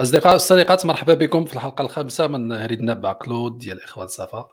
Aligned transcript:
أصدقاء 0.00 0.32
والصديقات 0.32 0.86
مرحبا 0.86 1.14
بكم 1.14 1.44
في 1.44 1.54
الحلقة 1.54 1.82
الخامسة 1.82 2.26
من 2.26 2.52
هريد 2.52 2.80
الناب 2.80 3.12
بعقلو 3.12 3.58
ديال 3.58 3.78
الإخوان 3.78 4.08
صفا. 4.08 4.48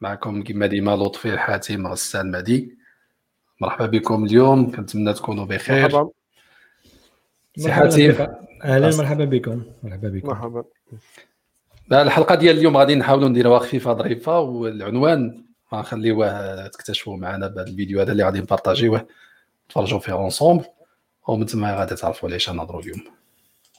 معكم 0.00 0.42
كما 0.42 0.66
ديما 0.66 0.96
لطفي 0.96 1.32
الحاتم 1.34 1.86
غسان 1.86 2.30
مهدي. 2.30 2.78
مرحبا 3.60 3.86
بكم 3.86 4.24
اليوم 4.24 4.72
كنتمنى 4.72 5.12
تكونوا 5.14 5.44
بخير. 5.44 5.92
مرحبا. 5.92 6.10
سي 7.56 7.72
حاتم. 7.72 8.26
أهلا 8.64 8.96
مرحبا 8.96 9.24
بكم. 9.24 9.62
مرحبا 9.82 10.08
بكم. 10.08 10.28
مرحبا. 10.28 10.64
الحلقة 11.92 12.34
ديال 12.34 12.58
اليوم 12.58 12.76
غادي 12.76 12.94
نحاولوا 12.94 13.28
نديروها 13.28 13.58
خفيفة 13.58 13.94
ظريفة 13.94 14.40
والعنوان 14.40 15.44
غنخليوه 15.74 16.66
تكتشفوا 16.66 17.16
معنا 17.16 17.46
بهذا 17.46 17.68
الفيديو 17.68 18.00
هذا 18.00 18.12
اللي 18.12 18.24
غادي 18.24 18.40
نبارطاجيوه. 18.40 19.06
نتفرجوا 19.66 19.98
فيه 19.98 20.12
ensemble 20.12 20.64
ومن 21.28 21.46
ثم 21.46 21.64
غادي 21.64 21.94
تعرفوا 21.94 22.28
علاش 22.28 22.50
نهضروا 22.50 22.80
اليوم. 22.80 23.04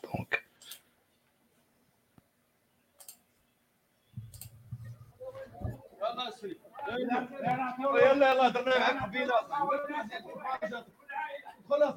دونك 0.04 0.48
يلا 6.89 8.31
يلا 8.31 8.49
درنا 8.49 8.79
معك 8.79 9.03
قبيله 9.03 9.34
خلاص. 11.70 11.95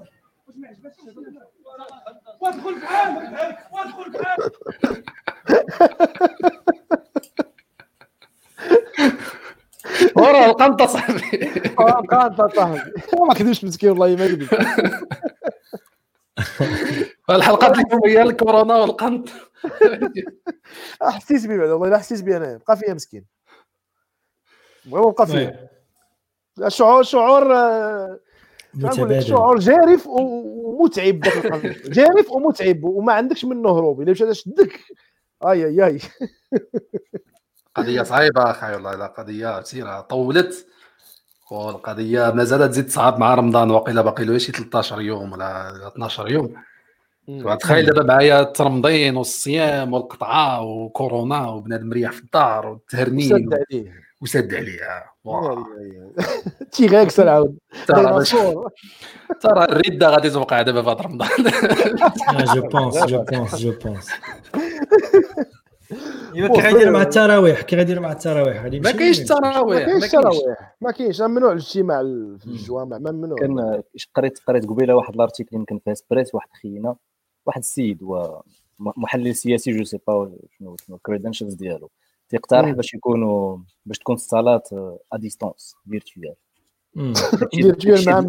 وادخل 2.41 2.77
وادخل 3.73 4.13
القنطة 10.45 10.87
صاحبي. 10.87 11.47
القنط 11.81 12.49
أصاحبي. 12.49 12.93
ما 13.29 13.35
كذبش 13.35 13.65
مسكين 13.65 13.91
والله 13.91 14.17
ما 14.17 14.27
كذب 14.27 14.49
الحلقات 17.31 17.79
اليوم 17.79 18.01
هي 18.07 18.23
الكورونا 18.23 18.75
والقنط 18.75 19.29
حسيت 21.03 21.47
بي 21.47 21.59
بعد 21.59 21.69
والله 21.69 21.89
لا 21.89 21.99
حسيت 21.99 22.23
بي 22.23 22.37
أنا. 22.37 22.61
بقى 22.69 22.77
فيها 22.77 22.95
مسكين. 22.95 23.32
بغيو 24.85 25.11
بقى 25.11 25.27
فيها 25.27 25.69
شعور 26.69 27.03
شعور 27.03 27.57
آه، 27.57 28.19
متبادل. 28.75 29.23
شعور 29.23 29.59
جارف 29.59 30.07
ومتعب 30.07 31.25
ذاك 31.25 31.45
القلب. 31.47 31.77
جارف 31.97 32.31
ومتعب 32.31 32.85
وما 32.85 33.13
عندكش 33.13 33.45
منه 33.45 33.71
هروب 33.79 34.01
الا 34.03 34.11
مشى 34.11 34.35
شدك. 34.35 34.81
آي 35.47 35.67
آي 35.67 35.87
آي. 35.87 35.99
قضية 37.77 38.03
صعيبة 38.03 38.51
أخي 38.51 38.73
والله. 38.75 38.95
لا 38.95 39.07
قضية 39.07 39.61
كثيره 39.61 40.01
طولت. 40.01 40.67
والقضية 41.51 42.31
ما 42.31 42.45
زالت 42.45 42.71
تزيد 42.71 42.87
تصعب 42.87 43.19
مع 43.19 43.35
رمضان. 43.35 43.71
وقيلا 43.71 44.03
باقي 44.03 44.25
له 44.25 44.39
شي 44.39 44.53
13 44.53 45.01
يوم 45.01 45.33
ولا 45.33 45.73
12 45.89 46.31
يوم. 46.31 46.55
تخيل 47.61 47.87
دابا 47.87 48.03
معايا 48.03 48.41
الترمضين 48.41 49.17
والصيام 49.17 49.93
والقطعة 49.93 50.63
وكورونا 50.63 51.49
وبنادم 51.49 51.87
مريح 51.89 52.13
في 52.13 52.21
الدار 52.21 52.67
والتهرنين. 52.67 53.51
وسد 54.23 54.55
عليه 54.55 54.79
تيغاكس 56.73 57.21
عاود. 57.31 57.59
ترى 59.43 59.65
الرده 59.65 60.09
غادي 60.09 60.31
توقع 60.31 60.63
دابا 60.63 60.83
في 60.83 60.89
هذا 60.89 61.01
رمضان. 61.01 61.29
je 62.55 62.63
pense 62.69 63.05
je 63.05 63.23
pense 63.23 63.55
je 63.57 63.73
pense 63.85 64.09
ايوا 66.35 66.49
كي 66.49 66.61
غيدير 66.61 66.91
مع 66.91 67.03
التراويح 67.03 67.63
كي 67.63 67.77
غيدير 67.77 68.01
مع 68.01 68.13
التراويح 68.13 68.63
غادي 68.63 68.81
ما 68.81 68.91
كاينش 68.91 69.21
التراويح 69.21 69.87
ما 69.87 69.87
كاينش 69.87 70.05
التراويح 70.05 70.77
ما 70.81 70.91
كاينش 70.91 71.21
ممنوع 71.23 71.53
الاجتماع 71.53 72.03
في 72.39 72.47
الجوامع 72.47 72.99
ممنوع. 72.99 73.39
كان 73.39 73.83
قريت 74.15 74.39
قريت 74.47 74.67
قبيلة 74.67 74.95
واحد 74.97 75.15
ال 75.15 75.20
article 75.20 75.57
يمكن 75.57 75.79
في 75.85 75.93
هسبريس 75.93 76.35
واحد 76.35 76.49
خينا 76.63 76.97
واحد 77.47 77.59
السيد 77.59 78.03
هو 78.03 78.43
محلل 78.79 79.35
سياسي 79.35 79.73
je 79.73 79.85
sais 79.85 79.99
pas 80.07 80.33
شنو 80.59 80.77
شنو 80.87 80.97
ال 80.97 81.01
credentials 81.01 81.55
ديالو. 81.55 81.91
تيقترح 82.33 82.71
باش 82.71 82.95
يكونوا 82.95 83.59
باش 83.87 83.99
تكون 83.99 84.15
الصالات 84.15 84.69
à 85.13 85.17
distance 85.17 85.75
virtuelle 85.91 86.35
virtuelle 87.51 88.07
مع 88.07 88.21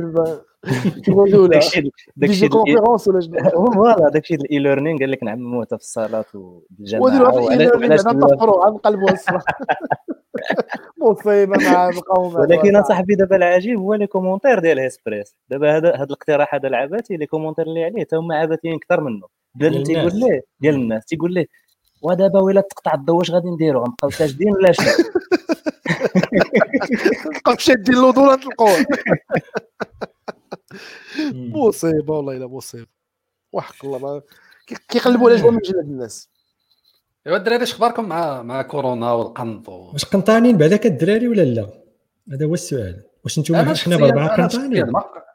داكشي 2.15 2.47
conférence 2.53 3.07
ولا 3.07 3.19
شنو؟ 3.19 3.35
voilà 3.75 4.09
داكشي 4.09 4.35
ال 4.35 4.59
e-learning 4.59 4.99
قال 4.99 5.11
لك 5.11 5.23
نعمموها 5.23 5.65
حتى 5.65 5.77
في 5.77 5.83
الصالات 5.83 6.35
والجامعة 6.35 7.05
وديروا 7.05 7.29
هذا 7.29 7.39
ال 7.39 7.57
e-learning 7.57 8.13
نطفروا 8.13 8.65
عن 8.65 8.77
قلبوا 8.77 9.09
مصيبة 10.97 11.57
مع 11.57 11.89
القوم. 11.89 12.35
ولكن 12.35 12.75
أصاحبي 12.75 13.15
دابا 13.15 13.35
العجيب 13.35 13.79
هو 13.79 13.93
les 13.93 14.07
commentaires 14.07 14.59
ديال 14.59 14.79
هيسبريس 14.79 15.35
دابا 15.49 15.77
هذا 15.77 15.95
هذا 15.95 16.03
الاقتراح 16.03 16.55
هذا 16.55 16.67
العباتي 16.67 17.17
les 17.17 17.25
commentaires 17.25 17.67
اللي 17.67 17.83
عليه 17.83 18.01
حتى 18.01 18.15
هما 18.15 18.35
عباتيين 18.35 18.75
أكثر 18.75 19.01
منه. 19.01 19.27
ديال 19.55 19.83
تيقول 19.83 20.11
ليه؟ 20.13 20.41
ديال 20.59 20.75
الناس. 20.75 21.05
تيقول 21.05 21.33
ليه؟ 21.33 21.45
ودابا 22.03 22.39
ولا 22.39 22.61
تقطع 22.61 22.93
الضو 22.93 23.17
واش 23.17 23.31
غادي 23.31 23.49
نديرو 23.49 23.83
غنبقاو 23.83 24.09
ساجدين 24.09 24.53
ولا 24.53 24.71
شنو 24.71 24.87
نبقاو 27.25 27.57
شادين 27.65 27.95
اللودو 27.95 28.21
نطلقوه 28.21 28.85
مصيبة 31.33 32.13
والله 32.13 32.37
إلا 32.37 32.47
مصيبة. 32.47 32.87
وحق 33.51 33.85
الله 33.85 34.21
كيقلبوا 34.89 35.29
على 35.29 35.41
جوا 35.41 35.51
من 35.51 35.59
جلد 35.59 35.75
الناس. 35.75 36.29
إيوا 37.27 37.37
الدراري 37.37 37.63
اش 37.63 37.71
أخباركم 37.71 38.09
مع 38.09 38.41
مع 38.41 38.61
كورونا 38.61 39.11
والقنط. 39.11 39.69
واش 39.69 40.05
قنطانين 40.05 40.57
بعدك 40.57 40.85
الدراري 40.85 41.27
ولا 41.27 41.41
لا؟ 41.41 41.69
هذا 42.31 42.45
هو 42.45 42.53
السؤال. 42.53 43.03
واش 43.23 43.37
أنتم 43.37 43.75
حنا 43.75 43.97
بربعه 43.97 44.37
قنطانين؟ 44.37 44.91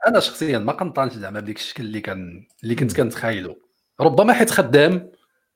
أنا 0.06 0.20
شخصيا 0.20 0.58
ما 0.58 0.72
قنطانش 0.72 1.12
زعما 1.12 1.40
بديك 1.40 1.56
الشكل 1.56 1.84
اللي 1.84 2.00
كان 2.00 2.46
اللي 2.62 2.74
كنت 2.74 2.96
كنتخيلو. 2.96 3.56
ربما 4.00 4.32
حيت 4.32 4.50
خدام 4.50 5.10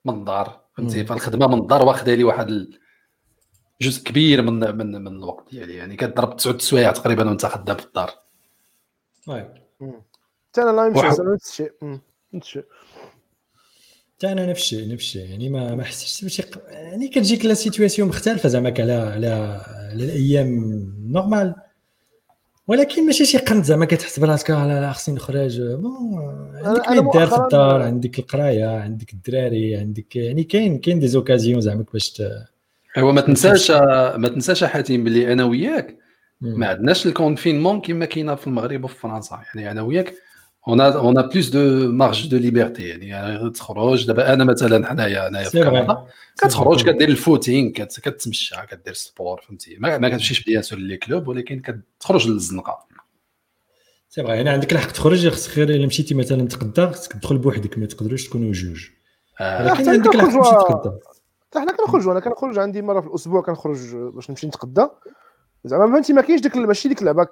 من 0.04 0.14
الدار 0.14 0.61
فهمتي؟ 0.76 1.04
فالخدمة 1.04 1.46
من 1.46 1.58
الدار 1.58 1.82
واخدة 1.82 2.14
لي 2.14 2.24
واحد 2.24 2.68
جزء 3.82 4.04
كبير 4.04 4.42
من 4.42 4.76
من 4.76 5.04
من 5.04 5.06
الوقت 5.06 5.50
ديالي. 5.50 5.74
يعني 5.74 5.96
كضرب 5.96 6.36
تسعود 6.36 6.60
سوايع 6.60 6.92
تقريبا 6.92 7.28
وأنت 7.28 7.46
خدام 7.46 7.76
في 7.76 7.84
الدار. 7.84 8.10
حتى 10.50 10.62
أنا 10.62 10.70
لا 10.70 10.88
نفس 10.88 11.50
الشيء. 11.50 11.72
نفس 12.32 12.48
الشيء. 12.48 12.64
حتى 14.16 14.32
أنا 14.32 14.46
نفس 14.46 14.62
الشيء 14.62 14.92
نفس 14.92 15.04
الشيء. 15.04 15.30
يعني 15.30 15.48
ما 15.48 15.74
ما 15.74 15.84
حسيتش 15.84 16.24
بشي 16.24 16.42
يعني 16.68 17.08
كتجيك 17.08 17.44
la 17.44 17.54
situation 17.54 18.08
مختلفة 18.08 18.48
زعما 18.48 18.74
على 18.78 18.92
على 18.92 19.26
على 19.92 20.04
الأيام 20.04 20.48
normal 21.06 21.54
ولكن 22.68 23.06
ماشي 23.06 23.24
شي 23.24 23.38
قنط 23.38 23.64
زعما 23.64 23.84
كتحس 23.84 24.18
براسك 24.18 24.50
لا 24.50 24.92
خصني 24.92 25.14
نخرج. 25.14 25.60
bon 25.60 26.18
عندك 26.64 26.88
ما 26.88 26.94
يدار 26.94 27.26
في 27.26 27.36
الدار 27.36 27.82
عندك 27.82 28.18
القراية 28.18 28.66
عندك 28.66 29.12
الدراري 29.12 29.76
عندك 29.76 30.16
يعني 30.16 30.44
كاين 30.44 30.78
كاين 30.78 30.98
des 30.98 31.08
occasions 31.08 31.60
زعما 31.60 31.84
باش 31.92 32.22
أيوا 32.96 33.12
ما 33.12 33.20
تنساش 33.20 33.70
ما 34.16 34.28
تنساش 34.28 34.64
حاتم 34.64 35.04
بلي 35.04 35.32
أنا 35.32 35.44
وياك. 35.44 35.96
ما 36.40 36.66
عندناش 36.66 37.06
ال 37.06 37.13
confinement 37.13 37.80
كما 37.80 38.04
كاينة 38.04 38.34
في 38.34 38.46
المغرب 38.46 38.84
وفي 38.84 38.94
فرنسا. 38.94 39.40
يعني 39.54 39.70
أنا 39.70 39.82
وياك 39.82 40.14
on 40.68 40.80
a 40.80 41.22
plus 41.22 41.48
de 41.48 41.92
marge 41.92 42.28
de 42.28 42.36
liberté 42.36 42.88
يعني 42.88 43.50
تخرج 43.50 44.06
دابا 44.06 44.32
أنا 44.32 44.44
مثلا 44.44 44.86
حنايا 44.86 45.28
انايا 45.28 45.48
في 45.48 45.64
كندا 45.64 46.04
كتخرج 46.38 46.90
كدير 46.90 47.08
ال 47.08 47.16
footing 47.16 47.72
كتمشى 47.72 48.54
كدير 48.70 48.94
sport 48.94 49.40
فهمتي 49.40 49.76
ما, 49.78 49.98
ما 49.98 50.08
كتمشيش 50.08 50.44
bien 50.44 50.62
sûr 50.62 50.78
les 50.78 50.96
clubs 50.96 51.28
ولكن 51.28 51.60
كتخرج 51.60 52.28
للزنقه 52.28 52.86
c'est 54.08 54.22
vrai 54.22 54.36
يعني 54.36 54.50
عندك 54.50 54.72
الحق 54.72 54.90
تخرج 54.90 55.28
خصك 55.28 55.58
غير 55.58 55.68
الا 55.68 55.86
مشيتي 55.86 56.14
مثلا 56.14 56.48
تقدا 56.48 56.90
خصك 56.90 57.12
تدخل 57.12 57.38
بوحدك 57.38 57.78
ما 57.78 57.86
تقدروش 57.86 58.28
تكونوا 58.28 58.52
جوج 58.52 58.88
ولكن 59.40 59.88
عندك 59.88 60.14
الحق 60.14 60.28
تمشي 60.28 60.50
تقدا 60.50 60.98
حتى 61.46 61.60
حنا 61.60 61.72
كنخرجوا 61.72 62.12
أنا 62.12 62.20
كنخرج 62.20 62.58
عندي 62.58 62.82
مرة 62.82 63.00
في 63.00 63.06
الأسبوع 63.06 63.42
كنخرج 63.42 63.96
باش 63.96 64.30
نمشي 64.30 64.46
نتقدا 64.46 64.90
زعما 65.64 65.92
فهمتي 65.92 66.12
ما 66.12 66.22
كاينش 66.22 66.40
ديك 66.40 66.56
ماشي 66.56 66.88
ديك 66.88 67.00
اللعبة. 67.00 67.26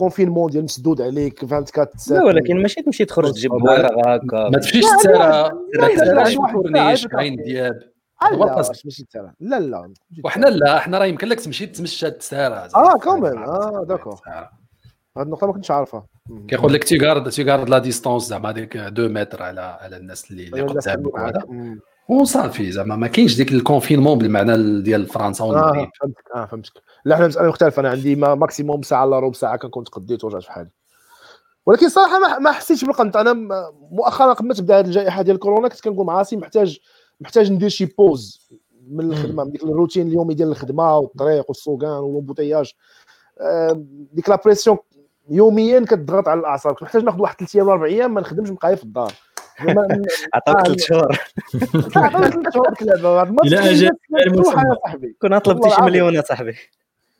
confinement 0.00 0.50
ديال 0.50 0.64
مسدود 0.64 1.00
عليك 1.00 1.44
فهمت 1.44 1.70
كتسافر 1.70 2.20
لا 2.20 2.26
ولكن 2.26 2.62
ماشي 2.62 2.82
تمشي 2.82 3.04
تخرج 3.04 3.32
تجيب 3.32 3.50
بويره 3.50 3.88
هكا 4.06 4.48
ما 4.48 4.58
تمشيش 4.58 4.84
كورنيش 6.52 7.06
عين 7.14 7.36
دياب. 7.36 7.80
لا 8.32 8.56
ماشي 8.84 9.04
تسارى 9.04 9.32
لا 9.40 9.60
لا 9.60 9.92
وحنا 10.24 10.46
لا 10.46 10.78
حنا 10.78 10.98
راه 10.98 11.06
يمكن 11.06 11.28
لك 11.28 11.40
تمشي 11.40 11.66
تمشى 11.66 12.10
تسارى 12.10 12.68
آه 12.74 12.98
كومين 12.98 13.38
آه 13.38 13.84
d'accord 13.88 14.20
هاد 15.16 15.26
النقطة 15.26 15.46
ما 15.46 15.52
كنتش 15.52 15.70
عارفها. 15.70 16.06
كيقول 16.48 16.72
لك 16.72 16.84
tu 16.84 16.95
gardes 16.95 17.30
tu 17.30 17.39
gardes 17.39 17.68
la 17.70 17.78
distance 17.78 18.22
زعما 18.22 18.50
هذيك 18.50 18.76
2 18.76 19.12
متر 19.12 19.42
على 19.42 19.60
على 19.60 19.96
الناس 19.96 20.30
اللي 20.30 20.44
اللي 20.46 20.62
قدامك 20.62 21.14
وهذا. 21.14 21.42
وصافي 22.10 22.72
زعما 22.72 22.96
ما 22.96 23.06
كاينش 23.06 23.36
ديك 23.36 23.52
ال 23.52 23.57
confinement 23.57 24.18
بالمعنى 24.18 24.82
ديال 24.82 25.06
فرنسا 25.06 25.44
والمغرب 25.44 25.76
آه 25.76 25.90
فهمتك 26.00 26.24
آه 26.34 26.44
فهمتك 26.44 26.72
لا 27.04 27.16
حنا 27.16 27.26
مسألة 27.26 27.48
مختلفة. 27.48 27.80
أنا 27.80 27.90
عندي 27.90 28.16
maximum 28.16 28.82
ساعة 28.82 29.04
إلا 29.04 29.18
ربع 29.18 29.32
ساعة 29.32 29.56
كنكون 29.56 29.84
تقديت 29.84 30.24
ورجعت 30.24 30.42
في 30.42 30.52
حالي. 30.52 30.70
ولكن 31.66 31.88
صراحة 31.88 32.18
ما, 32.18 32.38
ما 32.38 32.52
حسيتش 32.52 32.84
بالقنط 32.84 33.16
أنا 33.16 33.32
مؤخرا 33.90 34.32
قبل 34.32 34.48
ما 34.48 34.54
تبدا 34.54 34.78
هذه 34.78 34.84
الجائحة 34.86 35.22
ديال 35.22 35.38
كورونا. 35.38 35.68
كنت 35.68 35.80
كنقول 35.80 36.06
مع 36.06 36.18
راسي 36.18 36.36
محتاج 36.36 36.78
محتاج 37.20 37.52
ندير 37.52 37.68
شي 37.68 37.84
pause 37.84 38.50
من 38.90 39.12
الخدمة. 39.12 39.44
من 39.44 39.50
ديك 39.50 39.64
الروتين 39.64 40.08
اليومي 40.08 40.34
ديال 40.34 40.48
الخدمة 40.48 40.98
والطريق 40.98 41.44
والسوقان 41.48 42.00
وال 42.02 42.11
embouteillage 42.11 42.72
ديك 44.12 44.28
لا 44.28 44.40
بريسيون 44.44 44.78
يوميا 45.30 45.80
كتضغط 45.80 46.28
على 46.28 46.40
الأعصاب. 46.40 46.72
كنت 46.72 46.82
محتاج 46.82 47.04
ناخذ 47.04 47.20
واحد 47.20 47.36
ثلاث 47.36 47.56
أيام 47.56 47.66
ولا 47.66 47.74
أربع 47.74 47.86
أيام 47.86 48.14
ما 48.14 48.20
نخدمش 48.20 48.50
نبقى 48.50 48.76
في 48.76 48.84
الدار. 48.84 49.12
عطاك 50.34 50.66
ثلاث 50.66 50.80
شهور. 50.80 51.18
عطاك 51.96 52.32
ثلاث 52.32 52.54
شهور 52.54 52.72
اللعبه 52.82 53.22
المسمى. 53.22 54.26
مفتوحة 54.26 54.62
يا 54.62 54.76
صاحبي. 54.84 55.16
كنا 55.22 55.38
طلبتي 55.38 55.70
شي. 55.70 55.82
مليون 55.82 56.14
يا 56.14 56.22
صاحبي. 56.22 56.54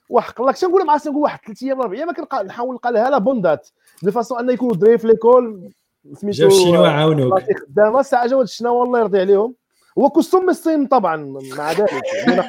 وحق 0.09 0.41
الله 0.41 0.53
كنت 0.53 0.65
نقول 0.65 0.87
مع 0.87 0.97
نقول 0.97 1.17
واحد؟ 1.17 1.39
ثلاث 1.47 1.63
أيام 1.63 1.81
أربع 1.81 1.97
أيام 1.97 2.11
نحاول 2.47 2.73
نلقى 2.73 2.93
لها 2.93 3.11
لا 3.11 3.19
بوندات. 3.19 3.69
دو 4.03 4.11
فاسون 4.11 4.39
أن 4.39 4.51
يكونوا 4.51 4.77
دراري 4.77 4.99
في 4.99 5.07
ليكول 5.07 5.71
سميتو 6.15 6.39
جاو 6.39 6.49
الشينوا 6.49 6.89
عاونوك؟ 6.89 7.43
خدامه 7.69 8.03
ساعة 8.03 8.27
جاو 8.27 8.39
هاد 8.39 8.47
الشناوه 8.47 8.85
الله 8.85 9.01
يرضي 9.01 9.21
عليهم. 9.21 9.55
هو 9.99 10.11
كوستوم 10.11 10.43
من 10.43 10.49
الصين 10.49 10.87
طبعا 10.87 11.17
مع 11.57 11.73
ذلك. 11.73 11.91
يعني 12.27 12.43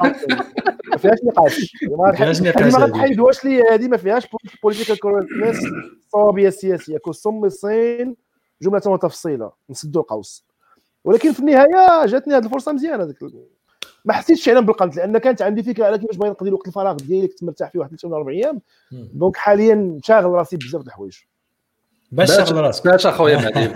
ما 0.91 0.97
فيهاش 0.97 1.17
نقاش. 1.23 1.73
ما 1.97 2.11
فيهاش 2.11 2.41
نقاش 2.41 2.73
ما 2.73 2.79
هذه. 2.79 2.89
غتحيدوهاش 2.89 3.45
لي 3.45 3.61
هذه 3.61 3.87
ما 3.87 3.97
فيهاش 3.97 4.27
political 4.63 4.99
correctness 4.99 5.57
الصوابيه 6.05 6.47
السياسيه 6.47 6.97
كوستوم 6.97 7.41
من 7.41 7.47
الصين 7.47 8.15
جملة 8.61 8.81
وتفصيلا 8.85 9.51
نسدوا 9.69 10.01
القوس. 10.01 10.45
ولكن 11.03 11.31
في 11.31 11.39
النهاية 11.39 12.05
جاتني 12.05 12.33
هذه 12.35 12.45
الفرصة 12.45 12.71
مزيانة. 12.71 13.03
هذيك 13.03 13.17
ما 14.05 14.13
حسيتش 14.13 14.45
فعلا 14.45 14.59
بالقنط 14.59 14.95
لأن 14.95 15.17
كانت 15.17 15.41
عندي 15.41 15.63
فكرة 15.63 15.85
على 15.85 15.97
كيفاش 15.97 16.17
باغي 16.17 16.29
نقضي 16.29 16.49
الوقت 16.49 16.67
الفراغ 16.67 16.95
ديالي 16.95 17.27
كنت 17.27 17.43
مرتاح 17.43 17.71
فيه 17.71 17.79
واحد 17.79 17.89
ثلاث 17.89 18.05
ولا 18.05 18.15
أربع 18.15 18.31
أيام. 18.31 18.61
donc 18.91 19.37
حاليا 19.37 19.99
شاغل 20.03 20.25
راسي 20.25 20.57
بزاف 20.57 20.81
د 20.81 20.85
الحوايج. 20.85 21.17
باش 22.11 22.49
شغل 22.49 22.57
راسك. 22.57 22.87
باش 22.87 23.05
أخويا 23.05 23.37
مهدي. 23.37 23.73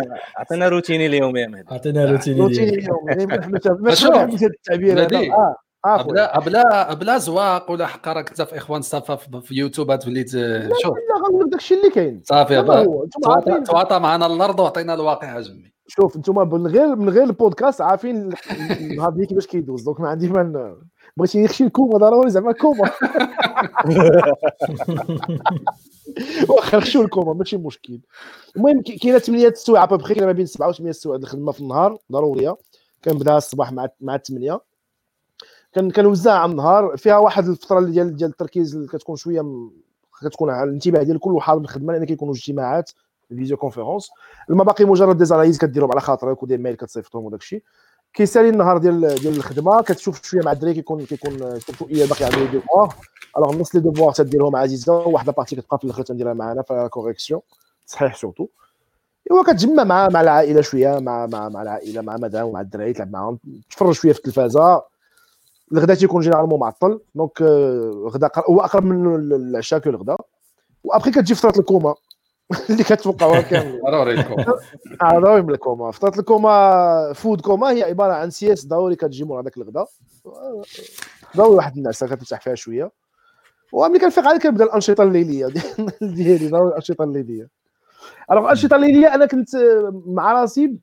عطينا 0.38 0.68
روتيني 0.68 1.06
اليوم 1.06 1.36
يا 1.36 1.46
مهدي. 1.46 1.74
عطينا 1.74 2.04
روتيني 2.04 2.40
روتيني 2.40 2.70
ديالك 2.70 2.82
اليوم. 2.82 3.04
ما 3.30 3.36
نحبش 3.36 3.66
ما 3.66 3.92
أشوف. 3.92 4.10
نحبش 4.10 4.34
هذا 4.34 4.46
التعبير 4.46 5.02
هذا. 5.02 5.54
خويا. 5.86 6.02
بلا 6.02 6.38
بلا 6.40 6.94
بلا 6.94 7.18
زواق 7.18 7.70
ولا 7.70 7.86
حقا 7.86 8.12
راك 8.12 8.28
انت 8.28 8.42
في 8.42 8.56
إخوان 8.56 8.82
صفا 8.82 9.16
في 9.16 9.40
في 9.40 9.54
يوتيوب 9.54 9.98
تولي 9.98 10.24
ت- 10.24 10.28
شوف. 10.82 10.96
لا 11.08 11.16
غنقول 11.26 11.44
لك 11.46 11.50
داكشي 11.52 11.74
اللي 11.74 11.90
كاين. 11.90 12.22
صافي 12.24 12.62
تواطى 13.66 13.98
معنا 13.98 14.26
الأرض 14.26 14.60
وعطينا 14.60 14.94
الواقع 14.94 15.40
جمي. 15.40 15.72
شوف 15.86 16.16
أنتم 16.16 16.48
من 16.52 16.66
غير 16.66 16.96
من 16.96 17.08
غير 17.08 17.22
البودكاست 17.24 17.80
عارفين 17.80 18.32
النهار 18.80 19.10
ديالي 19.10 19.26
كيفاش 19.26 19.46
كيدوز. 19.46 19.82
donc 19.82 20.00
ما 20.00 20.08
عندي 20.08 20.28
ما 20.28 20.76
بغيتي 21.16 21.44
نخشي 21.44 21.64
الكوما 21.64 21.98
ضروري 21.98 22.30
زعما 22.30 22.52
كوما 22.52 22.90
واخا 26.48 26.76
نخشيو 26.78 27.02
الكوما 27.02 27.32
ماشي 27.32 27.56
مشكل. 27.56 28.00
المهم 28.56 28.82
كاينة 28.82 29.18
8 29.18 29.48
السوايع 29.48 29.82
ابوبخي 29.84 30.14
كاينة 30.14 30.26
ما 30.26 30.32
بين 30.32 30.46
7 30.46 30.68
و 30.68 30.72
8 30.72 30.90
السوايع 30.90 31.20
الخدمه 31.20 31.52
في 31.52 31.60
النهار 31.60 31.98
ضرورية. 32.12 32.56
كنبدا 33.04 33.36
الصباح 33.36 33.72
مع 33.72 33.88
مع 34.00 34.16
8 34.16 34.60
كان 35.72 35.90
كنوزع 35.90 36.32
على 36.32 36.50
النهار. 36.52 36.96
فيها 36.96 37.18
واحد 37.18 37.48
الفترة 37.48 37.80
ديال 37.80 38.16
ديال 38.16 38.30
التركيز 38.30 38.74
اللي 38.76 38.88
كتكون 38.88 39.16
شوية 39.16 39.40
م- 39.40 39.70
كتكون 40.22 40.50
على 40.50 40.68
الانتباه 40.68 41.02
ديال 41.02 41.18
كل 41.20 41.40
حاضر 41.40 41.58
بالخدمه 41.60 41.92
لأن 41.92 42.04
كيكونوا 42.04 42.34
اجتماعات 42.34 42.90
vidéoconférence 43.28 44.10
لما 44.48 44.64
باقي 44.64 44.84
مجرد 44.84 45.22
دي 45.22 45.58
كديرهم 45.58 45.90
على 45.92 46.00
خاطرك 46.00 46.42
و 46.42 46.45
des 46.45 46.56
mails 46.56 46.74
كتصيفطهم 46.74 47.24
وداك 47.24 47.40
الشيء 47.40 47.62
كيسالي 48.14 48.48
النهار 48.48 48.78
ديال 48.78 49.00
ديال 49.14 49.36
الخدمة 49.36 49.82
كتشوف 49.82 50.24
شوية 50.24 50.42
مع 50.42 50.52
الدراري 50.52 50.74
كيكون 50.74 51.04
كيكون 51.04 51.38
شوية 51.78 52.06
باقي 52.06 52.24
عندهم 52.24 52.44
des 52.44 52.50
devoirs 52.50 52.94
alors 53.38 53.56
نص 53.60 53.74
les 53.74 53.80
devoirs 53.80 54.12
تديرهم 54.12 54.56
عزيزة 54.56 54.92
وواحدة 54.92 55.32
partie 55.32 55.56
كتبقى 55.56 55.78
في 55.78 55.84
الآخر 55.84 56.02
تنديرها 56.02 56.34
معنا 56.34 56.62
في 56.62 56.88
correction 56.90 57.40
تصحيح 57.86 58.16
surtout 58.16 58.46
ايوا 59.30 59.42
كتجمع 59.42 59.84
مع 59.84 60.08
مع 60.08 60.20
العائلة 60.20 60.60
شوية 60.60 60.98
مع 60.98 61.26
مع 61.26 61.48
مع 61.48 61.62
العائلة 61.62 62.02
مع 62.02 62.16
مدام 62.16 62.46
ومع 62.46 62.60
الدراري 62.60 62.92
تلعب 62.92 63.12
معاهم 63.12 63.38
تفرج 63.70 63.92
شوية 63.94 64.12
في 64.12 64.18
التلفازة. 64.18 64.82
الغداء 65.72 65.96
تيكون 65.96 66.20
généralement 66.22 66.60
معطل. 66.60 67.00
donc 67.14 67.42
آه، 67.42 67.90
غدا 68.08 68.30
هو 68.48 68.60
أقرب 68.60 68.84
من 68.84 69.14
العشاء 69.32 69.78
que 69.80 69.90
الغداء 69.90 70.26
و 70.84 70.88
après 70.88 71.10
كتجي 71.10 71.34
فتره 71.34 71.60
الكوما 71.60 71.94
اللي 72.70 72.84
كتوقعوها 72.84 73.40
كامل. 73.40 73.80
ضروري 73.90 74.14
لكم 74.14 74.40
آه 75.02 75.18
ضروري 75.18 75.42
من 75.42 75.50
الكوما 75.50 75.90
فتره 75.90 76.20
الكوما 76.20 77.12
food 77.12 77.40
coma 77.40 77.70
هي 77.70 77.82
عبارة 77.82 78.12
عن 78.12 78.30
sieste 78.30 78.66
ضروري 78.66 78.96
كتجي 78.96 79.24
مور 79.24 79.40
هذاك 79.40 79.56
الغداء 79.56 79.86
ضروري 81.36 81.56
واحد 81.56 81.76
النعسه 81.76 82.06
كترتاح 82.06 82.40
فيها 82.40 82.54
شوية. 82.54 82.90
وملي 83.72 83.98
كنفيق 83.98 84.26
عاد 84.28 84.40
كنبدا 84.42 84.64
الأنشطة 84.64 85.02
الليلية 85.02 85.46
ديال- 85.46 85.92
ديالي. 86.14 86.48
ضروري 86.48 86.68
الأنشطة 86.68 87.04
الليلية. 87.04 87.48
alors 88.32 88.44
الأنشطة 88.44 88.76
الليلية 88.76 89.14
أنا 89.14 89.26
كنت 89.26 89.54
آه، 89.54 90.02
مع 90.06 90.32
راسي 90.32 90.78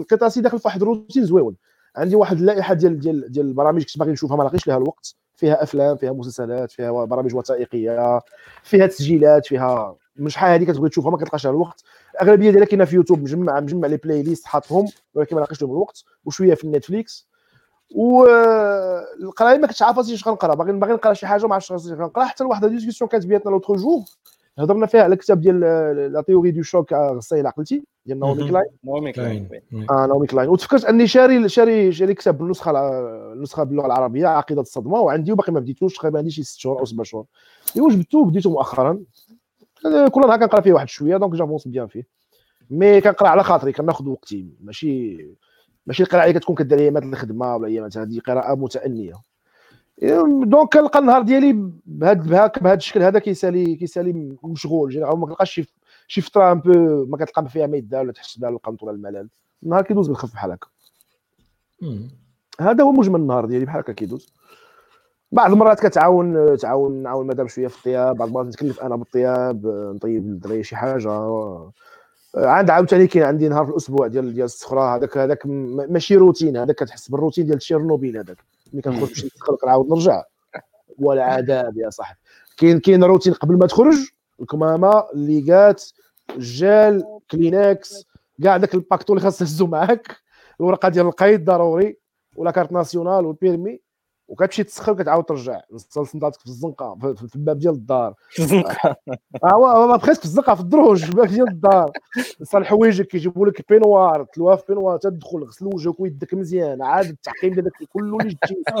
لقيت 0.00 0.22
راسي 0.22 0.40
داخل 0.40 0.58
في 0.58 0.68
واحد 0.68 0.82
الروتين 0.82 1.24
زويون. 1.24 1.56
عندي 1.96 2.16
واحد 2.16 2.36
اللائحة 2.36 2.74
ديال 2.74 2.98
ديال 2.98 3.32
ديال 3.32 3.46
البرامج 3.46 3.82
كنت 3.82 3.98
باغي 3.98 4.12
نشوفها 4.12 4.36
ما 4.36 4.42
لاقيش 4.42 4.66
لها 4.66 4.76
الوقت. 4.76 5.14
فيها 5.36 5.62
أفلام 5.62 5.96
فيها 5.96 6.12
مسلسلات 6.12 6.70
فيها 6.70 7.04
برامج 7.04 7.34
وثائقية 7.34 8.20
فيها 8.62 8.86
تسجيلات 8.86 9.46
فيها 9.46 9.96
من 10.16 10.28
شحال 10.28 10.50
هذه 10.50 10.72
كتبغي 10.72 10.88
تشوفها 10.88 11.10
ما 11.10 11.16
كتلقاش 11.16 11.44
لها 11.44 11.52
الوقت. 11.52 11.82
الاغلبيه 12.14 12.50
ديالها 12.50 12.66
كاينة 12.66 12.84
في 12.84 12.96
يوتيوب 12.96 13.20
مجمع 13.20 13.60
مجمع 13.60 13.88
les 13.88 13.96
playlists 13.96 14.46
حاطهم 14.46 14.88
ولكن 15.14 15.36
ما 15.36 15.40
لاقيش 15.40 15.62
لهم 15.62 15.70
الوقت. 15.70 16.04
وشوية 16.24 16.54
في 16.54 16.64
ال 16.64 16.71
Netflix. 16.71 17.28
والقرايه 17.94 19.58
ما 19.58 19.66
كنتش 19.66 19.82
عارف 19.82 19.98
اش 19.98 20.28
غنقرا. 20.28 20.54
باغي 20.54 20.72
باغي 20.72 20.92
نقرا 20.92 21.14
شي 21.14 21.26
حاجة 21.26 21.46
ما 21.46 21.54
عرفتش 21.54 21.72
اش 21.72 21.86
غنقرا. 21.86 22.24
حتى 22.24 22.44
لواحد 22.44 22.66
discussion 22.66 23.08
كانت 23.08 23.26
بيناتنا 23.26 23.50
l'autre 23.50 23.76
jour 23.76 24.02
هضرنا 24.58 24.86
فيها 24.86 25.02
على 25.02 25.12
الكتاب 25.14 25.40
ديال 25.40 25.60
la 26.12 26.22
théorie 26.26 26.50
du 26.50 26.62
choc 26.62 26.92
غسيل 26.92 27.46
عقلتي 27.46 27.84
ديال 28.06 28.18
Naomi 28.18 28.40
مهم. 28.40 28.48
Klein. 28.48 28.66
Naomi 28.84 29.12
Klein. 29.12 29.48
آه 29.90 30.06
Naomi 30.06 30.26
Klein. 30.26 30.48
وتفكرت 30.48 30.84
أني 30.84 31.06
شاري 31.06 31.48
شاري 31.48 31.92
شاري 31.92 32.14
كتاب 32.14 32.38
بالنسخة 32.38 32.70
النسخة 33.32 33.62
باللغة 33.62 33.86
العربية 33.86 34.26
عقيدة 34.26 34.60
الصدمة 34.60 35.00
وعندي 35.00 35.32
وباقي 35.32 35.52
ما 35.52 35.60
بديتوش 35.60 35.96
تقريبا 35.96 36.18
عندي 36.18 36.30
شي 36.30 36.42
ست 36.42 36.58
شهور 36.58 36.80
أو 36.80 36.84
سبع 36.84 37.04
شهور. 37.04 37.24
ايوا 37.76 37.90
جبتو 37.90 38.24
بديتو 38.24 38.50
مؤخرا. 38.50 38.98
كل 39.82 40.20
نهار 40.20 40.38
كنقرأ 40.38 40.60
فيه 40.60 40.72
واحد 40.72 40.88
شوية 40.88 41.16
donc 41.16 41.32
j'avance 41.32 41.68
bien 41.68 41.86
فيه. 41.86 42.06
mais 42.70 43.00
كنقرأ 43.00 43.28
على 43.28 43.44
خاطري 43.44 43.72
كناخذ 43.72 44.08
وقتي. 44.08 44.46
ماشي 44.60 45.26
ماشي 45.86 46.02
القراءة 46.02 46.24
اللي 46.28 46.38
كتكون 46.38 46.56
كدير 46.56 46.78
أيامات 46.78 47.02
الخدمة 47.02 47.56
ولا 47.56 47.68
أيامات 47.68 47.98
هذه 47.98 48.20
قراءة 48.20 48.54
متأنية. 48.54 49.14
donc 50.44 50.72
كنلقى 50.72 50.98
النهار 50.98 51.22
ديالي 51.22 51.70
بهذا 51.86 52.22
بهذا 52.22 52.46
بهذا 52.46 52.74
الشكل 52.74 53.02
هذا 53.02 53.18
كيسالي 53.18 53.74
كيسالي 53.74 54.36
مشغول. 54.44 54.90
généralement 54.90 55.20
ما 55.20 55.26
كنلقاش 55.26 55.50
شي 55.50 55.66
شي 56.08 56.20
فترة 56.20 56.52
un 56.52 56.60
peu 56.60 57.04
ما 57.04 57.16
كتلقى 57.16 57.48
فيها 57.48 57.66
ما 57.66 57.76
يدار 57.76 58.00
ولا 58.00 58.12
تحس 58.12 58.38
بها 58.38 58.48
القنط 58.48 58.82
ولا 58.82 58.92
الملل. 58.92 59.28
النهار 59.62 59.82
كيدوز 59.82 60.08
بالخف 60.08 60.32
بحال 60.32 60.52
هكا. 60.52 60.68
هذا 62.60 62.84
هو 62.84 62.92
مجمل 62.92 63.20
النهار 63.20 63.46
ديالي 63.46 63.64
بحال 63.64 63.80
هكا 63.80 63.92
كيدوز. 63.92 64.32
بعض 65.32 65.52
المرات 65.52 65.86
كتعاون 65.86 66.56
تعاون 66.56 67.02
نعاون 67.02 67.26
مدام 67.26 67.48
شوية 67.48 67.66
في 67.66 67.78
الطياب 67.78 68.16
بعض 68.16 68.28
المرات 68.28 68.46
نتكلف 68.46 68.80
أنا 68.80 68.96
بالطياب 68.96 69.66
نطيب 69.66 70.26
للدراري 70.26 70.62
شي 70.62 70.76
حاجة. 70.76 71.10
عاد 72.34 72.70
عاوتاني 72.70 73.06
كاين 73.06 73.24
عندي 73.24 73.48
نهار 73.48 73.64
في 73.64 73.70
الأسبوع 73.70 74.06
ديال 74.06 74.34
ديال 74.34 74.44
السخره 74.44 74.96
هذاك 74.96 75.18
هذاك 75.18 75.46
ماشي 75.46 76.16
روتين 76.16 76.56
هذاك 76.56 76.76
كتحس 76.76 77.08
بالروتين 77.08 77.46
ديال 77.46 77.58
تشيرنوبيل 77.58 78.16
هذاك. 78.16 78.38
ملي 78.76 78.82
كنخرج 78.82 79.08
نمشي 79.08 79.26
نسخر 79.26 79.56
كنعاود 79.56 79.88
نرجع 79.88 80.22
ولا 80.98 81.24
عذاب 81.24 81.78
يا 81.78 81.90
صاحبي. 81.90 82.18
كاين 82.56 82.80
كاين 82.80 83.04
روتين 83.04 83.32
قبل 83.32 83.58
ما 83.58 83.66
تخرج؟ 83.66 83.96
الكمامة 84.40 85.04
les 85.14 85.40
gants 85.40 85.84
ال 86.36 86.53
gel 86.53 87.04
Kleenex 87.30 88.06
كاع 88.42 88.56
داك 88.56 88.74
ال 88.74 88.79
paquet 88.79 89.12
اللي 89.12 89.24
خاص 89.24 89.38
تهزو 89.38 89.66
معاك. 89.66 90.16
الورقة 90.60 90.88
ديال 90.88 91.06
القيد 91.06 91.44
ضروري 91.44 91.98
ولا 92.36 92.50
carte 92.50 92.72
nationale 92.72 93.26
وال 93.26 93.38
permis. 93.38 93.80
وكتمشي 94.28 94.64
تسخر 94.64 94.92
وكتعاود 94.92 95.24
ترجع 95.24 95.60
تغسل 95.72 96.06
صندالتك 96.06 96.40
في 96.40 96.46
الزنقة 96.46 96.98
في, 97.00 97.14
في, 97.16 97.28
في 97.28 97.36
الباب 97.36 97.58
ديال 97.58 97.74
الدار. 97.74 98.14
آه 99.44 99.54
هو 99.54 99.98
بخيت 99.98 100.16
في 100.16 100.24
الزنقة 100.24 100.54
في 100.54 100.60
الدروج 100.60 101.04
في 101.04 101.10
الباب 101.10 101.26
ديال 101.26 101.48
الدار. 101.48 101.90
صال 102.42 102.66
حوايجك 102.66 103.06
كيجيبوا 103.06 103.46
لك 103.46 103.68
بينوار 103.68 104.24
تلوها 104.24 104.56
في 104.56 104.64
بينوار 104.68 104.96
تدخل 104.98 105.44
غسل 105.44 105.66
وجهك 105.66 106.00
ويدك 106.00 106.34
مزيان 106.34 106.82
عاد 106.82 107.06
التعقيم 107.06 107.52
ديال 107.54 107.64
داك 107.64 107.88
كله 107.92 108.18
اللي 108.18 108.28
جبتي 108.28 108.62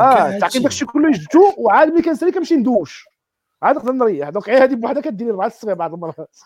آه. 0.00 0.28
التعقيم 0.28 0.62
داكشي 0.62 0.86
كله 0.86 1.06
اللي 1.06 1.18
جبتو 1.18 1.40
وعاد 1.58 1.88
ملي 1.88 2.02
كنسالي 2.02 2.32
كنمشي 2.32 2.56
ندوش. 2.56 3.06
عاد 3.62 3.76
نقدر 3.76 3.92
نريح. 3.92 4.28
دونك 4.28 4.48
غير 4.48 4.64
هذه 4.64 4.74
بوحدها 4.74 5.02
كدير 5.02 5.30
اربعه 5.30 5.46
الصغير 5.46 5.74
بعض 5.74 5.94
المرات. 5.94 6.38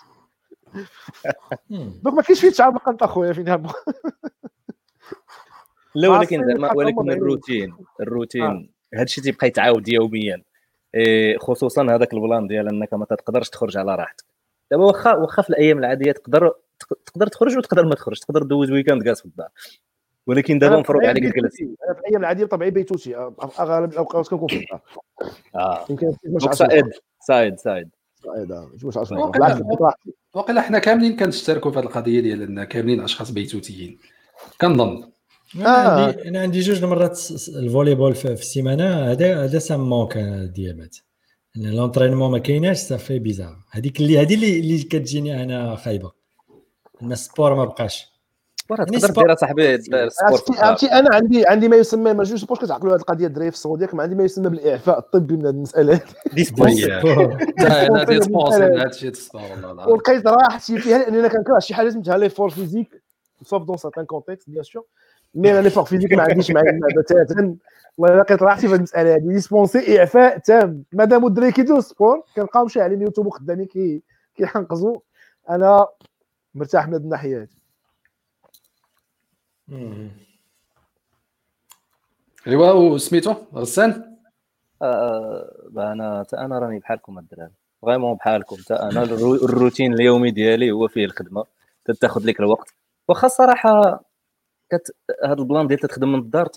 دونك 2.02 2.14
ما 2.16 2.23
كاينش 2.23 2.40
فيه 2.40 2.50
تعب 2.50 2.75
بقى 2.75 2.90
انت 2.90 3.02
أخويا 3.02 3.32
فين 3.32 3.49
لا 6.00 6.09
ولكن 6.09 6.47
زعما 6.47 6.73
ولكن. 6.75 7.11
الروتين. 7.11 7.75
الروتين 8.00 8.71
هذا 8.95 9.02
الشيء 9.02 9.25
تيبقى 9.25 9.47
يتعاود 9.47 9.88
يوميا. 9.88 10.43
إيه، 10.95 11.38
خصوصا 11.38 11.95
هذاك 11.95 12.14
البلان 12.14 12.47
ديال 12.47 12.69
أنك 12.69 12.95
ما 12.95 13.05
تقدرش 13.05 13.49
تخرج 13.49 13.76
على 13.76 13.95
راحتك. 13.95 14.25
دابا 14.71 14.85
واخا 14.85 15.14
واخا 15.14 15.43
في 15.43 15.50
الأيام 15.50 15.78
العادية 15.78 16.12
تقدر 16.12 16.52
تق- 16.78 16.99
تقدر 17.07 17.26
تخرج 17.26 17.57
وتقدر 17.59 17.87
ما 17.87 17.95
تخرج 17.95 18.19
تقدر 18.19 18.43
دوز 18.43 18.71
weekend 18.70 19.02
كامل 19.02 19.20
في 19.21 19.26
الدار. 19.26 19.49
ولكن 20.26 20.59
دابا 20.59 20.81
مفروض 20.81 21.05
عليك. 21.05 21.38
أنا 21.38 21.49
في 21.49 22.00
الأيام 22.00 22.21
العادية 22.21 22.45
بطبيعي 22.45 22.71
بيتوتي. 22.71 23.17
اغلب 23.59 23.93
الاوقات 23.93 24.28
كنكون 24.28 24.49
في 24.49 24.57
الدار. 24.57 24.81
آه. 25.55 25.85
يمكن 25.90 26.12
بالعكس 26.25 26.62
بقيت 29.62 29.83
راحتي. 29.83 30.12
وقيلا 30.35 30.61
حنا 30.61 30.78
كاملين 30.78 31.17
كنشتركوا 31.17 31.71
في 31.71 31.78
هذه 31.78 31.85
القضية 31.85 32.21
ديال 32.21 32.43
أن 32.43 32.64
كاملين 32.64 33.00
أشخاص 33.00 33.31
بيتوتيين. 33.31 33.99
كنظن. 34.61 35.11
أنا 35.57 35.87
آه. 35.87 36.07
عندي 36.07 36.28
أنا 36.28 36.40
عندي 36.40 36.61
جوج 36.61 36.83
المرات 36.83 37.17
س- 37.17 37.49
ال 37.49 37.94
volley-ball 37.94 38.14
في 38.14 38.37
في 38.37 38.43
السيمانه 38.43 39.11
هذا 39.12 39.45
هذا 39.45 39.59
ça 39.58 39.76
manque 39.76 40.18
ديامات 40.55 40.97
أن 41.57 41.71
l'entraînement 41.75 42.30
ما 42.31 42.38
كايناش 42.38 42.76
صافي 42.78 43.19
bizarre 43.18 43.56
هذيك 43.71 44.00
اللي 44.00 44.19
هذه 44.19 44.35
اللي 44.35 44.61
اللي 44.61 44.83
كتجيني 44.83 45.43
أنا 45.43 45.76
خايبة. 45.76 46.12
الناس 47.02 47.26
sport 47.26 47.54
ما 47.55 47.64
بقاش. 47.64 48.19
وراه 48.71 48.85
يعني 48.88 49.00
تقدر 49.00 49.23
دير 49.23 49.35
صاحبي 49.35 49.75
ال 49.75 49.80
sport 49.80 50.08
عرفتي 50.23 50.52
عرفتي 50.59 50.87
أنا 50.87 51.09
عندي 51.14 51.47
عندي 51.47 51.69
ما 51.69 51.76
يسمى 51.76 52.12
ما 52.12 52.25
جوج 52.25 52.45
باش 52.45 52.59
كتعقلوا 52.59 52.93
هذه 52.93 53.00
القضية 53.00 53.26
الدراري 53.26 53.50
في 53.50 53.57
السعودية 53.57 53.87
كما 53.87 54.02
عندي 54.02 54.14
ما 54.14 54.25
يسمى 54.25 54.49
بالإعفاء 54.50 54.99
الطبي 54.99 55.37
من 55.37 55.47
هذه 57.97 58.11
المساله 58.26 58.85
والله 59.69 59.88
ولقيت 59.88 60.26
راحتي 60.26 60.78
فيها 60.78 60.99
لأن 60.99 61.14
أنا 61.14 61.28
كنكره 61.28 61.59
شي 61.59 61.75
حاجة 61.75 61.90
سميتها 61.90 62.19
l'effort 62.18 62.50
physique 62.50 63.02
sauf 63.44 63.62
dans 63.62 63.76
certains 63.76 64.04
contextes 64.04 64.50
bien 64.50 64.62
sûr 64.62 64.85
mais 65.35 65.58
أنا 65.58 65.68
l'effort 65.68 65.85
physique 65.85 66.12
ما 66.12 66.23
عنديش 66.23 66.50
معايا 66.50 66.80
بتاتا 66.99 67.56
والله 67.99 68.18
لقيت 68.18 68.42
راحتي 68.42 68.68
في 68.68 68.75
المساله 68.75 69.14
هذه 69.14 69.28
dispensé 69.28 69.99
اعفاء 70.00 70.38
تام 70.38 70.85
مادام 70.92 71.26
الدراري 71.26 71.52
كيديروا 71.52 71.80
sport 71.80 72.23
كنلقاو 72.37 72.64
مشاعلين 72.64 73.02
يوتيوب 73.02 73.26
وخدامين 73.26 73.66
كي 73.66 74.02
كيحنقزوا 74.35 74.97
أنا 75.50 75.87
مرتاح 76.54 76.88
من 76.88 76.94
هذه 76.94 77.00
الناحيه 77.02 77.42
هذه. 77.42 77.49
ايوا 82.47 82.73
وسميتو 82.73 83.35
غسان 83.54 84.16
آه، 84.82 85.68
أنا 85.76 86.23
تا 86.28 86.44
أنا 86.44 86.58
راني 86.58 86.78
بحالكم 86.78 87.18
الدراري 87.18 87.52
vraiment 87.82 88.14
بحالكم 88.16 88.56
تا 88.56 88.82
أنا 88.90 89.02
ال 89.02 89.44
rou- 89.44 89.61
ال 89.61 89.65
routine 89.65 89.94
اليومي 89.94 90.30
ديالي 90.30 90.70
هو 90.70 90.88
فيه 90.88 91.04
الخدمه 91.04 91.44
تاخذ 92.00 92.26
لك 92.26 92.40
الوقت 92.40 92.75
واخا 93.08 93.26
الصراحه 93.26 94.00
كت... 94.70 94.96
هذا 95.25 95.32
ال 95.32 95.39
plan 95.39 95.66
ديال 95.66 95.78
تخدم 95.78 96.12
من 96.12 96.18
الدار 96.18 96.48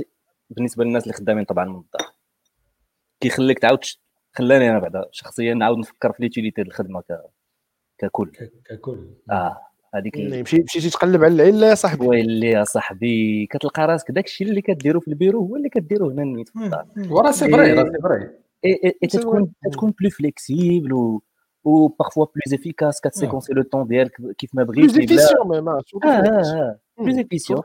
بالنسبة 0.50 0.84
للناس 0.84 1.04
اللي 1.04 1.14
خدامين 1.14 1.46
طبعا 1.46 1.66
من 1.66 1.76
الدار. 1.76 2.12
كيخليك 3.20 3.60
تعاود 3.60 3.80
خلاني 4.34 4.70
أنا 4.70 4.80
بعدا 4.80 5.06
شخصيا 5.12 5.54
نعاود 5.54 5.78
نفكر 5.78 6.12
في 6.12 6.24
l'utilité 6.24 6.62
الخدمة 6.62 7.02
ك... 7.02 7.22
ككل. 7.98 8.32
ك- 8.32 8.52
ككل. 8.66 9.10
آه 9.32 9.62
هذيك 9.96 10.16
ال- 10.18 10.42
مشيت 10.42 10.64
مشيتي 10.64 10.90
تقلب 10.90 11.24
على 11.24 11.34
العله 11.34 11.68
يا 11.68 11.76
صاحبي. 11.76 12.08
ويلي 12.08 12.48
يا 12.48 12.64
صاحبي 12.64 13.46
كتلقى 13.46 13.88
راسك 13.88 14.12
داكشي 14.12 14.44
اللي 14.44 14.62
كديرو 14.62 15.00
في 15.00 15.08
البيرو 15.08 15.40
هو 15.40 15.56
اللي 15.56 15.70
كديرو 15.70 16.10
هنا 16.10 16.24
نيت 16.24 16.50
في 16.50 16.56
الدار. 16.56 16.86
وراه 17.10 17.32
c'est 17.32 17.52
vrai. 17.52 17.74
راه 17.74 17.84
c'est 17.84 18.02
vrai. 18.04 18.42
et, 18.68 18.88
et, 18.88 18.92
et 19.06 19.10
C'est 19.10 19.20
تتكون 19.20 19.46
vrai. 19.46 19.70
تتكون 19.70 19.94
plus 20.02 20.10
flexible 20.10 20.94
و 20.94 21.24
و 21.64 21.88
بارفوا 21.88 22.26
بلوز 22.26 22.60
افيكاس 22.60 23.02
كتسيكونسي 23.02 23.54
لو 23.54 23.64
طون 23.64 23.88
ديالك 23.88 24.36
كيف 24.38 24.56
ما 24.56 24.64
بلوز 24.64 24.92
بغيتي 24.98 25.14
بلا 25.16 25.24
افيسيون 25.24 25.48
ميم 25.48 25.82
بلوز 26.98 27.20
افيسيون 27.20 27.62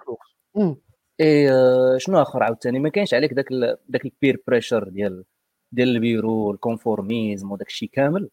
إي 1.20 1.50
آه، 1.52 1.96
شنو 1.98 2.22
آخر 2.22 2.42
عاوتاني؟ 2.42 2.78
ما 2.78 2.88
كاينش 2.88 3.14
عليك 3.14 3.32
داك 3.34 3.50
ال- 3.52 3.76
داك 3.88 4.04
البير 4.04 4.42
بريشر 4.46 4.88
ديال 4.88 5.24
ديال 5.72 5.88
البيرو 5.88 6.50
الكونفورميزم 6.50 7.52
وداك 7.52 7.66
الشيء 7.68 7.88
كامل؟ 7.92 8.30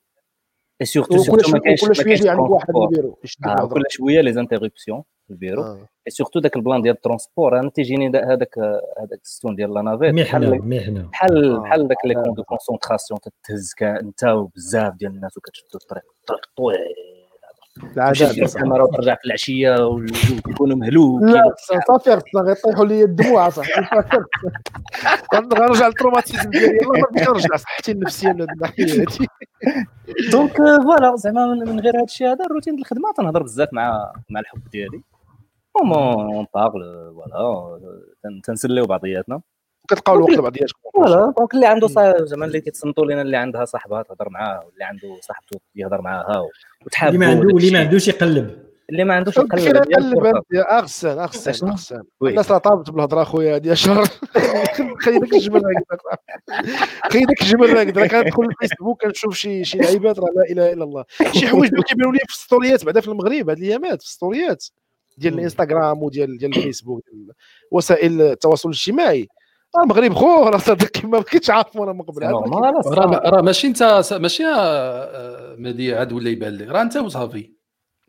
اي 0.82 0.86
سورتو 0.86 1.18
سورتو 1.18 1.52
ما 1.52 1.60
كاينش 1.60 1.86
كل 1.86 1.96
شوية 1.96 2.32
عندك 2.32 2.50
واحد. 2.50 2.68
يديرو 2.92 3.20
يشد 3.24 3.46
آه 3.48 3.68
كل 3.68 3.84
شوية 3.90 4.22
لي 4.22 4.34
زانتربسيون 4.34 5.04
في 5.28 5.34
البيرو. 5.34 5.62
آه. 5.64 5.78
اي 6.08 6.12
سورتو 6.12 6.40
داك 6.40 6.56
البلان 6.56 6.82
ديال 6.82 6.96
الترونسبور 6.96 7.60
أنا 7.60 7.70
تيجيني 7.70 8.08
هذاك 8.08 8.60
هذاك 9.00 9.20
الستون 9.24 9.56
ديال 9.56 9.74
لا 9.74 9.82
نافيت 9.82 10.14
محنه 10.14 10.50
بحال 10.50 10.70
محنه 10.70 11.02
بحال 11.10 11.56
آه. 11.56 11.60
بحال 11.60 11.88
داك 11.88 11.98
لي 12.06 12.14
كون 12.14 12.34
دو 12.34 12.44
كونسونطراسيون 12.44 13.20
تتهز 13.20 13.72
انت 13.82 14.24
وبزاف 14.24 14.94
ديال 14.94 15.12
الناس 15.12 15.38
وكتشدوا 15.38 15.80
الطريق. 15.82 16.04
الطريق 16.20 16.42
طويل. 16.58 16.78
العذاب 17.98 18.32
الكاميرا 18.44 18.84
وترجع 18.84 19.16
في 19.16 19.26
العشية 19.26 19.88
والجو 19.88 20.36
كيكونوا 20.46 20.78
مهلوكين 20.78 21.28
لا 21.30 21.56
صافي 21.88 22.10
غصنا 22.10 22.42
غيطيحوا 22.42 22.86
لي 22.86 23.04
الدموع 23.04 23.50
صاحبي 23.50 23.88
غنرجع 25.54 25.88
للتروماتيزم 25.88 26.50
ديالي 26.50 26.66
يلاه 26.78 26.88
ما 27.02 27.08
بغيتش 27.12 27.30
نرجع 27.30 27.56
صحتي 27.56 27.92
النفسية 27.92 28.28
من 28.34 28.42
هذه 28.42 28.48
الناحيه 28.54 28.86
هذه 28.86 29.28
دونك 30.32 30.58
فوالا 30.58 31.16
زعما 31.16 31.46
من 31.48 31.80
غير 31.80 31.96
هذا 31.96 32.04
الشيء 32.04 32.28
هذا 32.28 32.46
الروتين 32.46 32.74
ديال 32.74 32.86
الخدمة 32.86 33.12
تنهضر 33.18 33.44
بزاف 33.44 33.70
مع 33.74 34.14
مع 34.30 34.40
الحب 34.40 34.62
ديالي. 34.72 35.02
اون 35.82 36.48
بارل 36.56 37.12
فوالا 37.16 37.80
تن- 38.24 38.42
تنسليو 38.42 38.86
بعضياتنا. 38.86 39.42
وكتلقاو 39.84 40.16
الوقت 40.16 40.32
لبعضياتكم 40.32 40.80
فوالا. 40.94 41.34
دونك 41.38 41.54
اللي 41.54 41.66
عنده 41.66 41.88
زعما 42.26 42.46
اللي 42.46 42.62
كيتصنتوا 42.62 43.06
لنا 43.06 43.22
اللي 43.22 43.38
عندها 43.38 43.66
صاحبها 43.66 44.04
تهضر 44.04 44.30
معاه 44.30 44.64
واللي 44.66 44.84
عنده 44.84 45.18
صاحبته 45.22 45.60
يهضر 45.76 46.02
معاها 46.02 46.36
اللي 46.36 46.50
وتحابوا 46.86 47.20
ما 47.20 47.28
عنده 47.28 47.54
واللي 47.54 47.72
ما. 47.72 47.80
عندوش 47.80 48.08
يقلب. 48.08 48.64
اللي 48.90 49.04
ما 49.04 49.14
عندوش 49.14 49.38
يقلب 49.38 49.78
نقلب 49.78 50.26
الفرصة. 50.26 50.44
يا 50.54 50.80
اغسان 50.80 51.20
اغسان 51.20 52.04
وي. 52.22 52.30
الناس 52.30 52.52
راه 52.52 52.58
طابت 52.58 52.90
بالهضرة 52.90 53.22
أخويا 53.22 53.56
هذه 53.56 53.74
شهر. 53.74 54.06
خلي 55.04 55.20
داك 55.20 55.34
الجبل 55.34 55.58
هكذا 55.58 56.18
خلي 57.12 57.26
داك 57.26 57.42
الجبل 57.42 57.78
هكذا 57.78 58.08
كندخل 58.08 58.44
الفيسبوك 58.44 59.02
كنشوف 59.06 59.36
شي 59.36 59.64
شي 59.64 59.78
لعيبات 59.78 60.20
راه 60.20 60.28
لا 60.36 60.52
إله 60.52 60.74
إلا 60.74 60.84
الله. 60.84 61.04
شي 61.32 61.48
حوايج 61.48 61.72
اللي 61.72 61.84
كيبانوا 61.84 62.12
لي 62.12 62.20
في 62.20 62.34
الستوريات 62.34 62.86
بعدا 62.86 63.02
في 63.02 63.08
المغرب 63.08 63.50
هاد 63.50 63.58
الأيامات 63.58 64.02
في 64.02 64.08
الستوريات. 64.08 64.66
ديال 65.18 65.34
الإنستغرام 65.34 66.04
وديال 66.04 66.38
ديال 66.38 66.58
الفيسبوك 66.58 67.04
ديال 67.12 67.32
وسائل 67.72 68.22
التواصل 68.22 68.70
الاجتماعي. 68.70 69.28
المغرب 69.82 70.14
خو 70.14 70.44
راه 70.50 70.58
صدق 70.58 71.06
ما 71.06 71.22
كنتش 71.22 71.50
عارف 71.50 71.78
أنا 71.78 71.94
من 71.94 72.02
قبل. 72.02 72.24
راه 72.24 73.42
ماشي 73.42 73.68
انت 73.68 74.04
ماشي 74.14 74.44
آه، 74.48 75.56
مهدي 75.56 75.96
عاد 75.96 76.14
ولا 76.14 76.30
يبان 76.30 76.58
لك؟ 76.58 76.68
راه 76.68 76.82
انت 76.82 76.98
وصافي. 76.98 77.54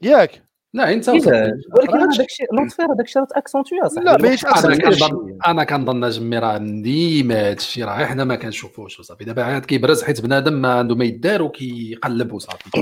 ياك. 0.02 0.42
لا 0.74 0.92
انت 0.92 1.08
ولكن 1.08 1.98
هذاك 1.98 2.26
الشيء 2.30 2.46
لونتفير 2.54 2.86
هذاك 2.86 3.06
الشيء 3.06 3.24
تاكسونتوي 3.24 3.78
لا 4.04 4.16
ماشي 4.16 4.46
أنا 4.46 4.76
كنظن 4.76 5.38
أنا 5.46 5.64
كنظن 5.64 6.08
جمي 6.08 6.38
راه 6.38 6.58
ديما 6.58 7.40
هذا 7.40 7.52
الشيء 7.52 7.84
راه 7.84 7.96
غير 7.96 8.06
حنا 8.06 8.24
ما 8.24 8.36
كنشوفوش 8.36 9.00
وصافي 9.00 9.24
دابا 9.24 9.42
عاد 9.42 9.64
كيبرز 9.64 10.02
حيت 10.02 10.20
بنادم 10.20 10.52
ما 10.52 10.74
عنده 10.74 10.94
ما 10.94 11.04
يدار 11.04 11.42
وكيقلب 11.42 12.32
وصافي 12.32 12.78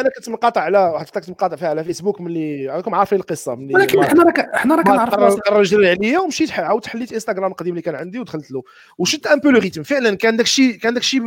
أنا 0.00 0.10
كنت 0.16 0.28
مقاطع 0.28 0.60
على 0.60 0.78
واحد 0.78 1.06
الفترة 1.06 1.20
كنت 1.20 1.30
مقاطع 1.30 1.56
فيها 1.56 1.68
على 1.68 1.84
فيسبوك 1.84 2.20
ملي 2.20 2.66
راكم 2.66 2.94
عارفين 2.94 3.18
القصة 3.18 3.54
ملي 3.54 3.74
ولكن 3.74 4.04
حنا 4.04 4.22
راه 4.22 4.58
حنا 4.58 4.74
راه 4.74 4.82
كنعرفوا 4.82 5.28
قرر 5.28 5.60
يجري 5.60 5.90
عليا 5.90 6.18
ومشيت 6.18 6.52
عاود 6.52 6.86
حليت 6.86 7.12
انستغرام 7.12 7.50
القديم 7.50 7.72
اللي 7.72 7.82
كان 7.82 7.94
عندي 7.94 8.18
ودخلت 8.18 8.50
له. 8.50 8.62
وشدات 8.98 9.26
un 9.26 9.38
peu 9.38 9.50
le 9.50 9.58
rythme 9.58 9.82
فعلا 9.82 10.14
كان 10.14 10.36
داك 10.36 10.46
الشيء 10.46 10.74
كان 10.74 10.94
داك 10.94 11.02
الشيء 11.02 11.20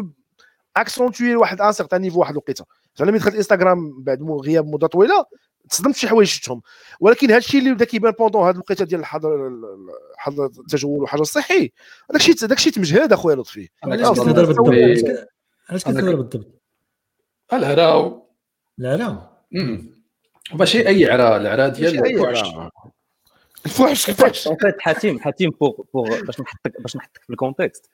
accentué 0.82 1.34
لواحد 1.34 1.62
un 1.62 1.72
certain 1.72 2.02
niveau 2.02 2.20
واحد 2.20 2.32
الوقيته. 2.32 2.66
زعما 2.96 3.12
ملي 3.12 3.20
دخلت 3.20 3.36
انستغرام 3.36 4.04
بعد 4.04 4.22
مو- 4.22 4.38
غياب 4.42 4.66
مدة 4.68 4.88
طويلة 4.88 5.26
تصدمت 5.70 5.96
شي 5.96 6.08
حوايج 6.08 6.28
شفتهم. 6.28 6.62
ولكن 7.00 7.28
هذا 7.28 7.38
الشيء 7.38 7.60
اللي 7.60 7.74
بدا 7.74 7.86
كيبان 7.86 8.12
pendant 8.12 8.42
هذه 8.48 8.54
الوقيته 8.54 8.86
ديال 8.86 9.00
الحظر 9.00 9.48
الحظر 10.16 10.46
التجول 10.46 11.00
والحجر 11.00 11.22
الصحي 11.22 11.72
هذاك 12.10 12.22
الشيء 12.22 12.36
داك 12.36 12.58
الشيء 12.58 12.74
تمجهد 12.74 13.14
أخويا 13.14 13.36
لطفي. 13.36 13.70
أنا 13.84 13.94
علاش 13.94 14.20
كتهضر 14.20 14.46
بالضبط؟ 14.46 14.68
علاش 15.70 15.82
كتهضر 15.84 16.16
بالضبط؟ 16.16 16.62
لا 18.78 19.30
أمم. 19.56 19.98
ماشي 20.54 20.88
أي 20.88 21.12
عرا 21.12 21.38
العرا 21.38 21.68
ديال 21.68 22.06
الفحش. 23.66 24.10
الفحش. 24.10 24.50
حاتم 24.80 25.20
حاتم 25.20 25.50
pour 25.50 25.74
pour 25.94 26.22
باش 26.22 26.40
نحطك 26.42 26.82
باش 26.82 26.96
نحطك 26.98 27.22
في 27.24 27.30
ال 27.30 27.36
contexte 27.36 27.90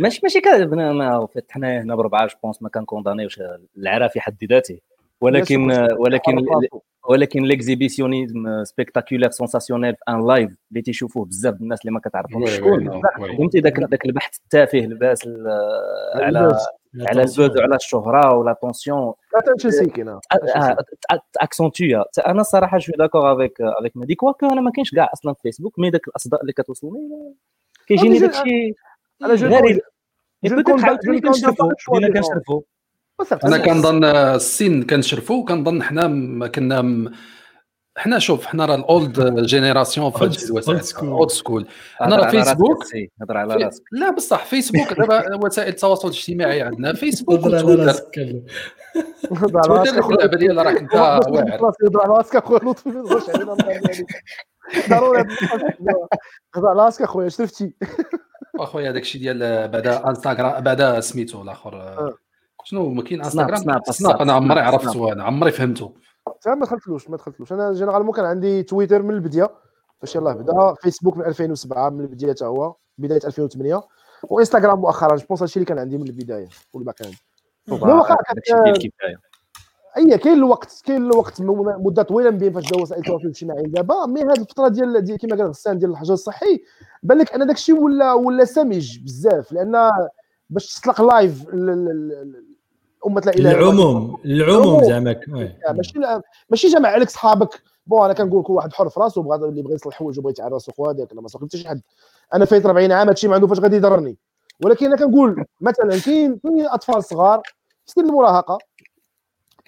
ماشي 0.00 0.20
ماشي 0.22 0.40
كان 0.40 0.68
ما 0.94 1.28
حنا 1.50 1.80
هنا 1.82 1.94
بربعة 1.94 2.26
je 2.26 2.34
pense 2.42 2.62
ما 2.62 2.68
كنكوندانيوش 2.68 3.40
العرا 3.78 4.08
في 4.08 4.20
حد 4.20 4.44
ذاته. 4.44 4.78
ولكن 5.20 5.70
آه، 5.70 5.88
ولكن 5.98 6.44
ولكن 7.08 7.42
l'exhibitionnisme 7.42 8.64
spectaculaire 8.64 9.30
sensationnel 9.30 9.94
في 9.94 10.00
un 10.08 10.26
live 10.26 10.50
اللي 10.70 10.82
تيشوفوه 10.82 11.24
بزاف 11.24 11.54
الناس 11.60 11.80
اللي 11.80 11.92
ما 11.92 12.00
كتعرفهمش. 12.00 12.50
شكون. 12.50 13.00
فهمتي؟ 13.36 13.60
داك 13.60 13.80
داك 13.80 14.04
البحث 14.06 14.36
التافه 14.44 14.78
الباس 14.78 15.26
ال- 15.26 15.46
على 16.14 16.38
على 17.00 17.20
ال 17.20 17.28
buzz 17.28 17.58
وعلى 17.58 17.76
الشهرة 17.76 18.34
و 18.34 18.52
l'attention 18.52 19.12
سيكين 19.70 20.18
اكسونتويا 21.40 22.04
أنا 22.26 22.40
الصراحه 22.40 22.78
جو 22.78 22.92
داكور 22.98 23.32
افيك 23.32 23.60
افيك 23.60 23.96
مدي 23.96 24.14
كواكو 24.14 24.46
أنا 24.46 24.60
ما 24.60 24.70
كاينش 24.70 24.94
كاع 24.94 25.10
أصلا 25.12 25.34
في 25.34 25.40
فيسبوك 25.42 25.78
مي 25.78 25.90
داك 25.90 26.08
الأصداء 26.08 26.40
اللي 26.40 26.52
كتوصلوني 26.52 27.34
كيجيني 27.86 28.18
جو- 28.18 28.26
داك 28.26 28.30
الشيء 28.34 28.74
أنا 29.24 29.34
جو 29.34 29.46
غريب. 29.48 29.80
جو 30.44 30.56
بيتيت 30.56 30.66
كوندا- 30.74 30.84
عاوتاني 30.86 31.20
جو 31.20 31.30
كوندا 31.30 31.38
كنشرفو 31.40 31.68
pas 31.68 31.72
le 31.72 31.76
choix 31.76 31.96
بدينا 31.96 32.20
des 32.20 32.26
كنشرفو 32.26 32.62
أنا 33.44 33.58
كنظن 33.58 34.04
السن 34.04 34.82
كنشرفوا 34.82 35.44
كنظن 35.44 35.82
حنا 35.82 36.06
ما 36.08 36.46
كنا 36.48 36.82
م- 36.82 37.12
حنا 37.96 38.18
شوف 38.18 38.46
حنا 38.46 38.66
راه 38.66 38.74
الأولد 38.74 39.40
جينيراسيون 39.40 40.10
في 40.10 40.18
Old- 40.18 40.22
هذه 40.22 40.44
الوسائل. 40.44 41.08
اولد 41.08 41.30
سكول 41.30 41.66
حنا 41.96 42.16
راه 42.16 42.30
فيسبوك 42.30 42.84
هضر 43.22 43.36
على 43.36 43.54
راسك. 43.54 43.82
لا 43.92 44.10
بصح 44.10 44.44
فيسبوك 44.44 44.92
دابا 44.92 45.34
وسائل 45.46 45.68
التواصل 45.68 46.08
الاجتماعي 46.08 46.62
عندنا 46.62 46.92
فيسبوك 46.92 47.40
هضر 47.40 47.56
على 47.56 47.64
وتويتر. 47.64 47.92
تويتر 49.28 50.10
اللعبه 50.10 50.36
ديال 50.36 50.56
راه 50.56 50.70
انت 50.70 50.94
واعر. 50.94 51.20
هضر 51.22 52.00
على 52.02 52.12
راسك 52.14 52.36
أخويا 52.36 52.58
لطفي 52.58 52.88
ما 52.88 53.02
تهضرش 53.02 53.30
علينا. 53.30 53.56
ضروري 54.90 55.20
هضر 56.56 56.68
على 56.68 56.82
راسك 56.84 57.02
أخويا 57.02 57.28
شرفتي. 57.28 57.72
اخويا 58.60 58.92
داك 58.92 59.02
الشيء 59.02 59.20
ديال 59.20 59.68
بعدا 59.68 60.08
انستغرام 60.08 60.64
بعدا 60.64 61.00
سميتو 61.00 61.42
الآخر 61.42 61.74
آه. 61.74 62.14
شنو 62.64 62.88
ما 62.88 63.02
كاين 63.02 63.24
انستغرام 63.24 63.56
سناب، 63.56 63.82
سناب 63.90 64.16
أنا 64.16 64.32
عمري 64.32 64.60
عرفتو 64.60 65.12
أنا 65.12 65.24
عمري 65.24 65.50
فهمته. 65.50 65.94
حتى 66.26 66.50
ما 66.50 66.66
دخلتلوش 66.66 67.10
ما 67.10 67.16
دخلتلوش. 67.16 67.52
أنا 67.52 67.72
généralement 67.72 68.12
كان 68.12 68.24
عندي 68.24 68.62
تويتر 68.62 69.02
من 69.02 69.14
البداية 69.14 69.50
فاش 70.00 70.16
يلاه 70.16 70.32
بدا 70.32 70.74
فيسبوك 70.74 71.16
من 71.16 71.24
2007 71.24 71.90
من 71.90 72.00
البداية 72.00 72.30
حتى 72.32 72.44
هو 72.44 72.74
بداية 72.98 73.20
2008 73.24 73.82
وانستغرام 74.22 74.78
مؤخرا 74.78 75.16
je 75.16 75.26
pense 75.26 75.42
هادشي 75.42 75.56
اللي 75.56 75.66
كان 75.66 75.78
عندي 75.78 75.98
من 75.98 76.06
البداية 76.06 76.48
واللي 76.72 76.86
ما 76.86 76.92
كان. 76.92 77.12
لا 77.66 77.94
واخا 77.94 78.14
داك 78.14 78.38
الشيء 78.38 78.62
ديال 78.62 78.76
الكفايه 78.76 79.20
اي 79.98 80.18
كاين 80.18 80.34
الوقت 80.34 80.82
كاين 80.84 81.02
الوقت 81.02 81.40
مده 81.40 82.02
طويله 82.02 82.30
من 82.30 82.38
بين 82.38 82.52
فاش 82.52 82.70
داو 82.70 82.82
وسائل 82.82 83.00
التواصل 83.00 83.24
الاجتماعي 83.24 83.62
دابا 83.62 84.06
mais 84.06 84.22
هذه 84.22 84.32
الفترة 84.40 84.68
ديال 84.68 85.04
ديال 85.04 85.18
كما 85.18 85.36
قال 85.36 85.48
غسان 85.48 85.78
ديال 85.78 85.90
الحجر 85.90 86.14
الصحي 86.14 86.62
بان 87.02 87.18
لك 87.18 87.32
أن 87.34 87.46
داك 87.46 87.56
الشيء 87.56 87.80
ولا 87.80 88.12
ولا 88.12 88.44
سمج 88.44 88.98
بزاف 88.98 89.52
لأن 89.52 89.90
باش 90.50 90.80
تطلق 90.80 91.02
live 91.02 91.46
أمة 93.06 93.20
لا 93.26 93.34
إله 93.34 93.50
العموم 93.52 94.18
العموم. 94.24 94.84
زعما 94.84 95.16
ماشي 95.72 95.92
ماشي 96.50 96.68
جمع 96.68 96.88
عليك 96.88 97.10
صحابك 97.10 97.62
bon 97.86 98.04
أنا 98.04 98.12
كنقول 98.12 98.42
كل 98.42 98.52
واحد 98.52 98.72
حر 98.72 98.88
في 98.88 99.00
راسو 99.00 99.22
بغى 99.22 99.48
اللي 99.48 99.62
بغى 99.62 99.74
يصلح 99.74 99.94
حوايج 99.94 100.18
وبغى 100.18 100.30
يتعرس 100.30 100.70
وهذاك 100.78 101.12
أنا 101.12 101.20
ما 101.20 101.28
صاحبت 101.28 101.48
حتى 101.48 101.58
شي 101.58 101.68
حد. 101.68 101.80
أنا 102.34 102.44
فايت 102.44 102.66
40 102.66 102.92
عام 102.92 103.08
هادشي 103.08 103.28
ما 103.28 103.34
عنده 103.34 103.46
فاش 103.46 103.60
غادي 103.60 103.76
يضرني. 103.76 104.16
ولكن 104.64 104.86
أنا 104.86 104.96
كنقول 104.96 105.44
مثلا 105.60 106.00
كاين 106.04 106.38
كاين 106.38 106.66
أطفال 106.66 107.04
صغار 107.04 107.42
في 107.86 107.92
سن 107.92 108.00
المراهقة 108.00 108.58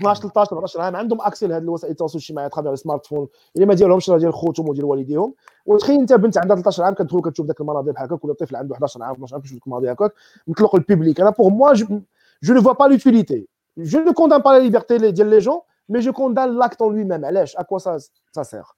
12 0.00 0.20
13 0.28 0.52
14 0.56 0.80
عام 0.80 0.96
عندهم 0.96 1.20
accès 1.20 1.46
لهذه 1.46 1.62
الوسائل 1.62 1.92
التواصل 1.92 2.18
الاجتماعي 2.18 2.48
تخدم 2.48 2.66
على 2.66 2.74
ال 2.74 3.06
smartphone 3.06 3.28
اللي 3.56 3.66
ما 3.66 3.74
ديالهمش 3.74 4.10
راه 4.10 4.18
ديال 4.18 4.32
خوتهم 4.34 4.68
وديال 4.68 4.84
والديهم. 4.84 5.34
وتخيل 5.66 6.00
انت 6.00 6.12
بنت 6.12 6.38
عندها 6.38 6.56
13 6.56 6.82
عام 6.82 6.94
كتدخل 6.94 7.20
كتشوف 7.20 7.46
ذاك 7.46 7.60
المناظر 7.60 7.92
بحال 7.92 8.06
هكاك 8.06 8.24
ولا 8.24 8.34
طفل 8.34 8.56
عنده 8.56 8.74
11 8.74 9.02
عام 9.02 9.12
12 9.14 9.34
عام 9.34 9.42
كيشوف 9.42 9.56
ذاك 9.56 9.66
المناظر 9.66 9.92
هكاك. 9.92 10.12
مطلق 10.46 10.74
ال 10.74 10.80
public. 10.80 11.20
أنا 11.20 11.30
pour 11.30 11.48
moi 11.48 11.72
je 11.74 12.54
ne 12.54 12.60
vois 12.60 12.74
pas 12.74 12.88
l'utilité. 12.88 13.46
Je 13.78 13.98
ne 13.98 14.12
condamne 14.12 14.42
pas 14.42 14.52
la 14.58 14.60
liberté 14.68 15.10
ديال 15.12 15.30
les 15.30 15.40
gens 15.40 15.62
mais 15.92 16.00
je 16.00 16.10
condamne 16.10 16.56
l'acte 16.58 16.80
en 16.82 16.90
lui-même. 16.90 17.24
علاش؟ 17.24 17.56
à 17.56 17.64
quoi 17.64 17.78
ça 17.78 17.98
ça 18.38 18.44
sert 18.44 18.76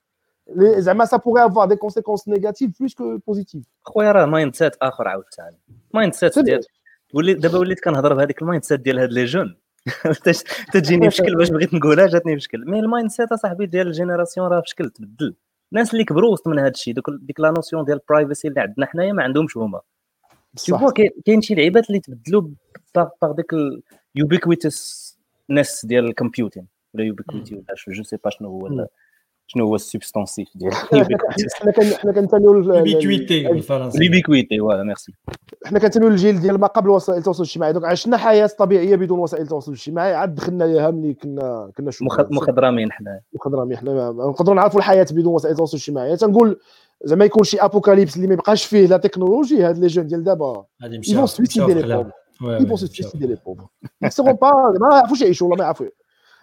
Les- 0.54 0.80
زعما 0.80 1.04
ça 1.06 1.18
pourrait 1.18 1.42
avoir 1.50 1.68
des 1.68 1.76
conséquences 1.76 2.26
négatives 2.26 2.72
plus 2.72 2.94
que 2.94 3.18
positives. 3.18 3.64
خويا 3.84 4.12
راه 4.12 4.26
mindset 4.26 4.76
آخر 4.82 5.08
عاوتاني. 5.08 5.60
mindset 5.94 6.32
c'est 6.32 6.42
ديال 6.42 6.60
ولي 7.14 7.34
دابا 7.34 7.58
وليت 7.58 7.80
كنهضر 7.84 8.14
بهذيك 8.14 8.42
ال 8.42 8.64
mindset 8.64 8.80
ديال 8.80 8.98
هاد 8.98 9.12
les 9.12 9.24
jeunes 9.24 9.56
تجيني 10.72 11.10
في 11.10 11.16
شكل 11.16 11.36
باش 11.36 11.50
بغيت 11.50 11.74
نقولها 11.74 12.06
جاتني 12.06 12.34
في 12.34 12.40
شكل 12.40 12.70
mais 12.70 12.80
ال 12.80 13.10
mindset 13.10 13.32
أصاحبي 13.32 13.66
ديال 13.66 13.86
ال 13.86 13.92
génération 13.92 14.48
راه 14.48 14.60
في 14.60 14.68
شكل 14.68 14.90
تبدل. 14.90 15.34
الناس 15.72 15.92
اللي 15.92 16.04
كبروا 16.04 16.32
وسط 16.32 16.48
من 16.48 16.58
هذا 16.58 16.68
الشيء 16.68 16.94
ديك 17.20 17.40
la 17.40 17.50
notion 17.50 17.84
ديال 17.84 17.96
ال 17.98 18.04
privacy 18.04 18.48
اللي 18.48 18.60
عندنا 18.60 18.86
حنايا 18.86 19.12
ما 19.12 19.22
عندهمش 19.22 19.56
هما. 19.56 19.80
بصح. 20.54 20.64
تشوفوا 20.64 20.90
كاين 21.26 21.40
شي 21.40 21.54
لعيبات 21.54 21.88
اللي 21.88 22.00
تبدلوا 22.00 22.48
par 22.94 23.32
ديك 23.32 23.54
ال 24.16 25.12
ubiquitousness 25.50 25.86
ديال 25.86 26.04
ال 26.04 26.10
computing 26.10 26.66
ولا 26.94 27.04
ubiquité 27.04 27.54
ولا 27.54 27.64
je 27.88 28.02
sais 28.02 28.16
pas 28.24 28.30
شنو 28.30 28.48
هو 28.48 28.86
شنو 29.46 29.66
هو 29.66 29.74
ال 29.74 29.81
substantif 29.81 30.48
ديال. 30.54 30.72
حنا 30.74 31.02
كن- 31.72 31.94
حنا 32.00 32.12
كنسميو 32.12 32.52
l'ubiquité 32.52 33.48
بالفرنسي 33.48 33.98
l'ubiquité 33.98 34.58
voilà 34.58 34.82
merci 34.82 35.12
حنا 35.64 35.78
كنتميو 35.78 36.08
للجيل 36.08 36.40
ديال 36.40 36.58
ما 36.60 36.66
قبل 36.66 36.90
وسائل 36.90 37.18
التواصل 37.18 37.42
الاجتماعي 37.42 37.72
دوك 37.72 37.84
عشنا 37.84 38.16
حياة 38.16 38.46
طبيعية 38.58 38.96
بدون 38.96 39.18
وسائل 39.18 39.42
التواصل 39.42 39.72
الاجتماعي 39.72 40.14
عاد 40.14 40.34
دخلنا 40.34 40.64
ليها 40.64 40.90
ملي 40.90 41.14
كنا 41.14 41.70
كنا 41.76 41.90
شباب 41.90 42.32
مخضرمين 42.32 42.92
حنا. 42.92 43.20
مخضرمين 43.34 43.76
حنا. 43.76 44.10
نقدروا 44.10 44.56
نعرفوا 44.56 44.78
الحياة 44.80 45.06
بدون 45.10 45.26
وسائل 45.34 45.52
التواصل 45.52 45.76
الاجتماعي 45.76 46.16
تنقول 46.16 46.58
زعما 47.04 47.24
يكون 47.24 47.44
شي 47.44 47.58
apocalypse 47.60 48.16
اللي 48.16 48.26
ما 48.26 48.34
يبقاش 48.34 48.64
فيه 48.64 48.86
la 48.86 48.96
technologie 48.96 49.62
هاد 49.62 49.78
les 49.78 49.86
jeunes 49.86 50.06
ديال 50.06 50.24
دابا. 50.24 50.64
ils 52.60 52.66
vont 52.66 52.76
se 52.76 52.86
suicider 52.86 53.26
les 53.26 53.36
pauvres. 53.36 53.68
ما 53.82 53.88
يحسبون 54.06 54.32
با 54.32 54.50
ما 54.80 54.96
يعرفوش 54.96 55.20
يعيشوا 55.20 55.46
والله 55.48 55.58
ما 55.58 55.64
يعرفوا. 55.64 55.86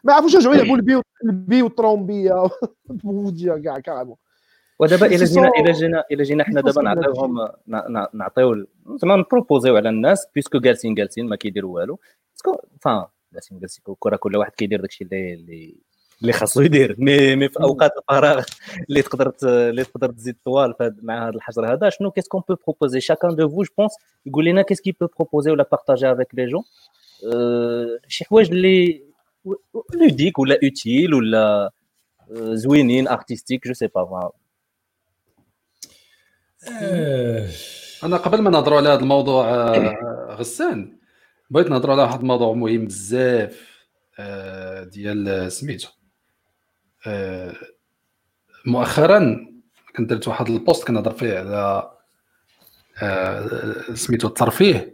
ما 0.04 0.14
يعرفوش 0.14 0.34
يرجعوا 0.34 0.56
يلعبوا 0.56 0.76
البي 0.76 1.02
البي 1.26 1.62
والطرومبيه 1.62 2.50
بوديا 3.04 3.58
كاع 3.58 3.80
كارمون 3.80 4.16
ودابا 4.80 5.06
الا 5.06 5.26
سي 5.26 5.34
جينا 5.34 5.52
الا 5.60 5.72
جينا 5.72 6.04
الا 6.12 6.24
جينا 6.24 6.44
حنا 6.44 6.62
دابا 6.62 6.82
نعطيوهم 6.82 7.50
نعطيو 8.14 8.66
زعما 8.96 9.16
نبروبوزيو 9.16 9.76
على 9.78 9.90
الناس 9.90 10.28
بيسكو 10.36 10.60
جالسين 10.60 10.96
جالسين 10.96 11.30
ما 11.30 11.36
كيديروا 11.36 11.76
والو. 11.76 12.00
باسكو 12.34 12.62
فان 12.82 13.06
جالسين 13.34 13.60
جالسين. 13.60 13.84
كره 14.00 14.16
كل 14.16 14.38
واحد 14.38 14.52
كيدير 14.52 14.82
داكشي 14.82 15.04
اللي 15.04 15.34
اللي 15.34 15.76
اللي 16.22 16.34
خاصو 16.34 16.62
يدير. 16.62 16.96
مي 17.00 17.36
مي 17.36 17.50
في 17.50 17.60
أوقات 17.64 17.92
الفراغ 17.98 18.46
اللي 18.90 19.02
تقدر 19.02 19.34
اللي 19.44 19.84
تقدر 19.84 20.12
تزيد 20.12 20.36
طوال 20.46 20.74
مع 21.02 21.28
هذا 21.28 21.36
الحجر 21.36 21.74
هذا 21.74 21.90
شنو 21.90 22.12
كيس 22.12 22.28
كون 22.28 22.42
بو 22.50 22.56
بروبوزي 22.68 23.00
شاكان 23.02 23.36
دو 23.36 23.50
فو 23.50 23.64
جو 23.64 23.70
بونس 23.78 23.92
يقول 24.26 24.46
لنا 24.46 24.62
qu'est-ce 24.62 24.82
qu'il 24.82 24.92
peut 25.02 25.08
proposer 25.18 25.52
ولا 25.52 25.64
partager 25.72 26.12
avec 26.12 26.28
les 26.34 26.46
jeunes 26.46 26.64
شي 28.08 28.26
حوايج 28.26 28.52
اللي 28.52 29.09
ludiques 29.94 30.40
ولا 30.40 30.60
utiles 30.64 31.14
ولا 31.14 31.72
زوينين 32.32 33.08
artistiques 33.08 33.68
je 33.68 33.74
sais 33.74 33.88
pas 33.88 34.32
أنا 38.04 38.18
قبل 38.18 38.42
ما 38.42 38.50
نهضروا 38.50 38.78
على 38.78 38.90
هذا 38.90 39.00
الموضوع 39.00 39.50
آه، 39.50 40.36
غسان 40.40 40.98
بغيت 41.50 41.70
نهضروا 41.70 41.94
على 41.94 42.04
واحد 42.04 42.20
الموضوع 42.20 42.54
مهم 42.54 42.86
بزاف 42.86 43.86
آه، 44.20 44.84
ديال 44.84 45.52
سميتو 45.52 45.90
آه، 47.08 47.54
مؤخرا 48.66 49.48
كنت 49.98 50.10
درت 50.10 50.28
واحد 50.28 50.50
ال 50.50 50.58
post 50.58 50.88
كنهضر 50.88 51.12
فيه 51.12 51.40
على 51.40 51.92
سميتو 53.94 54.28
الترفيه 54.28 54.94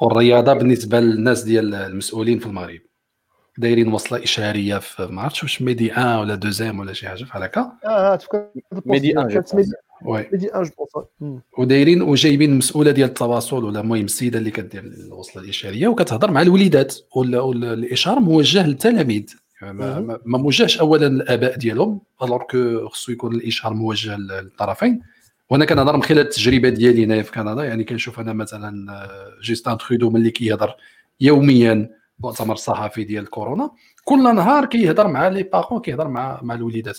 والرياضة 0.00 0.52
بالنسبة 0.52 1.00
للناس 1.00 1.42
ديال 1.42 1.74
المسؤولين 1.74 2.38
في 2.38 2.46
المغرب. 2.46 2.80
دايرين 3.58 3.92
وصلة 3.92 4.22
إشهارية 4.22 4.78
في 4.78 5.06
ما 5.06 5.22
عرفتش 5.22 5.42
واش 5.42 5.62
ميدي 5.62 5.92
أن 5.92 6.18
ولا 6.18 6.34
دوزيام 6.34 6.78
ولا 6.80 6.92
شي 6.92 7.08
حاجة 7.08 7.24
بحال 7.24 7.42
هكا. 7.42 7.72
آه 7.84 8.16
تفكر 8.16 8.46
ميدي 8.86 9.18
أن 9.18 9.42
oui 10.04 10.28
ميدي 10.32 10.54
أن 10.54 10.62
je 10.62 10.70
pense 11.20 11.40
ودايرين 11.58 12.02
وجايبين 12.02 12.58
مسؤولة 12.58 12.90
ديال 12.90 13.08
التواصل 13.08 13.64
ولا 13.64 13.80
المهم 13.80 14.04
السيدة 14.04 14.38
اللي 14.38 14.50
كدير 14.50 14.80
الوصلة 14.84 15.42
الإشهارية 15.42 15.88
وكتهضر 15.88 16.30
مع 16.30 16.42
الوليدات 16.42 16.96
ولا 17.16 17.40
ولا 17.40 17.72
الإشهار 17.72 18.20
موجه 18.20 18.66
للتلاميذ. 18.66 19.24
يعني 19.62 19.74
ما, 19.78 19.94
مهم. 19.94 20.06
ما- 20.06 20.18
ما 20.24 20.38
موجهش 20.38 20.78
اولا 20.78 21.06
للآباء 21.06 21.56
ديالهم 21.56 22.00
alors 22.22 22.42
que 22.42 22.88
خصو 22.88 23.12
يكون 23.12 23.34
الاشهار 23.34 23.74
موجه 23.74 24.16
للطرفين. 24.16 25.00
وأنا 25.50 25.64
كنهضر 25.64 25.96
من 25.96 26.02
خلال 26.02 26.18
التجربة 26.20 26.68
ديالي 26.68 27.04
هنايا 27.04 27.22
في 27.22 27.32
كندا 27.32 27.64
يعني 27.64 27.84
كنشوف 27.84 28.20
أنا 28.20 28.32
مثلا 28.32 28.92
آه، 28.92 29.30
جوستان 29.42 29.78
ترودو 29.78 30.10
ملي 30.10 30.30
كيهضر 30.30 30.74
يوميا 31.20 31.90
مؤتمر 32.22 32.56
صحفي 32.56 33.04
ديال 33.04 33.30
كورونا 33.30 33.70
كل 34.04 34.34
نهار 34.34 34.66
كيهضر 34.66 35.08
مع 35.08 35.28
les 35.28 35.42
parents 35.42 35.80
كيهضر 35.80 36.08
مع 36.08 36.40
مع 36.42 36.54
الوليدات. 36.54 36.98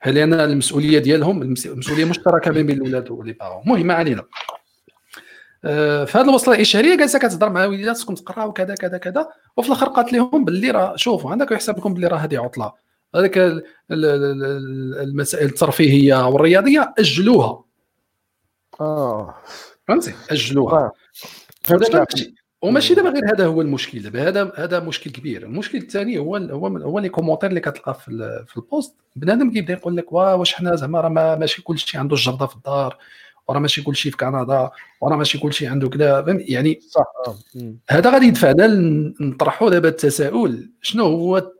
هل 0.00 0.18
أنا 0.18 0.44
المسؤولية 0.44 0.98
ديالهم 0.98 1.42
المس- 1.42 1.66
المسؤولية 1.66 2.04
مشتركة 2.04 2.50
بين 2.50 2.70
الاولاد 2.70 3.10
و 3.10 3.15
les 3.15 3.32
parents؟ 3.32 3.62
المهم 3.62 3.90
علينا. 3.90 4.24
آه، 5.64 6.04
في 6.04 6.18
هذه 6.18 6.28
الوصلة 6.28 6.54
الإشهارية 6.54 6.96
جالسة 6.96 7.18
كتهضر 7.18 7.50
مع 7.50 7.64
الوليدات 7.64 7.96
خصكم 7.96 8.14
تقراو 8.14 8.52
كذا 8.52 8.74
كذا 8.74 8.98
كذا 8.98 9.28
وفي 9.56 9.68
الآخر 9.68 9.86
قالت 9.88 10.12
لهم 10.12 10.44
باللي 10.44 10.70
راه 10.70 10.96
شوفوا 10.96 11.30
عندك 11.30 11.50
يحسب 11.52 11.78
لكم 11.78 11.92
باللي 11.94 12.06
راه 12.06 12.16
هذه 12.16 12.38
عطلة. 12.38 12.72
هذيك 13.14 13.38
ال- 13.38 13.64
ال- 13.90 14.04
ال- 14.04 14.44
ال- 14.44 14.98
المسائل 15.08 15.46
الترفيهية 15.46 16.28
والرياضية 16.28 16.94
أجلوها. 16.98 17.64
آه. 18.80 19.34
فهمتي؟ 19.88 20.14
أجلوها. 20.30 20.78
آه. 20.78 20.92
وماشي 22.62 22.94
دابا 22.94 23.08
غير 23.10 23.22
هذا 23.34 23.46
هو 23.46 23.60
المشكل. 23.62 24.02
دابا 24.02 24.28
هذا 24.28 24.52
هذا 24.56 24.80
مشكل 24.80 25.10
كبير. 25.10 25.42
المشكل 25.42 25.78
الثاني 25.78 26.18
هو 26.18 26.36
ال- 26.36 26.50
هو 26.52 26.66
هو 26.66 26.98
les 26.98 27.08
commentaires 27.08 27.48
اللي 27.50 27.60
كتلقى 27.60 27.94
في 27.94 28.44
في 28.48 28.56
ال 28.56 28.62
post. 28.62 28.94
بنادم 29.16 29.50
كيبدا 29.52 29.72
يقول 29.72 29.96
لك 29.96 30.12
واه 30.12 30.36
واش 30.36 30.54
حنا 30.54 30.76
زعما 30.76 31.00
راه 31.00 31.08
ما- 31.08 31.36
ماشي 31.36 31.62
كل 31.62 31.78
شيء 31.78 32.00
عنده 32.00 32.14
الجردة 32.16 32.46
في 32.46 32.56
الدار 32.56 32.98
وراه 33.48 33.58
ماشي 33.58 33.82
كل 33.82 33.96
شيء 33.96 34.12
في 34.12 34.18
كندا 34.18 34.70
وراه 35.00 35.16
ماشي 35.16 35.38
كل 35.38 35.52
شيء 35.52 35.70
عنده 35.70 35.88
كذا؟ 35.88 36.24
يعني 36.28 36.80
صح 36.90 37.04
مم. 37.54 37.76
هذا 37.90 38.10
غادي 38.10 38.26
يدفعنا 38.26 38.66
نطرحوا 39.20 39.70
دابا 39.70 39.88
التساؤل 39.88 40.70
شنو 40.82 41.04
هو 41.04 41.50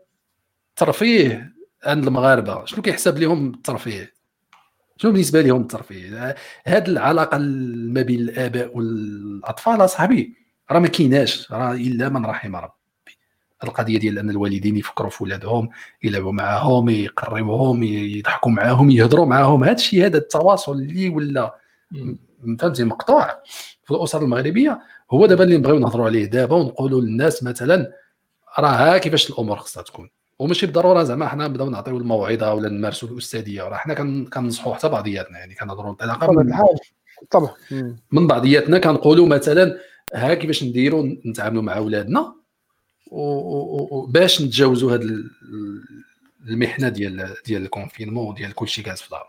الترفيه 0.70 1.52
عند 1.84 2.06
المغاربة؟ 2.06 2.64
شنو 2.64 2.82
كيحسب 2.82 3.18
لهم 3.18 3.54
الترفيه؟ 3.54 4.12
شنو 4.96 5.12
بالنسبة 5.12 5.40
لهم 5.42 5.60
الترفيه؟ 5.60 6.36
هذه 6.64 6.88
العلاقة 6.88 7.38
ما 7.38 8.02
بين 8.02 8.20
الآباء 8.20 8.76
والأطفال 8.76 9.84
أصاحبي. 9.84 10.41
راه 10.70 10.78
ما 10.78 10.88
كايناش 10.88 11.52
راه 11.52 11.72
إلا 11.74 12.08
من 12.08 12.26
رحم 12.26 12.56
ربي. 12.56 12.72
القضية 13.64 13.98
ديال 13.98 14.18
أن 14.18 14.30
الوالدين 14.30 14.76
يفكروا 14.76 15.10
في 15.10 15.24
ولادهم 15.24 15.68
يلعبوا 16.02 16.32
معاهم 16.32 16.88
يقربوهم 16.88 17.82
يضحكوا 17.82 18.50
معاهم 18.50 18.90
يهضروا 18.90 19.26
معاهم 19.26 19.64
هذا 19.64 19.72
الشيء 19.74 20.06
هذا 20.06 20.18
التواصل 20.18 20.72
اللي 20.72 21.08
ولا 21.08 21.54
فهمتي 22.58 22.84
مقطوع 22.84 23.42
في 23.84 23.90
الأسر 23.90 24.22
المغربية. 24.22 24.80
هو 25.10 25.26
دابا 25.26 25.44
اللي 25.44 25.56
نبغيو 25.56 25.78
نهضروا 25.78 26.06
عليه 26.06 26.24
دابا 26.24 26.56
ونقولوا 26.56 27.00
للناس 27.00 27.42
مثلا 27.42 27.92
راه 28.58 28.68
ها 28.68 28.98
كيفاش 28.98 29.30
الأمور 29.30 29.56
خصها 29.56 29.82
تكون؟ 29.82 30.10
وماشي 30.38 30.66
بالضرورة 30.66 31.02
زعما 31.02 31.28
حنا 31.28 31.48
نبداو 31.48 31.70
نعطيو 31.70 31.96
الموعظة 31.96 32.54
ولا 32.54 32.68
نمارسوا 32.68 33.08
الأستاذية 33.08 33.62
راه 33.62 33.76
حنا 33.76 33.94
كن- 33.94 34.26
كننصحوا 34.26 34.74
حتى 34.74 34.88
بعضياتنا 34.88 35.38
يعني 35.38 35.54
كنهضروا 35.54 35.90
انطلاقا 35.90 36.26
بطبيعة 36.26 36.42
من, 36.42 36.48
الحال 36.48 36.76
طبعا. 37.30 37.50
من 38.12 38.26
بعضياتنا 38.26 38.78
كنقولوا 38.78 39.26
مثلا 39.26 39.78
ها 40.14 40.34
كيفاش 40.34 40.64
نديروا 40.64 41.14
نتعاملوا 41.26 41.62
مع 41.62 41.76
اولادنا 41.76 42.34
وباش 43.10 44.42
نتجاوزوا 44.42 44.92
هذه 44.94 45.08
المحنة 46.48 46.88
ديال 46.88 47.34
ديال 47.46 47.62
الكونفينمون 47.62 48.26
وديال 48.26 48.54
كلشي 48.54 48.82
جالس 48.82 49.00
في 49.02 49.10
دار 49.10 49.28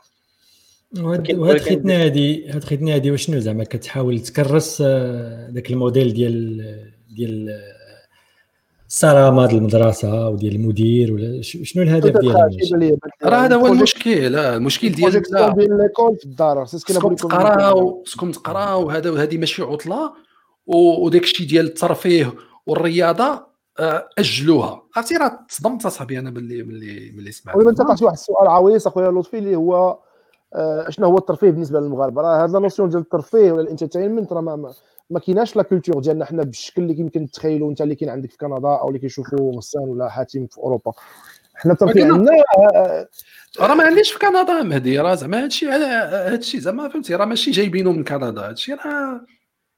وهاد 1.37 1.57
خدنا 1.61 2.03
هادي 2.03 2.49
هاد 2.49 2.63
خدنا 2.63 2.95
هادي 2.95 3.11
وشنو 3.11 3.39
زعما 3.39 3.63
كتحاول 3.63 4.19
تكرس 4.19 4.81
آه، 4.85 5.49
داك 5.49 5.71
الموديل 5.71 6.13
ديال 6.13 6.91
ديال 7.15 7.59
الصرامه 8.87 9.45
ديال 9.47 9.57
المدرسة 9.57 10.29
وديال 10.29 10.55
المدير 10.55 11.13
ولا 11.13 11.41
ش- 11.41 11.57
شنو 11.63 11.83
الهدف 11.83 12.17
ديالها؟ 12.17 12.49
راه 13.23 13.37
هذا 13.45 13.55
هو 13.55 13.67
المشكل 13.67 14.35
آه، 14.35 14.55
المشكل 14.57 14.89
ديال 14.89 15.23
لا 15.31 15.53
بين 15.53 15.77
ليكول 15.77 16.17
في 16.17 16.25
الدار. 16.25 16.65
سي 16.65 16.77
سكي 16.79 16.93
سكم 16.93 17.15
تقراو 17.15 18.03
سكم 18.07 18.31
تقراو 18.31 18.89
هذا 18.89 19.09
وهذه 19.09 19.37
ماشي 19.37 19.61
عطلة. 19.61 20.13
وداك 20.67 21.23
الشيء 21.23 21.47
ديال 21.47 21.65
الترفيه 21.65 22.33
والرياضة 22.67 23.53
آه، 23.79 24.09
أجلوها. 24.17 24.83
عرفتي 24.95 25.15
راه 25.17 25.39
تصدمت 25.49 25.85
اصاحبي 25.85 26.19
أنا 26.19 26.29
باللي 26.29 26.63
باللي 26.63 27.09
باللي 27.09 27.31
سمعت. 27.31 27.55
ولما 27.55 27.69
انت 27.71 27.79
واحد 28.01 28.13
السؤال 28.13 28.47
عويص 28.47 28.87
أخويا. 28.87 29.11
لطفي 29.11 29.37
اللي 29.37 29.55
هو 29.55 29.99
آه، 30.55 30.89
شنو 30.89 31.05
هو 31.07 31.17
الترفيه 31.17 31.49
بالنسبة 31.49 31.79
للمغاربة؟ 31.79 32.21
راه 32.21 32.43
هاد 32.43 32.51
la 32.51 32.59
notion 32.59 32.89
ديال 32.89 33.01
الترفيه 33.01 33.51
ولا 33.51 33.61
ال 33.61 33.66
entertainment 33.66 34.33
راه 34.33 34.41
ما, 34.41 34.73
ما, 35.09 35.19
كايناش 35.19 35.55
la 35.55 35.63
culture 35.63 36.01
ديالنا 36.01 36.25
حنا 36.25 36.43
بالشكل 36.43 36.81
اللي 36.81 36.99
يمكن 36.99 37.31
تخيلوا 37.31 37.69
أنت 37.69 37.81
اللي 37.81 37.95
كاين 37.95 38.09
عندك 38.11 38.31
في 38.31 38.37
كندا 38.37 38.67
أو 38.69 38.87
اللي 38.87 38.99
كيشوفوا 38.99 39.55
غسان 39.57 39.81
ولا 39.81 40.09
حاتم 40.09 40.47
في 40.47 40.57
أوروبا. 40.57 40.91
حنا 41.55 41.73
الترفيه 41.73 42.03
ولكن- 42.03 42.13
عندنا 42.13 42.35
آه، 42.75 43.07
راه 43.59 43.75
ما 43.75 43.83
عنديش 43.83 44.11
في 44.11 44.19
كندا 44.19 44.63
مهدي 44.63 44.99
راه 44.99 45.15
زعما 45.15 45.43
هادشي 45.43 45.69
هادشي 45.69 46.59
زعما 46.59 46.89
فهمتي. 46.89 47.15
راه 47.15 47.25
ماشي 47.25 47.51
جايبينه 47.51 47.91
من 47.91 48.03
كندا. 48.03 48.49
هادشي 48.49 48.73
راه 48.73 49.21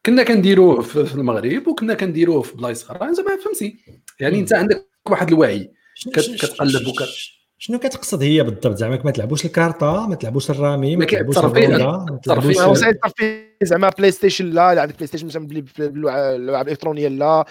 كنا 0.06 0.24
كنديروه 0.24 0.82
في 0.82 1.06
في 1.06 1.15
المغرب 1.15 1.68
وكنا 1.68 1.94
كنديروه 1.94 2.41
في 2.41 2.56
بلايص 2.58 2.84
أخرى. 2.89 3.13
زعما 3.13 3.38
فهمتي؟ 3.46 3.78
يعني 4.20 4.39
انت 4.39 4.54
عندك 4.54 4.88
واحد 5.10 5.28
الوعي. 5.28 5.72
كتقلب 6.13 6.88
وكت- 6.88 7.10
شنو 7.58 7.80
كتقصد 7.80 8.24
هي 8.24 8.44
بالضبط؟ 8.44 8.78
زعما 8.78 9.00
ما 9.06 9.12
تلعبوش 9.12 9.46
الكارطه 9.46 10.08
ما 10.08 10.15
تلعبوش 10.15 10.50
الرامي 10.52 10.96
ما 10.96 11.06
تلعبوش 11.06 11.38
ما 11.38 11.41
الترفيه- 11.44 12.74
سعيد 12.74 12.96
الترفيه 12.96 13.56
زعما 13.63 13.89
PlayStation 13.97 14.45
لا 14.46 14.70
اللي 14.70 14.82
عندك 14.82 14.96
PlayStation 14.95 15.25
مثلا 15.28 15.48
بلي- 15.48 15.62
بلي- 15.62 15.88
باللعب 15.89 16.36
الالعاب 16.36 16.68
الالكترونيه 16.68 17.08
les 17.08 17.45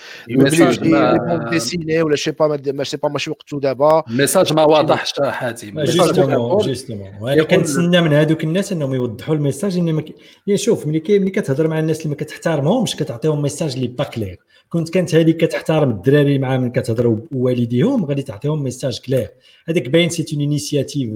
dessins 1.51 1.79
animés 1.79 2.03
ولا 2.03 2.17
je 2.17 2.22
sais 2.22 2.31
pas 2.31 2.59
ما 2.73 2.85
je 2.85 2.89
sais 2.89 2.97
pas 2.97 3.09
ماشي 3.09 3.31
وقته 3.31 3.61
دابا. 3.61 4.03
ال 4.11 4.16
message 4.16 4.53
ما 4.53 4.65
واضحش 4.65 5.13
حاتم. 5.21 5.85
justement 5.85 7.13
وأنا 7.21 7.43
كنتسنى 7.43 8.01
من 8.01 8.13
هذوك 8.13 8.45
الناس 8.45 8.73
إنهم 8.73 8.95
يوضحوا 8.95 9.35
ال 9.35 9.40
message 9.40 9.77
ان 9.79 9.93
ما 9.93 10.03
ك... 10.03 10.15
يا 10.47 10.57
شوف 10.57 10.87
ملي 10.87 11.03
ملي 11.09 11.31
كتهضر 11.31 11.69
مع 11.69 11.79
الناس 11.79 11.99
اللي 11.99 12.09
ما 12.11 12.15
كتحترمهمش 12.17 12.97
كتعطيهم 12.97 13.43
message 13.43 13.75
اللي 13.75 13.87
pas 13.89 14.05
clair 14.05 14.39
كنت 14.75 14.91
كانت 14.91 15.15
هذيك 15.15 15.37
كتحترم 15.37 15.91
الدراري 15.91 16.39
مع 16.39 16.57
من 16.57 16.71
كتهضروا 16.71 17.17
بوالديهم 17.31 18.05
غادي 18.05 18.23
تعطيهم 18.23 18.63
ميساج 18.63 19.01
كلير 19.01 19.29
هذاك 19.69 19.89
باين 19.89 20.09
سي 20.09 20.27
اون 20.33 20.43
انيسياتيف 20.43 21.11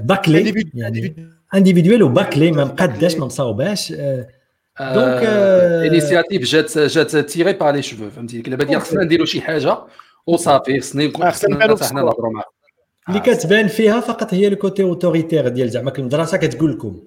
باكلي 0.00 0.70
يعني 0.74 1.14
انديفيدويل 1.54 2.02
وباكلي 2.02 2.52
ما 2.52 2.64
مقداش 2.64 3.16
ما 3.16 3.26
مصاوباش 3.26 3.92
دونك، 3.92 5.22
انيسياتيف 5.86 6.42
جات 6.42 6.78
جات 6.78 7.16
تيري 7.16 7.52
بار 7.52 7.74
لي 7.74 7.82
شوفو 7.82 8.10
فهمتي 8.10 8.36
ديك 8.36 8.48
دابا 8.48 8.78
خصنا 8.78 9.04
نديروا 9.04 9.26
شي 9.26 9.40
حاجة 9.40 9.78
وصافي 10.26 10.80
نكون 10.94 11.26
آه، 11.26 11.30
خصنا 11.30 11.56
حنا. 11.56 12.02
نهضروا 12.02 12.32
معاهم 12.32 12.52
اللي 13.08 13.20
كتبان 13.20 13.68
فيها 13.68 14.00
فقط 14.00 14.34
هي 14.34 14.48
الكوتي 14.48 14.82
اوتوريتير 14.82 15.48
ديال 15.48 15.70
زعما 15.70 15.92
المدرسة 15.98 16.36
كتقول 16.36 16.72
لكم 16.72 17.00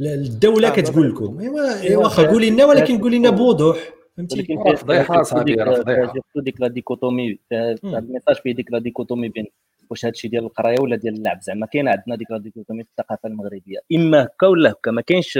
الدولة 0.00 0.70
كتقول 0.70 1.10
لكم 1.10 1.40
ايوا 1.40 2.02
واخا 2.02 2.22
قولي 2.22 2.50
لنا 2.50 2.64
ولكن 2.64 2.98
قولي 2.98 3.18
لنا 3.18 3.30
بوضوح 3.30 3.99
فهمتي 4.28 4.76
فضيحة 4.76 5.22
صاحبي،. 5.22 5.54
جبتو 5.54 6.40
ديك 6.40 6.60
la 6.60 6.68
dichotomie. 6.68 7.38
ال 7.84 7.91
message 7.91 8.36
فيه 8.36 8.54
ديك 8.54 8.72
la 8.72 8.78
dichotomie 8.78 9.28
بين 9.28 9.46
واش 9.90 10.04
هادشي 10.04 10.28
ديال 10.28 10.44
القرايه 10.44 10.80
ولا 10.80 10.96
ديال 10.96 11.14
اللعب 11.14 11.40
زعما 11.42 11.66
كاين 11.66 11.88
عندنا 11.88 12.16
ديك 12.16 12.30
la 12.30 12.38
dichotomie 12.38 12.84
في 12.84 12.90
الثقافه 12.90 13.28
المغربيه 13.28 13.78
اما 13.96 14.22
هكا 14.22 14.46
ولا 14.46 14.70
هكا 14.70 14.90
ما 14.90 15.00
كاينش 15.00 15.38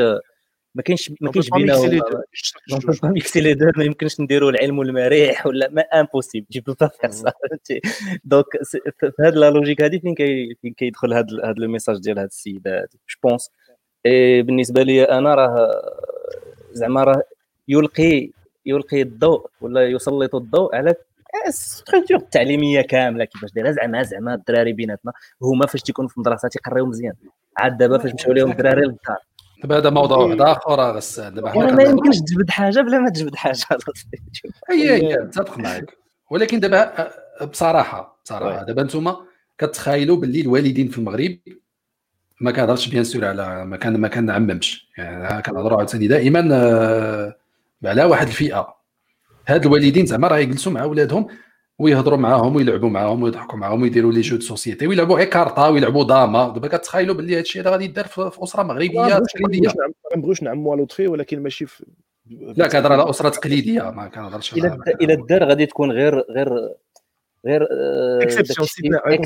ما 0.74 0.82
كاينش 0.82 1.12
ما 1.20 1.30
كاينش 1.30 1.48
pas 1.48 3.08
mixer 3.08 3.40
les 3.40 3.54
deux 3.54 3.70
ما 3.76 3.84
يمكنش 3.84 4.20
نديرو 4.20 4.48
العلم 4.48 4.78
والمريح 4.78 5.46
ولا 5.46 5.68
ما 5.70 5.82
impossible 5.82 6.46
je 6.50 6.60
peux 6.60 6.74
pas 6.80 6.88
faire 6.88 7.10
ça 7.10 7.32
فهمتي 7.50 7.80
donc 8.24 8.46
في 9.00 9.12
هاد 9.20 9.34
la 9.34 9.50
logique 9.50 9.82
هادي 9.82 10.00
فين 10.00 10.14
كي 10.14 10.54
فين 10.62 10.72
كيدخل 10.72 11.12
هاد 11.12 11.26
هاد 11.44 11.58
le 11.58 11.68
message 11.68 11.98
ديال 11.98 12.18
هاد 12.18 12.26
السيده 12.26 12.80
هادي 12.80 12.98
je 13.08 13.28
pense 13.28 13.50
بالنسبة 14.46 14.82
لي 14.82 15.04
أنا 15.04 15.34
راه 15.34 15.82
زعما 16.72 17.04
راه 17.04 17.22
يلقي 17.68 18.30
يلقي 18.66 19.02
الضوء 19.02 19.46
ولا 19.60 19.86
يسلط 19.86 20.34
الضوء 20.34 20.76
على 20.76 20.94
الستركتور 21.46 22.16
التعليمية 22.16 22.80
كاملة 22.80 23.24
كيفاش 23.24 23.52
دايره 23.52 23.70
زعما 23.70 24.02
زعما 24.02 24.34
الدراري 24.34 24.72
بيناتنا 24.72 25.12
هما 25.42 25.66
فاش 25.66 25.82
تيكونوا 25.82 26.08
في 26.08 26.16
المدرسة 26.16 26.48
تيقراو 26.48 26.86
مزيان. 26.86 27.12
عاد 27.58 27.76
دابا 27.78 27.98
فاش 27.98 28.14
مشاو 28.14 28.32
لهم 28.32 28.50
الدراري 28.50 28.80
للدار. 28.80 29.16
دابا 29.62 29.76
هذا 29.78 29.90
موضوع 29.90 30.16
واحد 30.18 30.40
آخر 30.40 30.80
غسان 30.96 31.34
دابا 31.34 31.50
حنا 31.50 31.72
ما 31.72 31.82
يمكنش 31.82 32.18
تجبد 32.18 32.50
حاجة 32.50 32.80
بلا 32.80 32.98
ما 32.98 33.10
تجبد 33.10 33.34
حاجة. 33.34 33.56
هي 34.70 34.90
هي 35.12 35.16
متفق 35.16 35.58
معك 35.58 35.96
ولكن 36.30 36.60
دابا 36.60 37.08
أ- 37.40 37.44
بصراحة 37.44 38.20
بصراحة 38.24 38.62
دابا 38.64 38.82
أنتم 38.82 39.14
كتخيلوا 39.58 40.16
باللي 40.16 40.40
الوالدين 40.40 40.88
في 40.88 40.98
المغرب 40.98 41.38
ما 42.40 42.50
كنهضرش 42.52 42.88
bien 42.88 43.04
sûr 43.04 43.24
على 43.24 43.64
ما 43.64 43.76
كان 43.76 43.96
ما 43.96 44.08
كنعممش. 44.08 44.88
يعني 44.98 45.42
كنهضروا 45.42 45.78
عاوتاني 45.78 46.06
دائما 46.08 46.48
آه، 46.52 47.36
على 47.84 48.04
واحد 48.04 48.26
الفئة. 48.26 48.76
هاد 49.46 49.66
الوالدين 49.66 50.06
زعما 50.06 50.28
راه 50.28 50.38
يجلسوا 50.38 50.72
مع 50.72 50.82
اولادهم 50.82 51.26
ويهضروا 51.78 52.18
معاهم 52.18 52.56
ويلعبوا 52.56 52.88
معاهم 52.88 53.22
ويضحكوا 53.22 53.58
معاهم 53.58 53.82
ويديروا 53.82 54.12
les 54.12 54.20
jeux 54.20 54.36
de 54.36 54.42
société 54.42 54.86
ويلعبوا 54.86 55.16
غير 55.16 55.26
كارطا 55.26 55.68
ويلعبوا 55.68 56.04
داما. 56.04 56.48
دابا 56.48 56.68
كتخيلوا 56.68 57.14
باللي 57.14 57.38
هادشي 57.38 57.60
هذا 57.60 57.70
غادي 57.70 57.84
يدار 57.84 58.06
في 58.06 58.30
أسرة 58.42 58.62
مغربية 58.62 59.18
تقليدية. 59.18 59.68
ما 59.68 60.16
نبغيوش 60.16 60.42
نعموا 60.42 60.76
لطفي 60.76 61.06
ولكن 61.06 61.42
ماشي 61.42 61.66
في 61.66 61.84
لا 62.56 62.68
كنهضر 62.68 62.92
على 62.92 63.10
أسرة 63.10 63.28
تقليدية 63.28 63.90
ما 63.90 64.08
كنهضرش 64.08 64.52
إلى 64.52 64.68
على 64.68 64.94
إلى 65.00 65.12
الدار 65.12 65.44
غادي 65.44 65.66
تكون 65.66 65.92
غير 65.92 66.24
غير 66.30 66.74
غير 67.46 67.66
استثناء. 68.26 69.22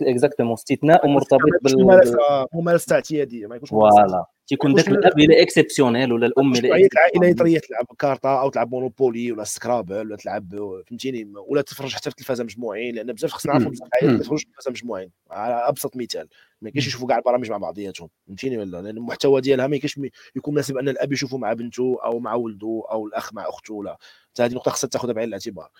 exactement 0.00 0.52
استثناء. 0.52 1.06
ومرتبط 1.06 1.40
بال 1.62 1.82
ممارسه 1.82 2.16
ممارسة 2.54 2.94
اعتيادية 2.94 3.46
ما 3.46 3.56
يكونش 3.56 3.70
voilà 3.70 4.24
تيكون 4.50 4.74
داك 4.74 4.88
الاب 4.88 5.18
إلى 5.18 5.42
exceptionnel 5.42 6.12
ولا 6.12 6.26
الأم 6.26 6.52
إلى 6.52 6.68
العائله. 6.68 7.32
طريه 7.32 7.58
تلعب 7.58 7.86
كارتا 7.98 8.28
أو 8.28 8.50
تلعب 8.50 8.70
Monopoly 8.70 9.32
ولا 9.32 9.44
Scrabble 9.44 9.94
ولا 9.94 10.16
تلعب 10.16 10.54
فهمتيني؟ 10.88 11.32
ولا 11.48 11.62
تفرج 11.62 11.94
حتى 11.94 12.02
في 12.02 12.08
التلفازة 12.08 12.44
مجموعين 12.44 12.94
لأن 12.94 13.12
بزاف 13.12 13.32
خصنا 13.32 13.52
نعرفوا. 13.52 13.70
بزاف 13.70 13.88
العائلات 13.88 14.20
يتفرجوش 14.20 14.42
في 14.42 14.48
التلفازة 14.48 14.70
مجموعين. 14.70 15.10
على 15.30 15.54
أبسط 15.54 15.96
مثال 15.96 16.28
ما 16.62 16.70
كاينش 16.70 16.86
يشوفوا 16.86 17.08
كاع 17.08 17.18
البرامج 17.18 17.50
مع 17.50 17.56
بعضياتهم 17.56 18.08
فهمتيني 18.26 18.58
ولا؟ 18.58 18.82
لأن 18.82 18.96
المحتوى 18.96 19.40
ديالها 19.40 19.66
ما 19.66 19.76
كاينش 19.76 20.00
يكون 20.36 20.54
مناسب 20.54 20.76
أن 20.76 20.88
الأب 20.88 21.12
يشوفه 21.12 21.36
مع 21.36 21.52
بنته 21.52 21.98
أو 22.04 22.18
مع 22.18 22.34
ولده 22.34 22.82
أو 22.90 23.06
الأخ 23.06 23.34
مع 23.34 23.48
أخته 23.48 23.74
ولا. 23.74 23.98
هذه 24.40 24.54
نقطة 24.54 24.70
خصها 24.70 24.88
تاخذها 24.88 25.12
بعين 25.12 25.28
الاعتبار. 25.28 25.70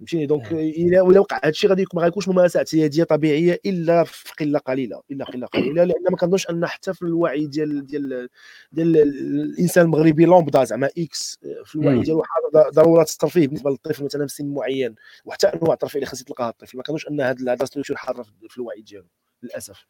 فهمتيني؟ 0.00 0.26
donc 0.26 0.52
الا 0.52 1.02
ولا 1.02 1.20
وقع 1.20 1.36
هذا 1.42 1.48
الشيء 1.48 1.70
غادي 1.70 1.82
يكون 1.82 2.00
ما 2.00 2.04
غيكونش 2.06 2.28
ممارسه 2.28 2.58
اعتياديه 2.58 3.04
طبيعية 3.04 3.60
إلا 3.66 4.04
في 4.04 4.32
قلة 4.40 4.58
قليلة 4.58 5.02
إلا 5.10 5.24
قلة 5.24 5.46
قليلة 5.46 5.84
لأن 5.84 6.02
ما 6.10 6.16
كنظنش 6.16 6.50
أن 6.50 6.66
حتى 6.66 6.94
في 6.94 7.02
الوعي 7.02 7.46
ديال 7.46 7.86
ديال 7.86 8.28
ديال 8.72 8.96
الإنسان 8.96 9.84
المغربي 9.84 10.24
لومبدا 10.24 10.64
زعما 10.64 10.88
إكس 10.98 11.38
في 11.64 11.74
الوعي 11.76 11.94
مم. 11.96 12.02
ديالو 12.02 12.22
ضرورات 12.74 13.10
الترفيه 13.10 13.46
بالنسبة 13.46 13.70
للطفل 13.70 14.04
مثلا 14.04 14.26
في 14.26 14.34
سن 14.34 14.46
معين 14.54 14.94
وحتى 15.24 15.46
انواع 15.46 15.72
الترفيه 15.72 15.94
اللي 15.98 16.06
خاص 16.06 16.20
يطلقها 16.20 16.48
الطفل. 16.48 16.76
ما 16.76 16.82
كنظنش 16.82 17.08
أن 17.08 17.20
هذا 17.20 17.52
هذا 17.52 17.64
structure 17.64 17.96
حاضرة 17.96 18.22
في- 18.48 18.56
الوعي 18.58 18.80
ديالو 18.80 19.06
للأسف. 19.42 19.86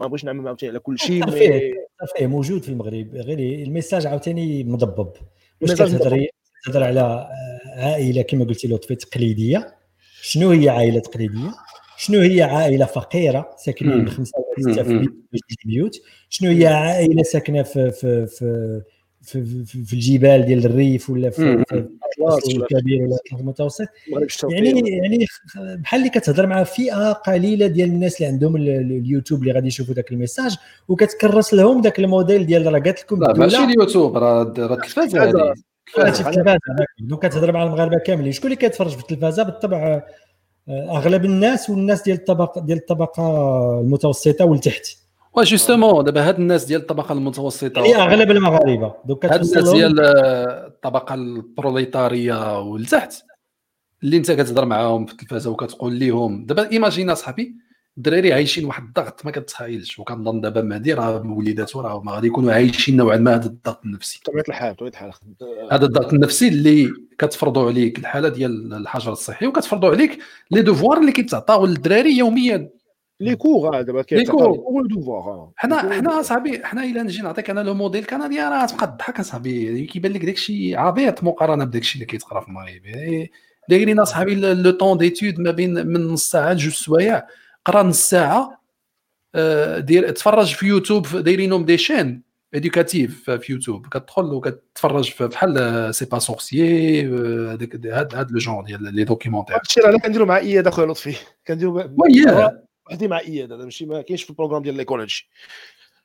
ما 0.00 0.06
بغيتش 0.06 0.24
نعمم 0.24 0.46
عاوتاني 0.48 0.70
على 0.70 0.78
كل 0.78 0.98
شيء 0.98 1.24
الترفيه. 1.24 1.72
mais 2.20 2.26
موجود 2.26 2.62
في 2.62 2.68
المغرب 2.68 3.14
غير 3.14 3.38
ال 3.66 3.71
message 3.71 4.06
عاوتاني 4.06 4.64
مضبب. 4.64 5.12
واش 5.60 5.72
كتهضر 5.72 6.84
على 6.84 7.00
آه، 7.00 7.28
عائله 7.78 8.22
كما 8.22 8.44
قلتي 8.44 8.68
لطفي 8.68 8.94
تقليدية. 8.94 9.74
شنو 10.22 10.50
هي 10.50 10.68
عائلة 10.68 11.00
تقليدية؟ 11.00 11.50
شنو 11.98 12.20
هي 12.20 12.42
عائلة 12.42 12.84
فقيرة 12.86 13.50
ساكنين. 13.64 14.08
خمسة 14.08 14.32
ولا 14.38 14.72
سته 14.72 14.82
في 14.82 15.08
البيوت 15.64 16.00
شنو 16.28 16.50
هي 16.50 16.66
عائلة 16.66 17.22
ساكنة 17.22 17.62
في 17.62 17.90
في 17.90 18.26
في 18.26 18.82
في, 19.22 19.64
في, 19.64 19.84
في 19.84 19.92
الجبال 19.92 20.42
ديال 20.46 20.66
الريف 20.66 21.10
ولا 21.10 21.30
في. 21.30 21.64
في 21.68 22.56
الكبير 22.56 23.02
ولا 23.02 23.18
في 23.26 23.36
المتوسط؟ 23.40 23.86
يعني 24.50 24.90
يعني 24.90 25.26
بحال 25.56 26.00
اللي 26.00 26.10
كتهضر 26.10 26.46
مع 26.46 26.64
فئة 26.64 27.12
قليلة 27.12 27.66
ديال 27.66 27.88
الناس 27.88 28.16
اللي 28.16 28.26
عندهم 28.32 28.56
ال- 28.56 28.68
ال- 28.68 28.92
اليوتيوب 28.92 29.40
اللي 29.42 29.52
غادي 29.52 29.66
يشوفوا 29.66 29.94
ذاك 29.94 30.12
ال 30.12 30.17
message 30.17 30.56
وكتكرس 30.88 31.54
لهم 31.54 31.82
ذاك 31.82 31.98
الموديل 31.98 32.46
ديال 32.46 32.66
راه 32.66 32.78
قالت 32.80 33.00
لكم 33.02 33.20
لا 33.22 33.32
ماشي 33.32 33.64
اليوتيوب 33.64 34.16
راه 34.16 34.54
راه 34.58 34.74
التلفازه 34.74 35.54
في 35.88 36.08
التلفازه 36.08 36.58
donc 36.98 37.26
كتهضر 37.26 37.52
مع 37.52 37.62
المغاربة 37.62 37.98
كاملين 37.98 38.32
شكون 38.32 38.46
اللي 38.46 38.56
كيتفرج 38.56 38.90
في 38.90 39.00
التلفازة؟ 39.00 39.42
بالطبع 39.42 40.02
آه، 40.68 40.96
أغلب 40.98 41.24
الناس 41.24 41.70
والناس 41.70 42.02
ديال 42.02 42.16
الطبقه 42.16 42.60
ديال 42.60 42.78
الطبقة 42.78 43.22
المتوسطة 43.80 44.44
والتحت. 44.44 44.86
و 45.34 45.41
justement 45.41 46.04
دابا 46.04 46.28
هاد 46.28 46.38
الناس 46.38 46.64
ديال 46.64 46.80
الطبقة 46.80 47.12
المتوسطة 47.12 47.84
يعني 47.84 48.02
أغلب 48.02 48.30
المغاربة. 48.30 48.94
donc 49.04 49.26
هاد 49.26 49.44
الناس 49.44 49.70
ديال 49.70 50.00
آه، 50.00 50.66
الطبقة 50.66 51.14
البروليتاريه 51.14 52.60
والتحت 52.60 53.14
اللي 54.02 54.16
انت 54.16 54.30
كتهضر 54.30 54.64
معاهم 54.64 55.06
في 55.06 55.12
التلفازة 55.12 55.50
وكتقول 55.50 56.00
لهم 56.00 56.46
دابا 56.46 56.70
imagine 56.70 57.14
صاحبي 57.14 57.54
الدراري 57.98 58.32
عايشين 58.32 58.64
واحد 58.64 58.82
الضغط 58.82 59.24
ما 59.24 59.30
كتخيلش 59.30 59.98
وكنظن 59.98 60.40
دابا 60.40 60.62
مهدي 60.62 60.92
راه 60.92 61.26
وليداتو 61.26 61.80
راه 61.80 62.02
ما 62.02 62.12
غادي 62.12 62.26
يكونوا 62.26 62.52
عايشين 62.52 62.96
نوعا 62.96 63.16
ما 63.16 63.34
هذا 63.34 63.46
الضغط 63.46 63.84
النفسي. 63.84 64.20
بطبيعه 64.24 64.44
الحال 64.48 64.74
بطبيعه 64.74 64.90
الحال. 64.90 65.12
هذا 65.72 65.84
الضغط 65.84 66.12
النفسي 66.12 66.48
اللي 66.48 66.92
كتفرضوا 67.18 67.68
عليك 67.68 67.98
الحالة 67.98 68.28
ديال 68.28 68.74
الحجر 68.74 69.12
الصحي 69.12 69.46
وكتفرضوا 69.46 69.90
عليك 69.90 70.18
les 70.50 70.62
devoirs 70.62 70.98
اللي 70.98 71.12
كيتعطاو 71.12 71.66
للدراري 71.66 72.16
يوميا. 72.16 72.70
لي 73.20 73.36
كور 73.36 73.82
دابا 73.82 74.04
لي 74.12 74.24
كور. 74.24 74.56
كور 74.56 74.86
دوفوار 74.86 75.50
حنا 75.56 75.92
حنا 75.92 76.20
اصاحبي 76.20 76.64
حنا 76.64 76.84
إلا 76.84 77.02
نجي 77.02 77.22
نعطيك 77.22 77.50
أنا 77.50 77.60
le 77.60 77.74
modèle 77.74 78.04
canadien 78.04 78.40
راه 78.40 78.66
تبقى 78.66 78.86
تضحك 78.86 79.20
اصاحبي 79.20 79.86
كيبان 79.86 80.12
لك 80.12 80.24
داكشي 80.24 80.76
عبيط 80.76 81.24
مقارنة 81.24 81.64
بداكشي 81.64 81.94
اللي 81.94 82.06
كيتقرا 82.06 82.40
في 82.40 82.48
المغرب. 82.48 82.82
دايرين 83.68 84.00
اصاحبي 84.00 84.34
le 84.34 84.70
temps 84.70 84.98
d'étude 84.98 85.40
ما 85.40 85.50
بين 85.50 85.86
من 85.86 86.06
نص 86.06 86.30
ساعة 86.30 86.52
لجوج 86.52 86.72
سوايع. 86.72 87.26
قرأ 87.64 87.82
نص 87.82 88.10
ساعة 88.10 88.58
آه، 89.34 89.78
دير 89.78 90.10
تفرج 90.10 90.54
في 90.54 90.66
يوتيوب 90.66 91.06
دايرينهم 91.06 91.64
des 91.64 91.78
chaînes 91.78 92.22
éducatives 92.54 93.30
في 93.30 93.52
يوتيوب 93.52 93.86
كتدخل 93.86 94.24
وكتفرج 94.24 95.10
في 95.10 95.26
بحال 95.26 95.94
C'est 95.94 96.04
pas 96.04 96.18
sorcier 96.18 97.06
هذاك 97.52 97.86
هاد 97.86 98.14
هاد 98.14 98.30
le 98.30 98.38
genre 98.38 98.64
ديال 98.64 98.94
les 98.94 99.04
documentaires 99.04 99.56
هادشي 99.56 99.80
راه 99.80 99.98
كنديرو 99.98 100.26
مع 100.26 100.36
إياد 100.36 100.66
اخويا 100.66 100.86
لطفي 100.86 101.16
كنديرو 101.46 101.90
وحدي 102.86 103.08
مع 103.08 103.20
إياد 103.20 103.52
هذا 103.52 103.64
ماشي 103.64 103.86
ما 103.86 104.02
كاينش 104.02 104.22
في 104.22 104.30
ال 104.30 104.33
programme 104.33 104.62
ديال 104.62 104.74
l'école 104.74 105.00
هادشي 105.00 105.30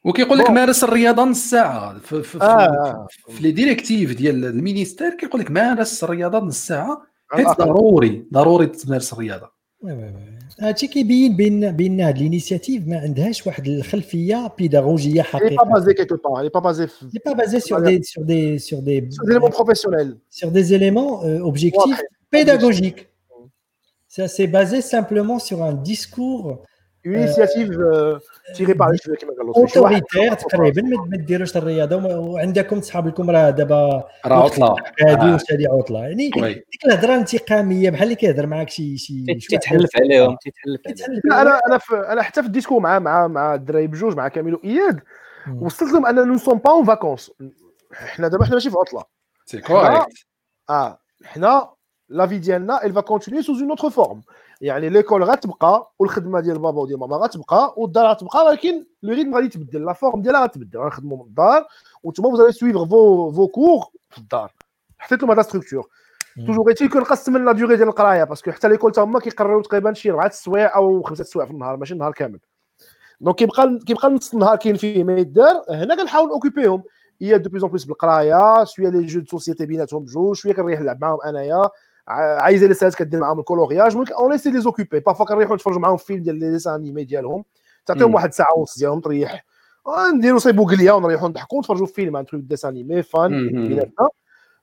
وكيقول 0.04 0.38
لك. 0.38 0.50
مارس 0.50 0.84
الرياضة 0.84 1.24
نص 1.24 1.50
ساعة 1.50 2.00
في, 2.00 2.24
في, 2.24 2.39
في, 2.39 2.44
آه، 2.44 2.48
آه. 2.48 3.08
في 3.30 3.44
les 3.43 3.52
directives 3.52 4.13
ديال 4.13 4.46
ال 4.46 4.52
ministère 4.52 5.10
كيقول 5.10 5.42
لك 5.42 5.52
مارس 5.52 6.04
الرياضة 6.04 6.39
نص 6.39 6.68
ساعة 6.68 7.02
حيت 7.32 7.46
الأقل. 7.46 7.66
ضروري 7.66 8.26
ضروري 8.34 8.66
تمارس 8.66 9.13
الرياضة. 9.13 9.52
هادشي 10.61 10.87
كيبين 10.87 11.37
بان 11.37 11.77
بان 11.77 12.01
هاد 12.01 12.16
الانيسياتيف 12.16 12.87
ما 12.88 12.99
عندهاش 12.99 13.47
واحد 13.47 13.66
الخلفيه 13.68 14.51
بيداغوجيه 14.59 15.23
Il 15.23 15.25
est 15.25 15.27
pas 15.27 15.29
حقيقيه 15.29 15.57
basé 15.57 15.94
quelque 15.94 16.14
part, 16.14 16.42
il 16.42 16.47
est 16.47 16.51
pas 16.51 16.61
basé 16.61 16.87
n'est 17.14 17.21
pas 17.21 17.35
basé 17.35 17.61
sur 17.61 17.81
des 17.81 18.03
sur 18.03 18.25
des 18.25 18.59
sur 18.59 18.83
des 18.83 19.09
sur 19.11 19.25
des 19.25 19.31
éléments 19.33 19.51
professionnels. 19.51 20.16
sur 20.31 20.51
des 20.51 20.75
éléments 20.75 21.23
euh, 21.25 21.40
objectifs 21.51 22.01
واضحين. 22.01 22.07
pédagogiques. 22.31 23.03
Ça 24.09 24.27
c'est 24.29 24.47
basé 24.59 24.81
simplement 24.81 25.38
sur 25.38 25.62
un 25.62 25.75
discours 25.75 26.47
Une 27.06 27.16
initiative 27.24 27.72
tirée 28.56 28.76
par 28.76 28.89
les 28.92 28.98
cheveux 28.98 29.16
كما 29.18 29.34
قال 29.34 29.50
لطفي. 29.50 29.74
شي 29.74 29.80
واحد- 29.80 29.94
autoritaire 29.93 30.34
تقريبا 30.34 30.82
ما 30.82 31.18
ديروش 31.18 31.58
الرياضه 31.58 32.18
وعندكم 32.20 32.82
صحاب 32.82 33.08
لكم 33.08 33.30
راه 33.30 33.50
دابا 33.50 34.04
راه 34.26 34.44
عطلة. 34.44 34.76
هذه 35.02 35.34
آه. 35.34 35.38
هذه 35.52 35.68
عطلة. 35.72 36.00
يعني 36.00 36.30
ديك 36.30 36.86
الهضرة 36.86 37.13
الانتقاميه 37.13 37.89
بحال 37.89 38.04
اللي 38.04 38.16
كيهضر 38.16 38.46
معاك 38.48 38.70
شي 38.70 38.98
شي 38.98 39.26
تيتحلف 39.50 39.89
عليهم 39.98 40.38
تيتحلف 40.42 41.22
لا 41.26 41.42
أنا 41.42 41.60
أنا 41.68 41.78
في 41.78 41.96
أنا 41.96 42.22
حتى 42.22 42.42
في 42.42 42.48
الديسكو 42.48 42.80
مع 42.80 43.00
مع 43.00 43.28
مع 43.28 43.56
الدراري 43.56 43.88
بجوج 43.88 44.16
مع 44.16 44.28
كامل 44.28 44.56
واياد. 44.56 45.00
وصلت 45.62 45.92
لهم 45.94 46.06
أن 46.06 46.28
nous 46.28 46.38
sommes 46.38 46.58
pas 46.58 46.72
en 46.72 46.86
vacances 46.86 47.32
حنا 47.94 48.28
دابا 48.28 48.46
حنا 48.46 48.54
ماشي 48.54 48.70
في 48.70 48.78
عطلة. 48.78 49.04
c'est 49.46 49.62
correct 49.62 50.08
آه 50.70 51.00
حنا 51.26 51.70
la 52.10 52.28
vie 52.28 52.38
ديالنا 52.38 52.80
elle 52.84 52.92
va 52.92 53.02
continuer 53.02 53.42
sous 53.44 53.60
une 53.60 53.72
autre 53.72 53.89
forme. 53.89 54.22
يعني 54.62 54.89
l'école 54.89 55.24
غتبقى 55.24 55.92
والخدمه 56.00 56.39
ديال 56.39 56.60
بابا 56.60 56.82
وديال 56.82 57.00
ماما 57.00 57.18
غتبقى 57.18 57.74
والدار 57.78 58.12
غتبقى 58.12 58.46
ولكن 58.46 58.86
le 59.04 59.13
rythme 59.13 59.36
غادي 59.36 59.46
يتبدل 59.46 59.86
la 59.86 59.93
forme 59.93 60.22
ديالها 60.22 60.44
غتبدل 60.44 60.80
غنخدموا 60.80 61.18
من 61.18 61.24
الدار 61.24 61.66
وأنتم 62.04 62.24
vous 62.24 62.36
allez 62.36 62.52
suivre 62.52 62.86
vos 62.86 63.32
vos 63.32 63.48
cours 63.48 63.86
في 64.10 64.18
الدار 64.18 64.52
حطيت 65.00 65.22
لهم 65.22 65.32
هاد 65.32 65.41
structure. 65.41 65.88
toujours 66.48 66.65
غير 66.66 66.89
كنقسم 66.89 67.34
من 67.34 67.46
la 67.46 67.52
durée 67.52 67.76
ديال 67.76 67.88
القرايه 67.88 68.24
parce 68.24 68.41
que 68.41 68.52
حتى 68.52 68.68
l'école 68.67 68.91
تا 68.92 69.04
هما 69.04 69.20
كيقرروا 69.20 69.62
تقريبا 69.62 69.94
شي 69.94 70.12
اربعه 70.12 70.28
السوايع 70.28 70.76
أو 70.76 71.02
خمسه 71.02 71.22
السوايع 71.22 71.48
في 71.48 71.54
النهار 71.54 71.78
ماشي 71.78 71.94
النهار 71.94 72.12
كامل 72.12 72.39
دونك 73.22 73.36
كيبقى 73.36 73.80
كيبقى 73.88 74.10
نص 74.10 74.34
النهار 74.34 74.56
كاين 74.56 74.76
فيه 74.76 75.04
ما 75.04 75.18
يدار 75.18 75.63
هنا 75.70 75.96
كنحاول 75.96 76.30
اوكيبيهم 76.30 76.84
هي 77.22 77.38
دو 77.38 77.50
بلوس 77.50 77.63
بلوس 77.63 77.84
بالقرايه 77.84 78.63
شوية 78.63 78.89
لي 78.89 79.06
جو 79.06 79.20
دو 79.20 79.26
سوسيتي 79.26 79.66
بيناتهم 79.66 80.04
بجوج 80.04 80.36
شوية 80.36 80.54
كنريح 80.54 80.80
نلعب 80.80 81.02
معاهم 81.02 81.22
انايا 81.26 81.70
عايزة 82.08 82.68
لي 82.68 82.74
سالات 82.74 82.96
كدير 82.96 83.20
معاهم 83.20 83.39
الكولورياج 83.39 83.98
ممكن 83.98 84.13
اون 84.13 84.32
ليسي 84.32 84.52
لي 84.52 84.62
زوكيبي 84.62 85.00
بارفوا 85.00 85.26
كنريحوا 85.26 85.56
نتفرجوا 85.56 85.80
معاهم 85.82 85.98
فيلم 85.98 86.24
ديال 86.24 86.36
لي 86.39 86.52
ديسان 86.52 86.74
انيمي 86.74 87.04
ديالهم. 87.04 87.44
تعطيهم 87.86 88.08
مم. 88.10 88.16
واحد 88.16 88.34
ساعة 88.34 88.58
ونص 88.58 88.78
ديالهم 88.80 89.00
تريح. 89.00 89.46
آه، 89.88 90.12
نديروا 90.12 90.39
صيبو 90.39 90.66
قليه 90.66 90.92
ونريحوا 90.92 91.30
نضحكوا 91.30 91.60
نتفرجوا 91.60 91.86
في 91.86 91.94
فيلم 91.94 92.18
عن 92.18 92.26
تروك 92.26 92.42
ديسان 92.44 92.72
انيمي 92.72 93.04
فان 93.04 93.32
مم. 93.32 93.68
بيناتنا 93.68 94.10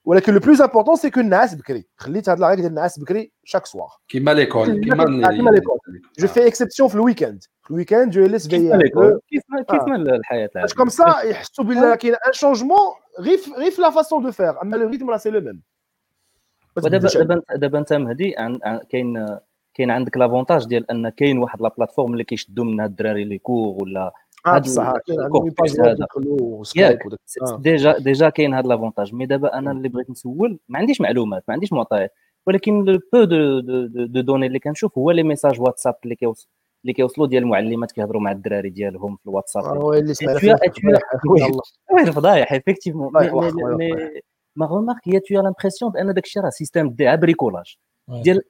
ولكن 0.05 0.33
لو 0.33 0.39
بلوز 0.39 0.61
امبورطون 0.61 0.95
سي 0.95 1.09
كو 1.09 1.19
النعاس 1.19 1.55
بكري. 1.55 1.87
خليت 1.97 2.29
هاد 2.29 2.39
لاغيك 2.39 2.59
ديال 2.59 2.69
النعاس 2.69 2.99
بكري 2.99 3.31
شاك 3.43 3.65
سوار 3.65 3.89
كيما 4.07 4.31
l'école 4.33 4.65
كيما 4.83 5.29
كيما 5.29 5.49
l'école. 5.49 5.77
je 6.19 6.20
fais 6.20 6.22
exception 6.22 6.27
في 6.27 6.47
ال 6.47 6.52
week-end 6.52 6.89
في 6.89 6.95
ال 6.95 7.43
week-end 7.63 8.11
je 8.11 8.25
laisse 8.25 8.47
كيف 8.47 8.59
فيي 8.59 8.69
ما 8.69 8.75
l'école 8.77 9.19
كيف 9.29 9.41
ما 9.49 9.61
كيف 9.61 9.83
ما 9.87 9.95
الحياة 9.95 10.45
باش 10.45 10.55
العاديه 10.55 10.75
comme 10.75 10.89
ça 10.89 11.21
يحسوا 11.23 11.63
بلي 11.65 11.97
كاين 11.97 12.13
un 12.13 12.33
changement 12.33 12.77
غير 13.19 13.37
في- 13.37 13.51
غير 13.51 13.71
في 13.71 13.81
la 13.81 13.89
façon 13.89 14.23
de 14.23 14.31
faire 14.31 14.61
أما 14.61 14.75
le 14.75 14.87
rythme 14.89 15.09
راه 15.09 15.17
c'est 15.17 15.29
le 15.29 15.39
même 15.41 15.47
ما 15.55 15.61
ودابا. 16.77 17.07
دابا 17.07 17.41
دابا 17.55 17.79
انت 17.79 17.93
مهدي 17.93 18.35
كاين 18.89 19.39
كاين 19.73 19.91
عندك 19.91 20.17
l'avantage 20.17 20.65
ديال 20.67 20.91
أن 20.91 21.09
كاين 21.09 21.37
واحد 21.37 21.61
la 21.61 21.71
plateforme 21.77 22.13
اللي 22.13 22.23
كيشدوا 22.23 22.65
منها 22.65 22.85
الدراري 22.85 23.23
les 23.23 23.37
cours 23.37 23.83
ولا 23.83 24.13
آه 24.45 24.55
هاد 24.55 24.61
بصح 24.61 24.93
هذا. 25.81 26.05
ياك 26.75 27.05
آه. 27.41 27.57
déjà 27.57 27.97
déjà 27.97 28.29
كاين 28.29 28.53
هذا 28.53 28.67
l'avantage 28.67 29.13
mais 29.15 29.25
دابا 29.25 29.57
أنا 29.57 29.71
اللي 29.71 29.89
بغيت 29.89 30.09
نسول 30.09 30.59
ما 30.69 30.79
عنديش 30.79 31.01
معلومات 31.01 31.43
ما 31.47 31.53
عنديش 31.53 31.73
معطيات 31.73 32.13
ولكن 32.47 32.83
le 32.83 32.99
peu 33.13 33.23
de 33.23 33.59
de 33.59 33.85
de, 33.85 34.05
de 34.05 34.21
données 34.21 34.47
اللي 34.47 34.59
كنشوف 34.59 34.97
هو 34.97 35.11
les 35.11 35.23
messages 35.23 35.61
واتساب 35.61 35.95
اللي 36.03 36.15
كيوصل 36.15 36.47
اللي 36.83 36.93
كيوصلوا 36.93 37.27
ديال 37.27 37.43
المعلمات 37.43 37.91
كيهضروا 37.91 38.21
مع 38.21 38.31
الدراري 38.31 38.69
ديالهم 38.69 39.15
في 39.15 39.25
الواتساب 39.25 39.63
آه، 39.63 39.77
هو 39.77 39.93
اللي 39.93 40.13
ma 44.55 44.65
remarque 44.65 44.99
هي 45.03 45.19
as 45.19 45.41
l'impression 45.43 45.91
بان 45.93 46.13
داك 46.13 46.25
الشيء 46.25 46.43
راه 46.43 46.49
système 46.49 46.89
de 46.89 47.17
bricolage. 47.17 47.77
ديال. 48.07 48.41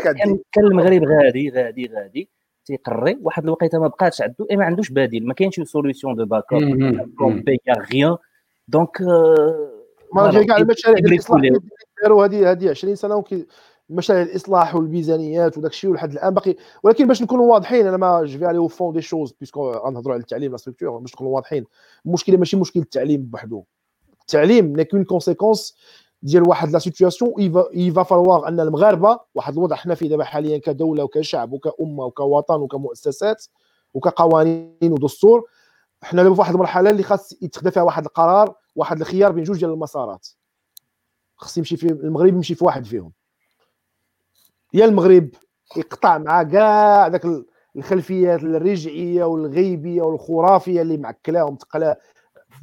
كان 0.00 0.38
كان 0.52 0.64
المغرب 0.64 1.04
غادي 1.04 1.50
غادي 1.50 1.86
غادي 1.94 2.30
تيقري 2.64 3.18
واحد 3.22 3.44
الوقيته 3.44 3.78
ما 3.78 3.88
بقاتش 3.88 4.22
عنده 4.22 4.46
اي 4.50 4.56
ما 4.56 4.64
عندوش 4.64 4.90
بديل 4.90 5.26
ما 5.26 5.34
كاينش 5.34 5.60
solution 5.60 6.14
de 6.14 6.26
back-up 6.26 6.62
rien 7.92 8.16
donc 8.68 9.00
ما 10.14 10.30
جا 10.30 10.46
كاع 10.46 10.56
المشاريع 10.56 10.98
ديال 10.98 11.60
داروا 12.02 12.24
هذه 12.26 12.50
هذه 12.50 12.70
20 12.70 12.94
سنه 12.94 13.16
وكي 13.16 13.46
مشاريع 13.90 14.22
الاصلاح 14.22 14.74
والميزانيات 14.74 15.58
وداك 15.58 15.70
الشيء 15.70 15.90
ولحد 15.90 16.12
الان 16.12 16.34
باقي 16.34 16.56
ولكن 16.82 17.06
باش 17.06 17.22
نكونوا 17.22 17.52
واضحين 17.52 17.86
أنا 17.86 17.96
moi 17.96 18.24
je 18.24 18.38
vais 18.38 18.46
aller 18.46 18.58
au 18.58 18.68
fond 18.68 18.94
des 18.94 19.00
choses 19.00 19.34
puisque 19.40 19.70
غنهضروا 19.70 20.14
على 20.14 20.20
التعليم 20.20 20.50
la 20.50 20.56
structure 20.56 20.98
باش 20.98 21.14
نكونوا 21.14 21.34
واضحين 21.34 21.64
المشكلة 22.06 22.36
ماشي 22.36 22.56
مشكل 22.56 22.80
التعليم 22.80 23.22
بوحدو 23.22 23.64
التعليم 24.32 24.80
نكون 24.80 25.04
conséquence 25.04 25.76
ديال 26.22 26.48
واحد 26.48 26.70
la 26.70 26.78
situation 26.78 27.22
il 27.22 27.32
va 27.74 28.02
falloir 28.02 28.48
أن 28.48 28.60
المغاربة 28.60 29.20
واحد 29.34 29.52
الوضع 29.52 29.76
حنا 29.76 29.94
فيه 29.94 30.08
دابا 30.08 30.24
حاليا 30.24 30.58
كدولة 30.58 31.04
وكشعب 31.04 31.52
وكامه 31.52 32.04
وكوطن 32.04 32.60
وكمؤسسات 32.60 33.46
وكقوانين 33.94 34.78
ودستور 34.92 35.44
حنا 36.02 36.22
دابا 36.22 36.34
في 36.34 36.40
واحد 36.40 36.52
المرحلة 36.54 36.90
اللي 36.90 37.02
خاص 37.02 37.42
يتخذ 37.42 37.70
فيها 37.70 37.82
واحد 37.82 38.04
القرار 38.04 38.54
واحد 38.76 39.00
الخيار 39.00 39.32
بين 39.32 39.44
جوج 39.44 39.58
ديال 39.58 39.70
المسارات. 39.70 40.26
خص 41.36 41.58
يمشي 41.58 41.76
في 41.76 41.86
المغرب 41.86 42.28
يمشي 42.34 42.54
في 42.54 42.64
واحد 42.64 42.84
فيهم. 42.84 43.12
يا 44.74 44.84
المغرب 44.84 45.28
يقطع 45.76 46.18
مع 46.18 46.42
كاع 46.42 47.08
داك 47.08 47.24
ال- 47.24 47.46
الخلفيات 47.76 48.42
الرجعية 48.42 49.24
والغيبية 49.24 50.02
والخرافية 50.02 50.82
اللي 50.82 50.96
معكلاهم 50.96 51.56
تقلا 51.56 52.00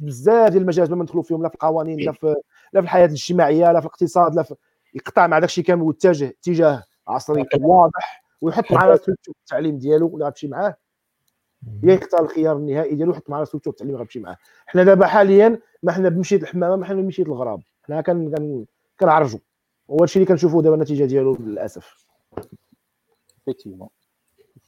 بزاف 0.00 0.50
ديال 0.50 0.62
المجالات 0.62 0.90
ما 0.90 1.02
ندخلوا 1.02 1.22
فيهم 1.22 1.42
لا 1.42 1.48
في 1.48 1.54
القوانين 1.54 2.00
لا 2.00 2.12
في 2.12 2.26
لا 2.72 2.80
في 2.80 2.84
الحياة 2.84 3.06
الاجتماعية 3.06 3.72
لا 3.72 3.80
في 3.80 3.86
الاقتصاد 3.86 4.34
لا 4.34 4.42
في 4.42 4.54
يقطع 4.94 5.26
مع 5.26 5.38
داك 5.38 5.48
الشيء 5.48 5.64
كامل 5.64 5.82
ويتجه 5.82 6.28
اتجاه 6.28 6.82
عصري 7.08 7.46
واضح 7.60 8.24
ويحط 8.40 8.72
معاه 8.72 8.96
structure 8.96 9.34
التعليم 9.40 9.78
ديالو 9.78 10.14
اللي 10.14 10.24
غتمشي 10.24 10.48
معاه 10.48 10.76
يا 11.82 11.94
يختار 11.94 12.20
الخيار 12.24 12.56
النهائي 12.56 12.94
ديالو 12.94 13.12
يحط 13.12 13.30
معاه 13.30 13.44
structure 13.44 13.70
التعليم 13.72 13.94
اللي 13.94 14.04
غتمشي 14.04 14.20
معاه. 14.20 14.36
حنا 14.66 14.84
دابا 14.84 15.06
حاليا 15.06 15.60
ما 15.82 15.92
حنا 15.92 16.08
بمشيت 16.08 16.42
الحمامه 16.42 16.76
ما 16.76 16.86
حنا 16.86 17.02
بمشيت 17.02 17.26
الغراب. 17.26 17.62
حنا 17.82 18.00
كن 18.00 18.34
كن 18.34 18.64
كنعرجوا 19.00 19.40
هو 19.90 20.04
الشيء 20.04 20.22
اللي 20.22 20.32
كنشوفوا 20.34 20.62
دابا 20.62 20.74
النتيجه 20.74 21.04
ديالو 21.04 21.36
للأسف. 21.36 22.06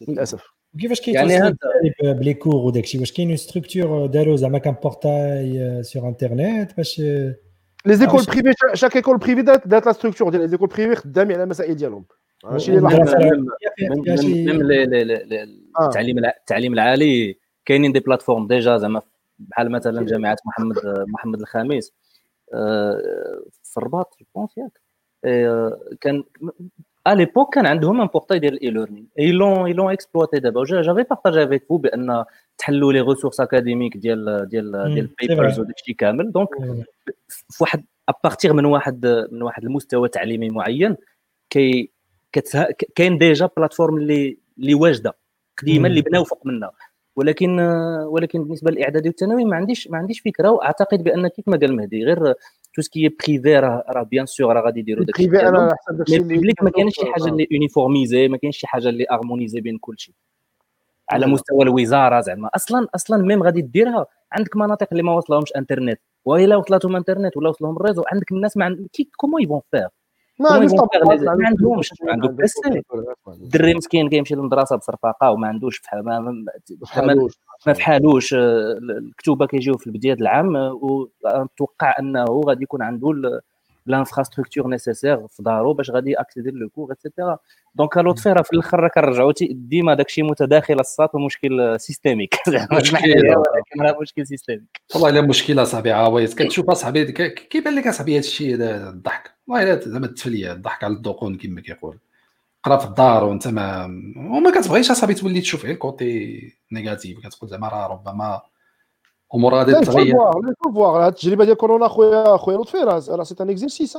للأسف. 0.08 0.57
كيفاش 0.80 1.08
يعني 1.08 1.28
كيتوصل 1.28 2.14
ب 2.14 2.19
les 2.19 2.34
cours 2.34 2.54
وداك 2.54 2.84
الشيء 2.84 3.00
واش 3.00 3.12
كاين 3.12 3.36
structure 3.36 4.06
داروا 4.06 4.36
زعما 4.36 4.58
كان 4.58 4.74
portail 4.82 5.82
sur 5.82 6.08
internet 6.08 6.76
باش 6.76 6.98
les 7.86 7.94
écoles 7.94 8.24
privées 8.24 8.54
chaque 8.74 8.96
école 8.96 9.18
privée 9.18 9.42
دارت 9.42 9.86
la 9.86 9.92
structure 9.92 10.30
ديال 10.30 10.42
les 10.42 10.48
écoles 10.48 10.68
privées 10.68 10.94
خدامين 10.94 11.34
على 11.34 11.42
المسائل 11.42 11.74
ديالهم 11.74 12.04
ماشي. 12.44 12.78
التعليم 15.80 16.18
التعليم 16.18 16.72
العالي 16.72 17.38
كاينين 17.64 17.92
des 17.92 18.00
plateformes 18.00 18.46
déjà 18.46 18.78
زعما 18.78 19.02
بحال 19.38 19.70
مثلا 19.70 20.06
جامعه 20.06 20.36
محمد 20.46 20.76
محمد 21.08 21.40
الخامس 21.40 21.92
في 23.62 23.76
الرباط 23.76 24.16
je 24.20 24.26
pense 24.34 24.50
ياك 24.58 24.80
كان 26.00 26.24
à 27.08 27.14
l'époque 27.14 27.50
كان 27.52 27.66
عندهم 27.66 28.00
un 28.00 28.06
portail 28.06 28.38
ديال 28.38 28.54
ال 28.54 28.70
e-learning 28.70 29.06
et 29.18 29.32
l'ont 29.32 29.66
et 29.66 29.72
l'ont 29.72 29.92
exploité 29.92 30.38
دابا 30.38 30.64
j'avais 30.64 31.02
partagé 31.02 31.44
avec 31.44 31.64
vous 31.68 31.76
بأن 31.76 32.24
تحلوا 32.58 32.92
les 32.92 33.00
ressources 33.00 33.40
académiques 33.40 33.96
ديال 33.96 34.48
ديال 34.48 34.72
ديال 34.94 35.10
ال 35.22 35.28
papers 35.28 35.60
وداك 35.60 35.78
الشيء 35.78 35.94
كامل. 35.94 36.32
donc 36.32 36.48
في 37.28 37.62
واحد 37.62 37.84
à 38.08 38.14
partir 38.14 38.52
من 38.52 38.64
واحد 38.64 39.26
من 39.32 39.42
واحد 39.42 39.64
المستوى 39.64 40.08
تعليمي 40.08 40.48
معين 40.48 40.96
كي 41.50 41.90
كاين 42.94 43.18
déjà 43.18 43.48
plateforme 43.56 43.96
اللي 43.96 44.38
اللي 44.58 44.74
واجده 44.74 45.16
قديمه 45.58 45.78
مم. 45.78 45.86
اللي 45.86 46.02
بناو 46.02 46.24
فوق 46.24 46.46
منها. 46.46 46.70
ولكن 47.18 47.60
ولكن 48.06 48.44
بالنسبة 48.44 48.70
للإعدادي 48.70 49.08
والثانوي 49.08 49.44
ما 49.44 49.56
عنديش 49.56 49.88
ما 49.88 49.98
عنديش 49.98 50.20
فكرة 50.20 50.50
وأعتقد 50.50 51.04
بأن 51.04 51.28
كيف 51.28 51.48
ما 51.48 51.56
قال 51.56 51.76
مهدي 51.76 52.04
غير 52.04 52.34
tout 52.74 52.82
ce 52.82 52.93
qui 52.93 53.08
est 53.08 53.27
privé 53.27 53.58
راه 53.58 53.84
راه 53.88 54.02
bien 54.02 54.26
sûr 54.26 54.56
راه 54.56 54.62
غادي 54.62 54.80
يديروا 54.80 55.04
داك 55.04 55.16
privé 55.16 55.48
أنا 55.48 55.58
على 55.58 55.70
حسب 55.86 55.96
داكشي 55.98 56.16
اللي 56.16 56.34
ال 56.34 56.38
public 56.38 56.62
ما 56.62 56.70
كاينش 56.70 56.94
شي 56.94 57.06
حاجة 57.06 57.24
اللي 57.28 57.46
uniformisée 57.50 58.28
ما 58.28 58.36
كاينش 58.36 58.56
شي 58.56 58.66
حاجة 58.66 58.88
اللي 58.88 59.06
harmonisée 59.10 59.60
بين 59.60 59.78
كل 59.78 59.94
شيء. 59.98 60.14
على. 61.10 61.26
مستوى 61.26 61.62
الوزارة 61.62 62.20
زعما. 62.20 62.50
أصلا 62.56 62.86
أصلا 62.94 63.22
même 63.22 63.42
غادي 63.42 63.62
ديرها. 63.62 64.06
عندك 64.32 64.56
مناطق 64.56 64.88
اللي 64.92 65.02
ما 65.02 65.12
وصلهمش 65.12 65.52
انترنت 65.56 66.00
وإلا 66.24 66.56
وصلتهم 66.56 66.96
انترنت 66.96 67.36
ولا 67.36 67.48
وصلهم 67.48 67.76
الريزو 67.76 68.02
عندك 68.12 68.32
الناس 68.32 68.56
ما 68.56 68.64
عند 68.64 68.86
كي 68.92 69.10
كومون 69.16 69.42
يفون 69.42 69.60
فير 69.70 69.88
ما 71.38 71.46
عندهمش 71.46 71.92
ما 72.02 72.12
عندهم 72.12 72.36
بيسي 72.36 72.60
ما 73.26 73.32
الدري 73.32 73.74
مسكين 73.74 74.08
كيمشي 74.08 74.34
للمدرسه 74.34 74.76
بصرفاقه 74.76 75.30
وما 75.30 75.48
عندوش 75.48 75.78
فح- 75.78 75.94
ما, 75.94 76.20
ما, 76.20 76.30
ما, 77.66 77.72
فحالوش. 77.74 78.34
آه، 78.34 78.78
الكتوبة 78.98 79.46
كيجيو 79.46 79.76
في 79.76 79.86
البداية 79.86 80.12
العام 80.12 80.56
آه، 80.56 80.80
ونتوقع 80.82 81.94
أنه 81.98 82.24
غادي 82.46 82.62
يكون 82.62 82.82
عنده 82.82 83.40
الانفراستركتور 83.88 84.66
نيسيسير 84.68 85.26
في 85.28 85.42
دارو 85.42 85.72
باش 85.72 85.90
غادي 85.90 86.14
اكسيدي 86.14 86.50
لو 86.50 86.68
كور 86.68 86.92
اتسيتيرا 86.92 87.38
دونك 87.74 88.18
فيرا 88.18 88.42
في 88.42 88.52
الآخر 88.52 88.80
راه 88.80 88.88
كنرجعوا 88.88 89.32
ديما 89.50 89.94
داكشي 89.94 90.22
متداخل 90.22 90.80
الصات 90.80 91.14
ومشكل 91.14 91.80
سيستيميك 91.80 92.34
راه 93.82 93.96
مشكل 94.00 94.26
systémique 94.26 94.68
والله 94.94 95.08
إلا 95.08 95.20
مشكلة 95.20 95.64
صاحبي 95.64 95.92
عوايز 95.92 96.34
كتشوف 96.34 96.70
أصاحبي 96.70 97.04
ك- 97.12 97.34
كيبان 97.48 97.74
لك 97.74 97.86
أصاحبي 97.86 98.12
هذا 98.12 98.18
الشيء 98.18 98.54
هذا 98.54 98.88
الضحك. 98.90 99.37
والله 99.48 99.80
زعما 99.80 100.06
التفليه 100.06 100.52
الضحك 100.52 100.84
على 100.84 100.94
الدقون 100.94 101.36
كما 101.36 101.60
كيقول 101.60 101.98
قرا 102.62 102.76
في 102.76 102.86
الدار 102.86 103.24
وانت 103.24 103.48
ما 103.48 103.84
وما 104.16 104.50
كتبغيش 104.50 104.90
اصاحبي 104.90 105.14
تولي 105.14 105.40
تشوف 105.40 105.64
غير 105.64 105.74
ال 105.74 105.87
côté 105.87 106.40
négatif 106.72 107.26
كتقول 107.26 107.50
زعما 107.50 107.68
راه 107.68 107.86
ربما 107.86 108.40
امور 109.34 109.54
غادي 109.54 109.72
لا 109.72 109.80
تتغير 109.80 110.16
voilà 110.74 111.06
هاد 111.06 111.12
التجربه 111.12 111.44
ديال 111.44 111.56
كورونا 111.56 111.88
خويا 111.88 112.36
خويا 112.36 112.58
لطفي 112.58 112.78
راه 112.78 113.24
c'est 113.24 113.34
un 113.40 113.50
exercice 113.50 113.98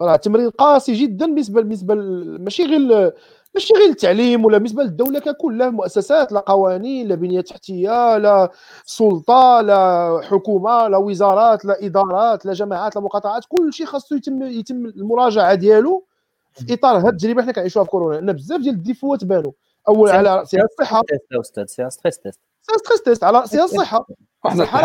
راه 0.00 0.16
تمرين 0.16 0.50
قاسي 0.50 0.92
جدا 0.92 1.26
بالنسبة 1.26 1.60
بالنسبة 1.60 1.94
ماشي 2.38 2.64
غير 2.64 3.12
ماشي 3.54 3.74
غير 3.74 3.90
التعليم 3.90 4.44
ولا 4.44 4.58
بالنسبة 4.58 4.82
للدولة 4.82 5.20
ككل 5.20 5.58
لا 5.58 5.68
المؤسسات 5.68 6.32
لا 6.32 6.40
قوانين 6.40 7.08
لا 7.08 7.14
بنية 7.14 7.40
تحتية 7.40 8.16
لا 8.16 8.50
سلطة 8.84 9.60
لا 9.60 10.20
حكومة 10.30 10.88
لا 10.88 10.96
وزارات 10.96 11.64
لا 11.64 11.86
إدارات 11.86 12.46
لا 12.46 12.52
جماعات 12.52 12.96
لا 12.96 13.02
مقاطعات 13.02 13.44
كل 13.48 13.72
شيء 13.72 13.86
خاصو 13.86 14.14
يتم 14.14 14.42
يتم 14.42 14.86
المراجعة 14.86 15.54
ديالو 15.54 16.04
في 16.52 16.74
إطار 16.74 16.96
هاد 16.96 17.06
التجربة 17.06 17.42
حنا 17.42 17.52
كنعيشوها 17.52 17.84
في 17.84 17.90
كورونا. 17.90 18.16
لأن 18.16 18.32
بزاف 18.32 18.60
ديال 18.60 18.74
ال 18.74 18.80
défaut 18.80 19.18
ات 19.18 19.24
بانوا. 19.24 19.52
اول 19.88 20.10
على 20.10 20.36
راسها 20.36 20.62
الصحة. 20.64 21.02
أستاذ. 21.40 21.66
c'est 21.66 21.90
stress 21.90 22.18
test 22.18 22.40
stress 22.62 23.02
test 23.02 23.24
على 23.24 23.38
راسها 23.38 23.64
الصحة. 23.64 24.06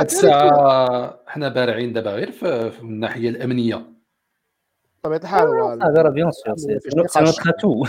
الساعة 0.02 1.19
حنا 1.28 1.49
بارعين 1.49 1.93
دابا 1.93 2.12
غير 2.12 2.32
في 2.32 2.80
الناحية 2.82 3.30
الأمنية. 3.30 3.92
بطبيعة 5.06 5.22
الحال 5.22 5.48
هذا 5.84 6.02
راه 6.02 6.10
bien 6.10 6.32
sûr 7.08 7.52
tout 7.62 7.86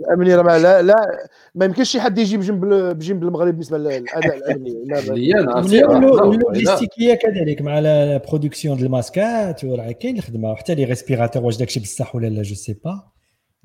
الامنيه 0.00 0.36
راه 0.36 0.58
لا 0.58 0.82
لا 0.82 1.28
ما 1.54 1.64
يمكنش 1.64 1.90
شي 1.90 2.00
حد 2.00 2.18
يجي 2.18 2.36
بجنب 2.36 2.64
بجنب 2.74 3.22
المغرب 3.22 3.48
بالنسبة 3.48 3.78
للأداء 3.78 4.36
الأمني. 4.36 4.70
لا 4.88 5.00
لا. 5.00 5.14
الامنيه 5.14 5.86
ملي 5.86 6.06
لا، 6.06 6.16
لا، 6.16 6.22
واللوجيستيكيه 6.22 7.14
كذلك 7.14 7.62
مع 7.62 7.78
la 7.78 8.16
production 8.16 8.76
ديال 8.76 8.86
الماسكات 8.86 9.64
وراه 9.64 9.92
كاين 9.92 10.18
الخدمة. 10.18 10.50
وحتى 10.50 10.74
les 10.74 10.84
respirateurs 10.84 11.44
واش 11.44 11.56
داكشي 11.56 11.80
بصح 11.80 12.14
ولا 12.16 12.26
لا 12.26 12.42
je 12.42 12.54
sais 12.54 12.76
pas 12.84 13.00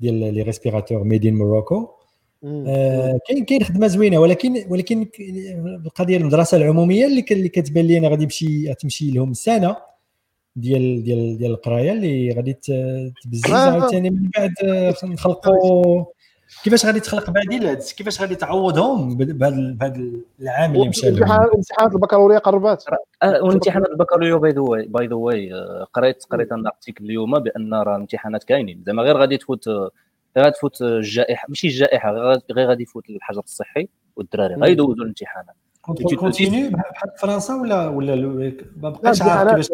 ديال 0.00 0.34
les 0.34 0.42
respirateurs 0.42 1.04
made 1.04 1.24
in 1.24 1.34
Morocco 1.34 1.88
كاين 3.28 3.44
كاين 3.44 3.64
خدمة 3.64 3.86
زوينة 3.86 4.18
ولكن 4.18 4.64
ولكن 4.68 5.06
القضية 5.86 6.16
المدرسة 6.16 6.56
العمومية 6.56 7.06
اللي 7.06 7.22
كتبان 7.48 7.84
لي 7.84 7.98
أنا 7.98 8.08
غادي 8.08 8.22
يمشي 8.22 8.74
تمشي 8.74 9.10
لهم 9.10 9.32
سنه 9.32 9.76
ديال 10.56 11.02
ديال 11.04 11.38
ديال 11.38 11.50
القراية 11.50 11.92
اللي 11.92 12.32
غادي 12.36 12.52
ت- 12.52 13.12
تبزز. 13.24 13.52
عاوتاني 13.52 14.10
من 14.10 14.30
بعد 14.38 14.52
نخلقوا 15.12 16.04
كيفاش 16.64 16.86
غادي 16.86 17.00
تخلق 17.00 17.30
بديل 17.30 17.66
هاد- 17.66 17.82
كيفاش 17.96 18.20
غادي 18.20 18.34
تعوضهم 18.34 19.16
بهذا 19.16 19.72
بهذا 19.80 20.00
العام 20.40 20.74
اللي 20.74 20.88
مشى 20.88 21.10
لهم؟ 21.10 21.22
امتحان- 21.22 21.48
امتحانات 21.54 21.94
البكالوريا 21.94 22.38
قربات. 22.38 22.84
آه، 23.22 23.42
وامتحانات 23.44 23.88
البكالوريا 23.88 24.36
by 24.36 24.50
the 24.52 24.60
way 24.60 24.86
by 24.86 25.06
the 25.06 25.14
way 25.14 25.52
قريت 25.92 26.24
قريت 26.30 26.52
أنا 26.52 26.68
article 26.68 27.04
اليوم 27.04 27.38
بأن 27.38 27.74
راه 27.74 27.96
الامتحانات 27.96 28.44
كاينين. 28.44 28.82
زعما 28.86 29.02
غير 29.02 29.16
غادي 29.16 29.36
تفوت 29.36 29.68
آه، 29.68 29.90
غير 30.36 30.44
غادي 30.44 30.56
تفوت 30.56 30.82
الجائحة 30.82 31.46
ماشي 31.48 31.66
الجائحة 31.66 32.12
غير 32.12 32.38
غير 32.52 32.68
غادي 32.68 32.82
يفوت 32.82 33.10
الحجر 33.10 33.40
الصحي 33.40 33.88
والدراري. 34.16 34.54
غيدوزوا 34.54 34.94
الامتحانات. 34.94 35.54
contrôle 35.86 36.16
continu 36.16 36.70
بحال 36.70 37.10
في 37.10 37.16
فرنسا 37.18 37.54
ولا 37.54 37.88
ولا 37.88 38.16
لو- 38.16 38.30
ما 38.30 38.42
لا 38.82 38.88
بقيتش 38.90 39.22
عارف 39.22 39.22
امتحانات 39.22 39.68
كيفاش 39.68 39.70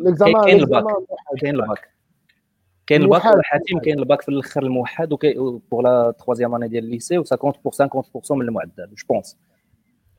ال 0.00 0.06
examen 0.06 0.44
كاين 0.44 0.56
الباك. 0.60 0.84
ال 0.84 0.85
examen 0.85 0.94
موحد. 0.94 1.38
كاين 1.40 1.54
الباك 1.54 1.88
كاين 2.86 3.02
الباك 3.02 3.20
الموحد. 3.22 3.36
وا 3.36 3.46
حاتم 3.46 3.78
كاين 3.78 3.98
الباك 3.98 4.22
في 4.22 4.28
الآخر 4.28 4.62
الموحد 4.62 5.08
pour 5.70 5.80
la 5.82 6.10
troisième 6.18 6.54
année 6.54 6.68
ديال 6.68 6.84
ال 6.84 6.90
lycée 6.90 7.18
و 7.18 7.24
50% 7.24 7.88
50% 7.88 8.36
من 8.36 8.42
المعدل 8.42 8.86
je 8.94 9.06
pense 9.08 9.36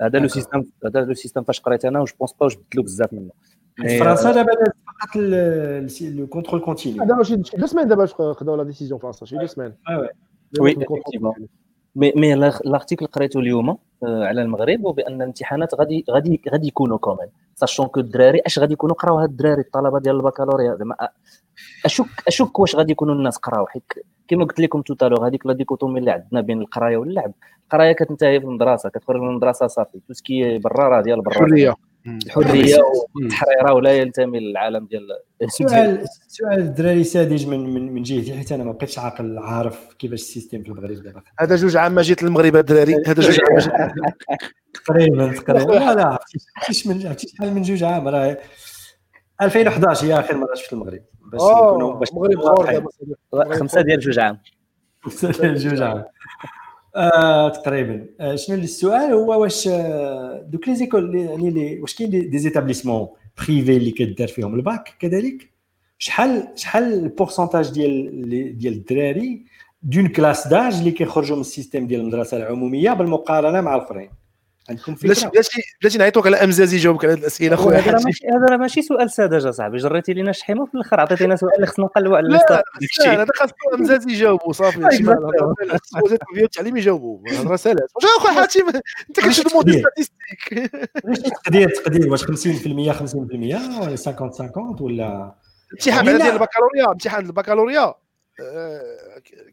هذا 0.01 0.19
le 0.19 0.27
système 0.27 0.63
هذا 0.85 1.01
le 1.01 1.13
système 1.13 1.43
فاش 1.43 1.59
قريت 1.59 1.85
أنا 1.85 2.01
و 2.01 2.05
je 2.05 2.13
pense 2.19 2.33
pas 2.33 2.43
واش 2.43 2.55
بدلوا 2.55 2.83
بزاف 2.83 3.13
منه 3.13 3.31
في 3.75 3.99
فرنسا 3.99 4.31
دابا 4.31 4.51
فقط 5.01 5.15
le 6.01 6.27
contrôle 6.27 6.61
continu 6.61 7.03
دابا 7.03 7.23
شي 7.23 7.43
شي 7.43 7.57
deux 7.57 7.65
semaines 7.65 7.87
دابا 7.87 8.05
خداو 8.05 8.55
la 8.55 8.63
décision 8.63 8.99
فرنسا 8.99 9.25
شي 9.25 9.37
deux 9.37 9.45
semaines 9.45 9.73
آه 9.89 10.09
oui. 10.59 10.75
mais 11.95 12.13
mais 12.15 12.33
ال 12.33 12.42
article 12.42 13.05
قريته 13.05 13.39
اليوم 13.39 13.69
آه، 13.69 13.77
على 14.25 14.41
المغرب 14.41 14.85
وبأن 14.85 15.15
الامتحانات 15.21 15.75
غادي 15.75 16.05
غادي 16.09 16.41
غادي 16.51 16.67
يكونوا 16.67 16.97
كاينين 16.97 17.27
sachant 17.55 17.87
que 17.87 17.99
الدراري 17.99 18.39
اش 18.45 18.59
غادي 18.59 18.73
يكونوا؟ 18.73 18.95
قراو 18.95 19.17
هاد 19.19 19.29
الدراري 19.29 19.61
الطلبة 19.61 19.99
ديال 19.99 20.15
البكالوريا. 20.15 20.75
زعما 20.75 20.95
أ- 21.03 21.07
اشك 21.85 22.05
أشك 22.27 22.59
واش 22.59 22.75
غادي 22.75 22.91
يكونوا 22.91 23.15
الناس 23.15 23.37
قراو 23.37 23.67
حيت 23.67 23.83
كما 24.27 24.45
قلت 24.45 24.59
لكم 24.59 24.81
tout 24.81 24.96
à 24.96 25.00
l'heure 25.00 25.27
هذيك 25.27 25.45
la 25.45 25.53
dichotomie 25.53 25.99
اللي 25.99 26.11
عندنا 26.11 26.41
بين 26.41 26.61
القرايه 26.61 26.97
واللعب. 26.97 27.33
القرايه 27.63 27.91
كتنتهي 27.91 28.39
في 28.39 28.45
المدرسة 28.45 28.89
كتخرج 28.89 29.21
من 29.21 29.29
المدرسة 29.29 29.67
صافي. 29.67 29.99
tout 30.07 30.29
ce 30.29 30.40
qui 30.40 30.57
برا 30.57 30.89
راه 30.89 31.01
ديال 31.01 31.21
برا. 31.21 31.33
حرية. 31.33 31.75
الحريه 32.07 32.77
والتحريره 33.15 33.73
ولا 33.73 33.97
ينتمي 33.97 34.39
للعالم 34.39 34.85
ديال 34.85 35.07
سؤال 35.47 36.05
سؤال 36.27 36.59
الدراري 36.59 37.03
ساذج 37.03 37.47
من 37.47 37.73
من 37.73 37.93
من 37.93 38.03
جهتي 38.03 38.37
حيت 38.37 38.51
أنا 38.51 38.63
ما 38.63 38.71
بقيتش 38.71 38.99
عاقل 38.99 39.37
عارف 39.37 39.93
كيفاش 39.99 40.21
ال 40.21 40.26
système 40.26 40.63
في 40.63 40.69
المغرب 40.69 41.03
دابا. 41.03 41.21
هذا 41.39 41.55
جوج 41.55 41.77
عام 41.77 41.95
ما 41.95 42.01
جيت 42.01 42.23
للمغرب 42.23 42.55
الدراري. 42.55 42.95
هذا 43.07 43.21
جوج 43.21 43.39
عام. 43.39 43.59
جيت 43.59 43.71
تقريبا 44.73 45.33
تقريبا. 45.33 45.71
لا 45.71 45.95
لا 45.95 46.05
عرفتي 46.05 46.37
عرفتي 46.57 46.89
من 46.89 47.07
عرفتي 47.07 47.27
شحال 47.27 47.53
من 47.53 47.61
جوج 47.61 47.83
عام؟ 47.83 48.07
راه 48.07 48.37
2011 49.41 50.07
هي 50.07 50.19
آخر 50.19 50.37
مرة 50.37 50.55
شفت 50.55 50.73
المغرب. 50.73 51.03
باش 51.31 51.41
نكونوا 51.41 51.95
باش 51.95 52.09
المغرب 52.11 52.87
خمسة 53.59 53.81
ديال 53.81 53.99
جوج 53.99 54.19
عام. 54.19 54.39
جوج 55.43 55.81
عام. 55.81 56.03
آه، 56.95 57.49
تقريبا. 57.49 58.05
آه، 58.19 58.35
شنو 58.35 58.55
السؤال 58.57 59.11
هو 59.13 59.41
واش 59.41 59.67
آه، 59.67 60.45
donc 60.49 60.67
les 60.67 60.75
écoles 60.75 61.15
يعني 61.15 61.49
اللي 61.49 61.79
واش 61.81 61.95
كاين 61.95 62.09
des- 62.29 62.37
établissements 62.37 63.07
privés 63.37 63.77
اللي 63.77 63.91
كدار 63.91 64.27
فيهم؟ 64.27 64.55
الباك 64.55 64.89
كذلك؟ 64.99 65.49
شحال 65.97 66.47
شحال 66.55 66.93
ال 66.93 67.00
pourcentage 67.00 67.71
ديال 67.71 68.57
ديال 68.57 68.73
الدراري 68.73 69.45
d'une 69.83 70.07
classe 70.07 70.47
d'âge 70.47 70.73
اللي 70.75 70.91
كيخرجوا 70.91 71.35
من 71.35 71.41
ال 71.41 71.47
système 71.47 71.87
ديال 71.87 72.01
المدرسة 72.01 72.37
العمومية 72.37 72.91
بالمقارنة 72.93 73.61
مع 73.61 73.75
الآخرين؟ 73.75 74.09
عندكم 74.69 74.93
بلاتي 74.93 75.19
فكره 75.21 75.29
بلاتي 75.29 75.61
بلاتي 75.81 75.97
نعيطوك 75.97 76.27
على 76.27 76.37
امزاز 76.37 76.73
يجاوبك 76.73 77.05
على 77.05 77.13
هذه 77.13 77.19
الأسئلة 77.19 77.55
خويا؟ 77.55 77.79
هذا. 77.79 77.99
ماشي 78.05 78.27
هذا 78.27 78.45
راه 78.49 78.57
ماشي 78.57 78.81
سؤال 78.81 79.11
ساذج 79.11 79.45
اصاحبي 79.45 79.77
جريتي 79.77 80.13
لينا 80.13 80.31
شحيمة 80.31 80.61
وفي 80.61 80.75
الآخر 80.75 80.99
عطيتينا 80.99 81.35
سؤال 81.35 81.55
اللي 81.55 81.67
خصنا 81.67 81.85
نقلبوا 81.85 82.17
على 82.17 82.27
لا 82.27 82.35
الأستاذ. 82.35 82.55
لا 82.55 82.63
داكشي. 82.81 83.21
هذا 83.21 83.27
خاص 83.35 83.49
امزاز 83.73 84.07
يجاوبوا 84.07 84.53
صافي 84.53 84.77
التربيه 84.77 86.41
والتعليم 86.41 86.77
يجاوبوا. 86.77 87.55
سالات 87.55 87.91
واش 87.95 88.05
أخويا 88.17 88.33
حاتم؟ 88.33 88.67
أنت 89.09 89.19
كتشد 89.19 89.47
كبير. 89.47 89.79
statistique 89.79 90.71
تقدير 91.43 91.69
تقدير 91.69 92.11
واش 92.11 92.23
50% 92.23 92.27
50% 92.27 92.27
ولا 92.27 93.95
50 93.95 94.15
50 94.15 94.75
ولا 94.81 95.35
الامتحان 95.71 96.05
ديال 96.05 96.21
البكالوريا 96.21 96.91
امتحان 96.91 97.25
البكالوريا. 97.25 97.93
آه، 98.41 98.81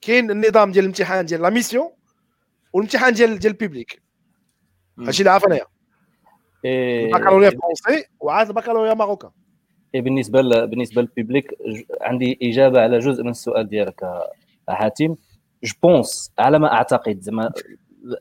كاين 0.00 0.30
النظام 0.30 0.72
ديال 0.72 0.84
الامتحان 0.84 1.26
ديال 1.26 1.42
la 1.42 1.50
mission 1.50 1.90
والامتحان 2.72 3.12
ديال 3.12 3.38
ديال 3.38 3.52
ال 3.52 3.58
public. 3.59 4.02
هادشي 4.98 5.20
اللي 5.20 5.30
عارف 5.30 5.44
انايا 5.46 5.64
إيه، 6.64 7.06
البكالوريا 7.16 7.50
français 7.50 8.04
وعاد 8.20 8.48
البكالوريا 8.48 8.94
marocain 8.94 9.30
إيه 9.94 10.00
بالنسبة 10.02 10.40
ل... 10.42 10.66
بالنسبة 10.66 11.02
لل 11.02 11.15
public 11.15 11.54
ج- 11.66 11.84
عندي 12.00 12.38
إجابة 12.42 12.80
على 12.80 12.98
جزء 12.98 13.22
من 13.22 13.30
السؤال 13.30 13.68
ديالك 13.68 14.02
آه، 14.02 14.32
حاتم. 14.68 15.14
je 15.64 15.74
pense 15.82 16.32
على 16.38 16.58
ما 16.58 16.72
أعتقد 16.72 17.20
زعما 17.20 17.52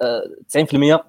آه، 0.02 0.24
90% 0.98 1.00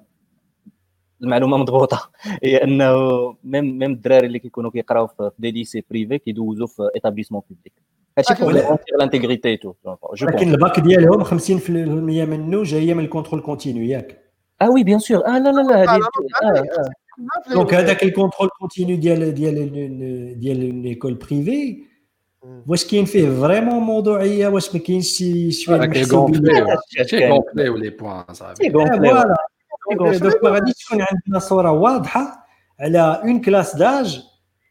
المعلومة 1.23 1.57
مضبوطة. 1.57 2.09
هي 2.43 2.63
أنه 2.63 2.95
même 3.43 3.77
même 3.77 3.91
الدراري 3.91 4.27
اللي 4.27 4.39
كيكونوا 4.39 4.71
كيقراو 4.71 5.07
في 5.07 5.15
في 5.17 5.35
des 5.39 5.51
lycées 5.51 5.83
privés 5.89 6.17
كيدوزوا 6.17 6.67
في 6.67 6.89
établissement 6.95 7.41
public 7.49 7.73
هادشي 8.17 8.43
pour 8.43 8.77
l'intégrité 8.99 9.57
tout 9.57 9.73
لكن 10.21 10.51
الباك 10.51 10.79
ديالهم 10.79 11.23
50% 11.23 11.69
منه 11.69 12.63
جاية 12.63 12.93
من 12.93 13.03
ال 13.03 13.07
contrôle 13.07 13.41
continu 13.41 13.83
ياك. 13.83 14.22
آه 14.65 14.69
oui 14.69 14.83
bien 14.83 14.99
sûr 14.99 15.27
آه 15.27 15.37
لا 15.39 15.49
لا 15.49 15.61
لا 15.61 15.83
هذه 15.83 16.01
آه، 16.43 16.47
آه. 16.47 17.53
donc 17.53 17.73
هذاك 17.73 18.03
ال 18.03 18.08
contrôle 18.08 18.49
continu 18.59 18.97
ديال 18.97 19.33
ديال 19.33 20.39
ديال 20.39 20.75
l'école 20.83 21.13
privée 21.13 21.83
واش 22.67 22.85
كاين 22.87 23.05
فيه 23.05 23.29
vraiment 23.41 23.83
موضوعيه 23.83 24.47
واش 24.47 24.75
ما 24.75 24.81
كاينش 24.81 25.07
شي 25.07 25.51
شوية 25.51 25.77
راه 25.77 25.85
محسوبية؟ 25.87 26.39
كيغونفليو 26.39 26.65
كاين. 26.95 27.19
كيغونفليو 27.21 27.77
les 27.77 27.89
points 27.89 28.23
صاحبي 28.31 28.55
c'est 28.55 28.67
آه، 28.67 28.71
gonflé 28.71 29.09
voilà 29.09 29.35
كيغونفليو. 29.89 30.31
donc 30.31 30.43
ما 30.43 30.49
غاديش 30.49 30.73
تكون 30.73 31.01
عندنا 31.01 31.39
صوره 31.39 31.71
واضحه 31.71 32.47
على 32.79 33.21
une 33.23 33.41
classe 33.41 33.75
d'âge 33.75 34.23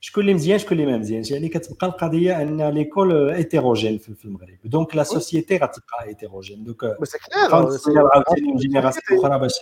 شكون 0.04 0.22
اللي 0.22 0.34
مزيان 0.34 0.58
شكون 0.58 0.80
اللي 0.80 0.92
ما 0.92 0.98
مزيانش. 0.98 1.30
يعني 1.30 1.48
كتبقى 1.48 1.86
القضية 1.86 2.42
أن 2.42 2.68
l'école 2.68 3.30
hétérogène 3.30 3.98
في 3.98 4.24
المغرب 4.24 4.58
donc 4.64 4.96
la 4.96 5.02
société 5.02 5.56
غتبقى 5.56 6.04
hétérogène 6.04 6.64
نستناو 6.64 7.68
clair 7.84 8.06
عاوتاني 8.12 8.56
génération 8.56 9.18
أخرى 9.24 9.38
باش 9.38 9.52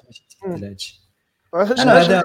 هادشي. 0.45 1.01
هذا 1.55 2.23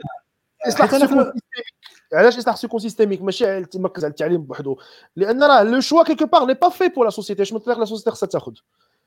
علاش 2.14 2.38
اصلاح 2.38 2.56
سيكون 2.56 2.80
systémique 2.80 3.22
ماشي 3.22 3.64
على- 3.64 3.68
تمركز 3.68 4.06
على 4.06 4.12
التعليم 4.12 4.42
بوحدو. 4.42 4.78
لأن 5.16 5.44
راه 5.44 5.64
le 5.64 5.80
choix 5.80 6.04
quelque 6.04 6.26
part 6.26 6.46
n'est 6.46 6.54
pas 6.54 6.70
fait 6.70 6.88
pour 6.88 7.06
la 7.06 7.10
société 7.12 7.46
شنو 7.46 7.60
الطريق 7.60 7.80
la 7.80 7.86
société 7.86 8.12
خصها 8.12 8.28
تاخذ 8.28 8.54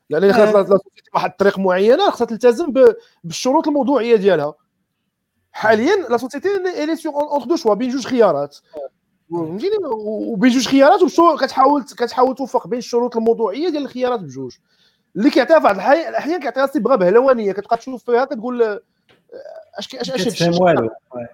يعني 0.09 0.27
la 0.27 0.63
société 0.65 1.09
واحد 1.13 1.29
الطريق 1.29 1.59
معينة 1.59 2.09
خصها 2.09 2.25
تلتزم 2.25 2.73
بالشروط 3.23 3.67
الموضوعية 3.67 4.15
ديالها. 4.15 4.53
حاليا 5.51 5.95
la 6.09 6.17
société 6.17 6.47
elle 6.83 6.95
est 6.95 7.00
toujours 7.00 7.13
entre 7.13 7.47
deux 7.47 7.55
choix 7.55 7.73
بين 7.73 7.89
جوج 7.89 8.07
خيارات. 8.07 8.57
فهمتيني؟ 9.31 9.75
وبين 10.05 10.51
جوج 10.51 10.67
خيارات 10.67 10.99
كتحاول 11.39 11.83
كتحاول 11.83 12.35
توفق 12.35 12.67
بين 12.67 12.79
الشروط 12.79 13.17
الموضوعية 13.17 13.69
ديال 13.69 13.83
الخيارات 13.83 14.19
بجوج. 14.19 14.55
اللي 15.15 15.29
كيعطيها 15.29 15.57
في 15.59 15.63
بعض 15.63 15.75
الأحيان 15.75 16.39
كيعطيها 16.39 16.65
صبغه 16.65 16.95
بهلوانية 16.95 17.51
كتبقى 17.51 17.77
تشوف 17.77 18.03
فيها 18.03 18.25
كتقول 18.25 18.63
آه، 18.63 18.79
أش 19.79 19.95
اش 19.95 20.11
اش 20.11 20.25
كتفهم 20.27 20.61
والو. 20.61 20.89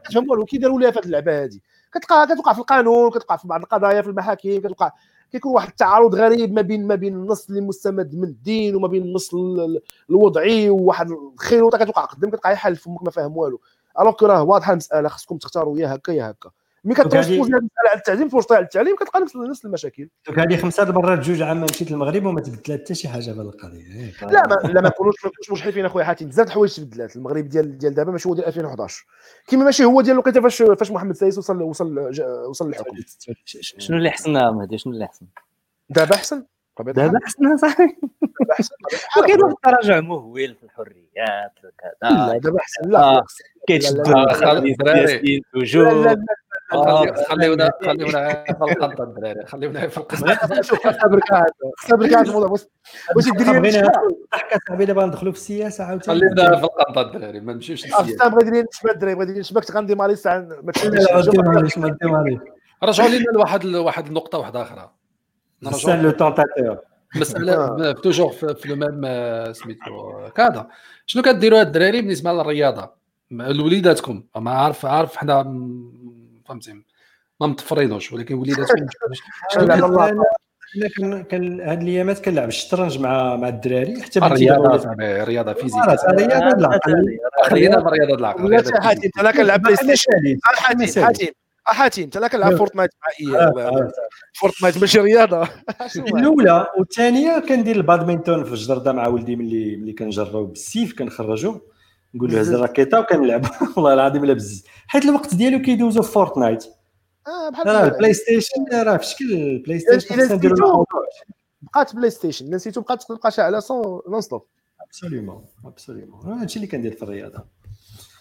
كتفهم 0.06 0.30
والو. 0.30 0.46
كي 0.46 0.58
داروا 0.58 0.80
ليها 0.80 0.92
في 0.92 1.00
هذه 1.00 1.06
اللعبة 1.06 1.44
هذه 1.44 1.60
كتلقى 1.94 2.28
كتوقع 2.28 2.54
في 2.54 2.60
القانون 2.60 3.10
كتوقع 3.10 3.36
في 3.38 3.48
بعض 3.48 3.62
القضايا 3.62 4.02
في 4.02 4.08
المحاكم 4.10 4.60
كتوقع 4.60 4.92
كيكون 5.32 5.52
واحد 5.54 5.68
التعارض 5.68 6.16
غريب 6.16 6.54
ما 6.54 6.62
بين 6.62 6.88
ما 6.88 6.96
بين 6.96 7.14
النص 7.16 7.48
اللي 7.50 7.62
مستمد 7.62 8.16
من 8.16 8.24
الدين 8.24 8.76
وما 8.76 8.88
بين 8.88 9.04
النص 9.04 9.34
ال- 9.34 9.60
ال- 9.60 9.82
الوضعي 10.10 10.70
وواحد 10.70 11.12
الخيروطه 11.12 11.78
كتوقع 11.78 12.06
قدام 12.06 12.30
كتلقى 12.30 12.54
يحل 12.54 12.76
فمك 12.76 13.04
ما 13.04 13.12
فاهم 13.12 13.38
والو. 13.38 13.62
ألوغ 14.00 14.26
راه 14.26 14.44
واضحة 14.44 14.72
المسألة 14.72 15.10
خصكم 15.10 15.38
تختاروا 15.38 15.80
يا 15.80 15.96
هكا 15.96 16.12
يا 16.12 16.30
هكا. 16.30 16.50
هذه- 17.16 17.36
المساله 17.36 17.70
على 17.90 17.98
التعليم 17.98 18.30
توصل 18.30 18.56
على 18.56 18.64
التعليم 18.64 18.96
كتلقى 18.96 19.20
نفس 19.22 19.36
نفس 19.36 19.66
المشاكل. 19.66 20.10
دوك 20.28 20.40
هذه 20.40 20.58
خمسة 20.58 20.84
المرات 20.84 21.20
جوج 21.20 21.42
عام 21.42 21.62
مشيت 21.64 21.92
للمغرب 21.92 22.26
وما 22.26 22.42
تبدلات 22.42 22.82
حتى 22.82 22.96
شي 22.96 23.08
حاجة 23.08 23.22
في 23.24 23.30
هذه 23.32 23.42
القضية. 23.42 24.06
ياك. 24.06 24.24
لا 24.24 24.44
ما 24.48 24.68
لا 24.74 24.82
ما 24.82 24.88
نكونوش 24.90 25.16
ما 25.26 25.30
نكونوش 25.32 25.52
مشحفين 25.52 25.86
أخويا 25.86 26.06
حاتم. 26.06 26.28
بزاف 26.28 26.46
د 26.46 26.50
الحوايج 26.50 26.76
تبدلات. 26.76 27.16
المغرب 27.16 27.48
ديال 27.50 27.78
ديال 27.78 27.94
دابا 27.94 28.12
ماشي 28.12 28.30
هو 28.30 28.34
ديال 28.36 28.46
2011 28.48 29.06
كيما 29.48 29.64
ماشي 29.66 29.86
هو 29.86 30.02
ديال 30.02 30.14
الوقيتة 30.14 30.42
فاش 30.42 30.62
فاش 30.62 30.92
محمد 30.92 31.10
السادس 31.10 31.38
وصل 31.38 31.62
وصل 31.62 32.12
جا- 32.12 32.28
وصل 32.50 32.68
للحكم. 32.68 32.96
شنو 33.62 33.98
اللي 33.98 34.10
حسن؟ 34.12 34.32
مهدي 34.34 34.78
شنو 34.78 34.94
اللي 34.94 35.08
حسن؟ 35.08 35.26
دابا 35.90 36.16
حسن 36.16 36.46
صاحبي 36.78 36.92
دابا 36.92 37.20
أحسن 37.26 37.58
طبيعة 37.58 37.58
الحال. 37.64 37.90
وكاين 39.18 39.44
واحد 39.44 39.54
التراجع 39.54 40.00
مهول 40.00 40.56
في 40.56 40.64
الحريات 40.64 41.52
لا 41.64 41.72
كذا 42.32 42.38
دابا 42.38 42.60
أحسن 42.60 42.90
لا. 42.90 43.00
آه. 43.04 43.14
لا، 43.14 43.24
كيتشدوا 43.68 44.04
لا، 44.04 44.10
لا، 44.10 44.16
لا، 44.24 44.32
الخليج 44.32 44.72
الدراري. 44.72 45.44
لا 45.54 45.80
لا 45.80 46.14
لا 46.14 46.26
خليونا 47.30 47.72
خليونا 47.86 48.44
في 48.44 48.72
القنطه 48.72 49.04
الدراري 49.04 49.46
خليونا 49.46 49.88
في 49.88 49.98
القنطه 49.98 50.62
شوف 50.62 50.84
خاصها 50.84 51.08
بركات. 51.08 51.52
خاصها 51.78 51.98
بركات 51.98 52.28
الموضوع 52.28 52.50
واش 53.16 53.24
دير 53.38 53.86
ضحكه 54.34 54.60
صاحبي 54.68 54.86
دابا 54.86 55.06
ندخلوا 55.06 55.32
في 55.32 55.38
السياسة 55.38 55.84
عاوتاني 55.84 56.20
خليونا 56.20 56.58
في 56.58 56.64
القنطه 56.64 57.02
الدراري 57.02 57.40
ما 57.40 57.54
نمشيوش 57.54 57.86
للسياسة. 57.86 58.28
بغيت 58.28 58.48
ندير 58.48 58.66
نشبه 58.74 58.92
الدراري 58.92 59.16
غندي 59.72 59.96
ما 59.96 60.06
رجعوا 62.84 63.10
لنا 63.10 63.26
لواحد 63.66 64.08
النقطه 64.08 64.38
واحدة 64.38 64.62
أخرى 64.62 64.92
سان 65.72 66.02
لو 66.02 66.12
تونتاتور 66.12 66.78
مسألة 67.16 67.92
toujours 67.92 68.30
في, 68.32 68.70
le 68.70 68.76
même 68.76 69.02
آه، 69.06 69.52
سميتو. 69.52 70.30
كذا. 70.36 70.68
شنو 71.06 71.24
كديروا 71.24 71.62
الدراري 71.62 72.02
بالنسبة 72.02 72.32
للرياضة؟ 72.34 72.92
لوليداتكم 73.32 74.24
ما 74.36 74.52
عارف 74.52 74.86
عارف 74.86 75.16
حنا 75.18 75.42
فهمتي 76.46 76.74
ما 77.42 77.48
مطفرينوش 77.48 78.14
ولكن 78.14 78.44
لا، 78.44 78.54
كد- 78.66 78.90
لا، 79.58 80.10
أنا 80.76 80.88
كان 80.98 81.24
كان 81.24 81.62
هاد 81.62 81.82
الأيامات 81.82 82.26
كنلعب 82.26 82.48
الشطرنج 82.48 83.00
مع 83.00 83.36
مع 83.36 83.48
الدراري 83.48 84.02
حتى 84.02 84.20
الرياضة 84.20 84.64
دابا 84.64 84.78
صاحبي 84.78 85.24
رياضه 85.24 85.54
physique 85.54 85.76
ممارسه 85.84 86.08
رياضه 86.12 86.58
العقل 86.58 87.18
خلينا 87.44 87.80
في 87.80 87.86
رياضه 87.90 88.16
العقل 88.16 88.50
رياضة 88.50 88.72
حاتم. 88.82 89.10
أنا 89.20 89.32
كنلعب 89.32 89.62
PlayStation. 89.62 90.12
آه، 90.14 90.56
حاتم. 90.62 91.04
حاتم 91.04 91.26
آه، 91.68 91.72
حاتم 91.74 92.10
أنا 92.18 92.28
كنلعب 92.28 92.52
آه. 92.52 92.56
Fortnite 92.58 92.90
مع 93.02 93.36
آه، 93.38 93.40
اياه 93.42 93.68
آه. 93.68 93.92
Fortnite 94.34 94.78
ماشي 94.78 95.00
رياضة؟ 95.00 95.48
الأولى 95.98 96.68
والثانية 96.80 97.40
كندير 97.40 97.76
البادمنتون 97.76 98.44
في 98.44 98.52
الجرده 98.52 98.92
مع 98.92 99.08
ولدي 99.08 99.36
ملي 99.36 99.76
ملي 99.76 99.94
كنجرو 99.94 100.46
بالسيف 100.46 100.94
كنخرجو 101.00 101.60
نقول 102.16 102.32
له 102.32 102.40
هز 102.40 102.50
الراكيطه 102.50 103.00
وكنلعب 103.00 103.46
والله 103.76 103.94
العظيم 103.94 104.26
لا 104.26 104.34
بزز 104.34 104.64
حيت 104.88 105.06
الوقت 105.06 105.36
ديالو 105.36 105.62
كيدوزو 105.62 106.02
في 106.02 106.12
فورتنايت 106.12 106.66
آه 107.28 107.50
بحال 107.50 107.68
راه. 107.68 107.86
ال 107.86 108.14
PlayStation 108.14 108.66
راه 108.74 108.98
في 108.98 109.06
شكل 109.06 109.34
ال 109.34 109.80
PlayStation 109.80 110.16
خصنا 110.16 110.36
نديرو 110.36 110.86
بقات 111.62 111.96
PlayStation 111.96 112.46
إلا 112.46 112.56
نسيتو 112.56 112.82
بقات 112.82 113.04
تبقى 113.04 113.32
شاعله 113.32 113.60
sans 113.60 114.02
non-stop 114.10 114.48
absolument 114.82 115.46
absolument 115.66 116.40
هادشي 116.40 116.56
اللي 116.56 116.68
كندير 116.68 116.92
في 116.92 117.04
الرياضة. 117.04 117.46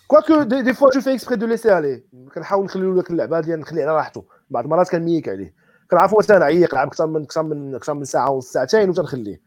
quoique 0.07 0.43
des, 0.43 0.62
des 0.62 0.75
fois 0.75 0.91
je 0.91 1.01
fais 1.01 1.15
exprès 1.15 1.37
de 1.37 1.47
laisser 1.47 1.71
عليه 1.71 2.05
كنحاول 2.35 2.65
نخليو 2.65 2.95
لك 2.95 3.11
اللعبة 3.11 3.41
ديال 3.41 3.61
نخليه 3.61 3.83
على 3.83 3.97
راحته 3.97 4.25
بعض 4.51 4.65
المرات 4.65 4.89
كنميك 4.89 5.29
عليه. 5.29 5.55
كنعرفوا 5.91 6.17
واش 6.19 6.31
نعيق 6.31 6.75
نلعب 6.75 6.87
أكثر 6.87 7.07
من 7.07 7.23
أكثر 7.23 7.43
من 7.43 7.75
أكثر 7.75 7.95
من 7.95 8.05
ساعة 8.05 8.31
ونص 8.31 8.53
ساعتين 8.53 8.91
وتنخليه. 8.91 9.41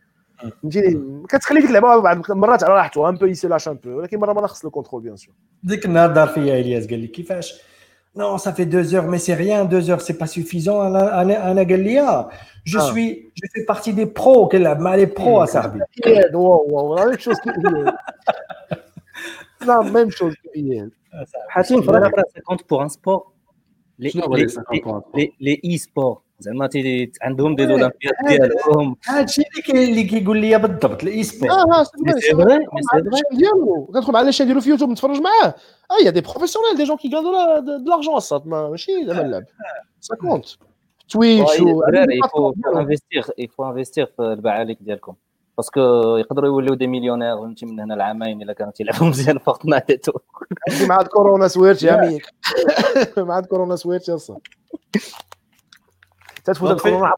فهمتيني 0.61 1.23
كتخلي 1.29 1.59
ديك 1.59 1.69
اللعبه 1.69 1.99
بعض 2.01 2.31
المرات 2.31 2.63
على 2.63 2.73
راحته 2.73 3.09
un 3.09 3.15
peu 3.15 3.25
il 3.25 3.36
se 3.36 3.47
lâche 3.47 3.67
un 3.67 3.73
peu 3.73 3.89
ولكن 3.97 4.19
مره 4.19 4.33
مره 4.33 4.47
خص 4.47 4.65
le 4.65 4.71
contrôle 4.71 5.01
bien 5.01 5.15
sûr 5.15 5.33
ديك 5.63 5.85
النهار 5.85 6.11
دار 6.11 6.27
فيا 6.27 6.59
الياس 6.59 6.87
قال 6.87 6.99
لي 6.99 7.07
كيفاش 7.07 7.61
نو 8.15 8.37
ça 8.37 8.41
fait 8.51 8.65
deux 8.65 8.93
heures 8.95 9.07
mais 9.11 9.19
c'est 9.19 9.37
rien 9.37 9.65
deux 9.65 9.89
heures 9.89 10.01
c'est 10.01 10.17
pas 10.23 10.27
suffisant 10.27 10.69
أنا 10.69 11.21
أنا 11.21 11.51
أنا 11.51 11.61
قال 11.63 11.79
لي 11.83 12.27
je 12.67 12.79
آه. 12.79 12.93
suis 12.93 13.31
je 13.35 13.47
fais 13.47 13.65
partie 13.75 13.93
des 13.93 14.05
pros 14.19 14.47
كنلعب 14.51 14.79
مع 14.79 14.95
les 14.95 15.05
pros 15.05 15.43
اصاحبي 15.43 15.79
اياد 16.05 16.35
واو 16.35 16.67
واو 16.69 16.95
la 16.95 17.05
même 17.05 17.17
chose 17.19 17.35
la 19.67 19.81
même 19.81 20.09
chose 20.09 20.33
اياد 20.55 20.91
حاتم 21.49 21.81
في 21.81 21.89
الآخر 21.89 22.23
ça 22.33 22.41
compte 22.41 22.69
pour 22.69 22.83
un 22.83 22.89
sport 22.89 23.27
لي 23.99 24.09
شنو 24.09 24.23
هو 24.23 24.35
les- 24.35 24.41
les 24.43 24.47
50 24.49 24.63
points؟ 24.83 25.01
les 25.15 25.31
les 25.41 25.61
e-sports 25.65 26.21
زعما 26.39 26.67
تي- 26.67 27.11
عندهم 27.21 27.55
des 27.55 27.63
olympiades 27.63 27.91
ديالهم. 28.27 28.95
هادشي 29.07 29.41
اللي 29.41 29.61
كي 29.61 29.89
اللي 29.89 30.03
كيقول 30.03 30.37
لي 30.37 30.57
بالضبط 30.57 31.03
ال 31.03 31.23
e-sport 31.23 31.49
آه 31.51 31.83
c'est 31.83 31.91
vrai 32.33 32.65
ديالو 33.31 33.85
كندخل 33.93 34.13
مع 34.13 34.21
ال 34.21 34.24
chaîne 34.24 34.45
ديالو 34.45 34.61
في 34.61 34.69
يوتيوب 34.69 34.89
نتفرج 34.89 35.21
معاه 35.21 35.55
آه 35.91 36.05
يا 36.05 36.09
des 36.09 36.21
professionnels 36.21 36.77
des 36.77 36.83
gens 36.83 36.97
qui 36.97 37.09
gagnent 37.15 37.31
de 37.77 37.89
l'argent 37.89 38.15
الصاد 38.15 38.47
ماشي 38.47 39.05
زعما 39.05 39.21
اللعب 39.21 39.43
سا 39.99 40.15
كونت 40.15 40.45
تويتش 41.09 41.59
و 41.61 41.83
يفو 42.09 42.53
انفستيغ 42.79 43.27
يفو 43.37 43.69
انفستيغ 43.69 44.05
في 44.05 44.21
البعاليك 44.21 44.77
ديالكم 44.81 45.13
parce 45.57 45.71
que 45.71 45.79
يقدروا 46.17 46.47
يوليو 46.49 46.73
des 46.73 46.87
millionnaires 46.87 47.37
فهمتي 47.37 47.65
من 47.65 47.79
هنا 47.79 47.93
لعامين 47.93 48.41
إلا 48.41 48.53
كانوا 48.53 48.71
تيلعبوا 48.71 49.07
مزيان 49.07 49.37
Fortnite 49.37 50.05
مع 50.87 50.99
هاد 50.99 51.07
كورونا 51.07 51.47
سويرت 51.47 51.83
يا 51.83 51.95
ميك 52.01 52.25
مع 53.17 53.37
هاد 53.37 53.45
كورونا 53.45 53.75
سويرت 53.75 54.09
يا 54.09 54.17
صاحبي. 54.17 54.41
تتفوت. 56.53 56.71
الكورونا 56.71 57.13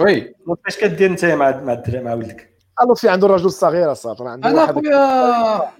oui. 0.00 0.34
فاش 0.64 0.76
كدير 0.78 1.10
انت 1.10 1.24
مع 1.24 1.60
مع 1.60 1.72
الدراري 1.72 2.04
مع 2.04 2.14
ولدك؟ 2.14 2.56
لطفي 2.90 3.08
عنده 3.08 3.26
الرجل 3.26 3.46
الصغير 3.46 3.92
اصاحبي 3.92 4.28
عنده 4.28 4.48
أنا 4.48 4.66
خويا 4.66 4.92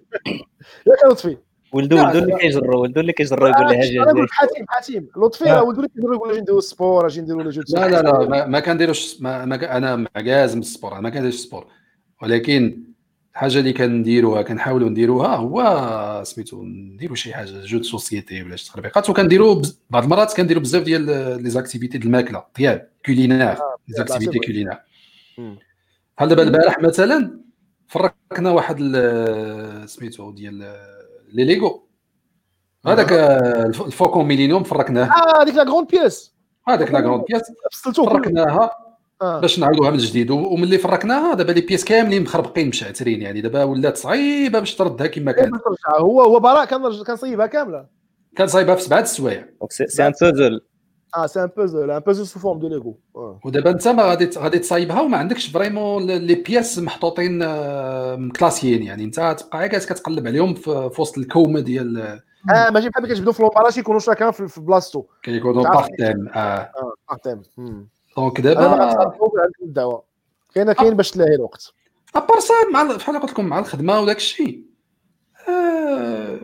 ياك 0.86 1.04
لطفي. 1.10 1.36
ولدو 1.72 1.96
ولدو 1.96 2.18
اللي 2.18 2.38
كيجرو 2.38 2.82
ولدو 2.82 3.00
اللي 3.00 3.12
كيجرو 3.12 3.46
يقول 3.46 3.68
لي 3.68 3.78
هاجي 3.78 4.02
أنا 4.02 4.10
قلت 4.12 4.30
حاتم 4.30 4.64
حاتم. 4.68 5.06
لطفي 5.16 5.50
آه. 5.50 5.54
راه 5.54 5.62
ولدو 5.64 5.82
كيديروا 5.88 6.14
يقول 6.14 6.34
لي 6.34 6.40
نديروا 6.40 6.58
ال 6.58 6.66
sport 6.66 7.06
أجي 7.06 7.22
جو 7.22 7.38
لا 7.40 7.88
لا 7.88 8.02
لا 8.02 8.46
ما, 8.46 8.60
كنديروش 8.60 9.16
ما, 9.20 9.44
ما 9.44 9.56
ك- 9.56 9.64
أنا 9.64 9.96
معكاز 9.96 10.54
من 10.54 10.60
ال 10.60 10.66
sport 10.66 10.92
أنا 10.92 11.00
ما 11.00 11.10
كنديرش 11.10 11.34
ال 11.34 11.40
sport 11.40 11.66
ولكن 12.22 12.82
الحاجة 13.32 13.58
اللي 13.58 13.72
كنديروها 13.72 14.42
كنحاولوا 14.42 14.88
نديروها 14.88 15.36
هو 15.36 16.22
سميتو 16.26 16.62
نديروا 16.64 17.16
شي 17.16 17.34
حاجة 17.34 17.64
jeux 17.64 17.78
de 17.78 17.84
société 17.84 18.42
ولا 18.42 18.56
شي 18.56 18.66
تخربيقات 18.66 19.10
وكنديروا 19.10 19.54
بز- 19.54 19.78
بعض 19.90 20.02
المرات 20.02 20.36
كنديروا 20.36 20.62
بزاف 20.62 20.82
ديال 20.82 21.02
les 21.42 21.50
activités 21.50 21.98
د 21.98 22.04
الماكلة 22.04 22.44
طياب 22.54 22.88
culinaires 23.06 23.38
les 23.38 23.54
طياب، 23.56 24.08
activités. 24.08 24.38
culinaires. 24.38 24.78
بحال 26.16 26.28
دابا 26.28 26.42
البارح 26.42 26.78
مثلا 26.78 27.40
فرقنا 27.88 28.50
واحد 28.50 28.76
سميتو 29.86 30.30
ديال 30.30 30.54
les 31.32 31.44
Lego. 31.44 31.88
هذاك 32.86 33.12
الف- 33.12 33.82
ال 33.82 33.89
Faucon 33.89 34.26
Millenium 34.26 34.62
فرقناه. 34.62 35.04
آه 35.04 35.42
هذيك 35.42 35.54
لا 35.54 35.62
غروند 35.62 35.86
بيس 35.86 36.34
هذاك 36.68 36.90
لا 36.92 37.16
بياس. 37.16 37.42
فصلتوه 37.72 38.06
كله. 38.08 38.18
فرقناها. 38.22 38.70
آه. 39.22 39.40
باش 39.40 39.58
نعاودوها 39.58 39.90
من 39.90 39.96
جديد. 39.96 40.30
وملي 40.30 40.78
فرقناها 40.78 41.34
دابا 41.34 41.52
les 41.52 41.60
pièces 41.60 41.84
كاملين 41.84 42.22
مخربقين 42.22 42.68
مشعترين 42.68 43.22
يعني. 43.22 43.40
دابا 43.40 43.64
ولات 43.64 43.96
صعيبة 43.96 44.58
باش 44.58 44.74
تردها 44.74 45.06
كما 45.06 45.30
إيه، 45.30 45.36
كانت. 45.36 45.54
ترجع. 45.54 45.98
هو 46.00 46.22
هو 46.22 46.40
براء 46.40 46.64
كان 46.64 46.82
كان 47.06 47.16
صيبها 47.16 47.46
كاملة. 47.46 47.86
كان 48.36 48.46
صايبها 48.46 48.74
في 48.74 48.82
سبعة 48.82 49.00
السوايع. 49.00 49.46
دونك 49.60 49.72
سي 49.72 50.06
ان 50.06 50.12
بوزل 50.22 50.60
آه 51.16 51.26
سي 51.26 51.42
ان 51.42 51.48
بوزل 51.56 51.90
ان 51.90 51.98
بوزل 51.98 52.26
سو 52.26 52.38
فورم 52.40 52.58
دو 52.58 52.68
ليغو 52.68 52.98
آه. 53.16 53.40
ودابا 53.44 53.70
انت 53.70 53.88
ما 53.88 54.02
غادي 54.02 54.30
غادي 54.38 54.58
تصايبها 54.58 55.00
وما 55.00 55.16
عندكش 55.16 55.46
vraiment 55.46 56.06
les 56.06 56.34
pièces 56.34 56.78
محطوطين 56.78 57.42
آه، 57.42 58.16
مكلاسيين 58.16 58.82
يعني. 58.82 59.04
انت 59.04 59.36
تبقى 59.38 59.58
غير 59.58 59.68
كتقلب 59.68 60.26
عليهم 60.26 60.54
في 60.54 60.90
وسط 60.98 61.18
الكومة 61.18 61.60
ديال 61.60 61.98
آه 61.98 62.70
ماشي 62.70 62.88
بحال 62.88 63.02
ملي 63.02 63.14
كتجبدوا 63.14 63.32
في 63.32 63.42
l'emballage 63.42 63.78
يكونوا 63.78 64.00
chacun 64.00 64.30
في 64.30 64.48
في 64.48 64.60
بلاصتو. 64.60 65.04
كيكونوا. 65.22 65.62
par 65.62 65.87
thème 65.87 66.28
آه. 66.28 66.38
آه 66.38 66.72
par 67.12 67.24
thème 67.24 67.42
donc 68.16 68.40
دابا 68.40 69.12
الدعوة. 69.62 70.04
كاين 70.54 70.72
كاين 70.72 70.94
باش 70.96 71.10
تلاهي 71.10 71.34
الوقت. 71.34 71.72
à 72.16 72.21
part 72.21 72.40
ça 72.40 72.54
مع 72.72 72.82
ال- 72.82 72.96
بحال 72.96 73.20
قلت 73.20 73.30
لكم 73.30 73.44
مع 73.44 73.58
الخدمة 73.58 74.00
وداك 74.00 74.16
الشيء. 74.16 74.64
آه، 75.48 76.40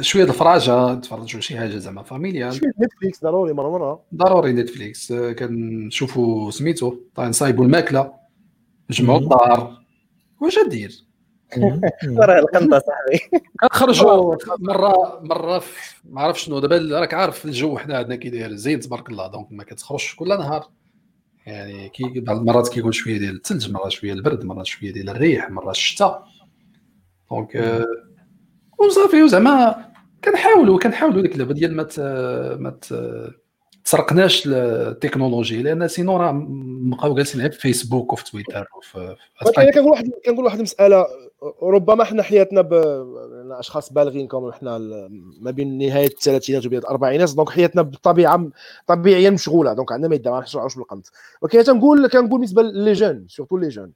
شوية 0.00 0.24
الفراجة 0.24 0.92
نتفرجوا 0.92 1.40
شي 1.40 1.58
حاجة 1.58 1.76
زعما 1.76 2.02
familiale 2.02 2.52
شوية 2.54 2.70
Netflix 2.80 3.22
ضروري 3.22 3.52
مرة 3.52 3.70
مرة. 3.70 4.02
ضروري 4.14 4.52
Netflix 4.52 5.12
آه، 5.12 5.32
كنشوفوا 5.32 6.50
سميتو 6.50 6.96
طيب 7.14 7.28
نصايبوا 7.28 7.64
الماكلة 7.64 8.12
نجمعوا. 8.90 9.18
الدار. 9.20 9.84
واش 10.40 10.58
دير 10.68 11.04
راه 12.18 12.38
القنطة 12.38 12.78
صاحبي. 12.78 13.42
كنخرجوا 13.60 14.36
مرة 14.58 15.20
مرة 15.22 15.58
في- 15.58 15.94
ما 16.04 16.20
عرف 16.20 16.40
شنو 16.40 16.58
دابا 16.58 16.98
راك 17.00 17.14
عارف 17.14 17.44
الجو 17.44 17.78
حنا 17.78 17.98
عندنا 17.98 18.16
كي 18.16 18.30
داير 18.30 18.54
زين 18.54 18.80
تبارك 18.80 19.10
الله 19.10 19.26
donc 19.26 19.46
ما 19.50 19.64
كتخرجش 19.64 20.14
كل 20.14 20.28
نهار. 20.28 20.68
يعني 21.46 21.88
كي 21.88 22.20
بعض 22.20 22.36
المرات 22.36 22.68
كيكون 22.68 22.92
شوية 22.92 23.18
ديال 23.18 23.36
الثلج 23.36 23.70
مرة 23.70 23.88
شوية 23.88 24.12
البرد 24.12 24.44
مرة 24.44 24.62
شوية 24.62 24.92
ديال 24.92 25.08
الريح 25.10 25.50
مرة 25.50 25.70
الشتاء. 25.70 26.26
donc 27.30 27.56
آه، 27.56 27.84
وصافي 28.78 29.22
وزعما 29.22 29.84
كنحاولوا 30.24 30.78
كنحاولوا 30.78 31.22
ديك 31.22 31.32
اللعبة 31.32 31.54
ديال 31.54 31.76
ما 31.76 31.86
ما 32.56 32.78
تسرقناش 33.84 34.42
التكنولوجي 34.46 35.62
لأن 35.62 35.88
sinon 35.88 36.16
راه 36.16 36.32
نبقاو 36.32 37.14
جالسين 37.14 37.40
غير 37.40 37.50
في 37.50 37.60
فيسبوك 37.60 38.12
وفي 38.12 38.24
تويتر 38.24 38.68
وفي 38.78 39.16
كنقول 39.70 39.90
واحد 39.90 40.10
كنقول 40.26 40.44
واحد 40.44 40.56
المسألة 40.56 41.06
ربما 41.62 42.04
حنا 42.04 42.22
حياتنا 42.22 42.60
ب 42.60 42.72
أنا 43.44 43.60
أشخاص 43.60 43.92
بالغين 43.92 44.28
كون 44.28 44.52
حنا 44.52 44.76
ال- 44.76 45.08
ما 45.40 45.50
بين 45.50 45.78
نهاية 45.78 46.06
الثلاثينات 46.06 46.64
وبداية 46.66 46.80
الأربعينات 46.80 47.34
donc 47.34 47.50
حياتنا 47.50 47.82
بالطبيعه 47.82 48.50
طبيعيا 48.86 49.30
مشغولة. 49.30 49.72
donc 49.72 49.92
عندنا 49.92 50.08
ما 50.08 50.14
يدعى 50.14 50.32
ما 50.34 50.40
نحشروش 50.40 50.76
بالقنت 50.76 51.06
ولكن 51.42 51.64
تنقول 51.64 52.06
كنقول 52.08 52.28
بالنسبة 52.28 52.62
les 52.62 52.92
jeunes 52.92 53.26
surtout 53.28 53.56
les 53.56 53.68
jeunes. 53.68 53.92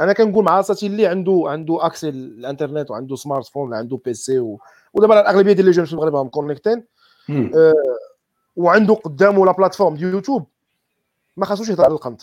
أنا 0.00 0.12
كنقول 0.12 0.44
مع 0.44 0.56
راساتي 0.56 0.86
اللي 0.86 1.06
عنده 1.06 1.42
عنده 1.46 1.86
accès 1.86 2.08
الانترنت 2.08 2.90
وعنده 2.90 3.16
smartphone 3.16 3.68
ولا 3.68 3.76
عنده 3.76 4.00
PC 4.04 4.38
و... 4.38 4.60
ودابا 4.94 5.20
الأغلبية 5.20 5.52
ديال 5.52 5.66
les 5.66 5.72
jeunes 5.72 5.84
في 5.84 5.92
المغرب 5.92 6.14
راهم 6.16 6.28
كونيكتين. 6.28 6.84
وعنده 8.56 8.94
قدامه 8.94 9.46
la 9.46 9.52
plateforme 9.52 9.94
ديال 9.96 10.10
يوتيوب 10.10 10.46
ما 11.36 11.46
خاصوش 11.46 11.68
يهضر 11.68 11.84
على 11.84 11.92
القنت. 11.92 12.22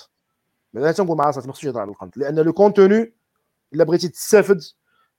أنا 0.75 0.91
تنقول 0.91 1.17
مع 1.17 1.25
راسي 1.25 1.39
ما 1.39 1.45
خاصوش 1.53 1.63
يهضر 1.63 1.79
على 1.79 1.89
القنت 1.89 2.17
لأن 2.17 2.39
le 2.39 2.53
contenu 2.53 3.13
إلا 3.73 3.83
بغيتي 3.83 4.07
تستافد 4.07 4.61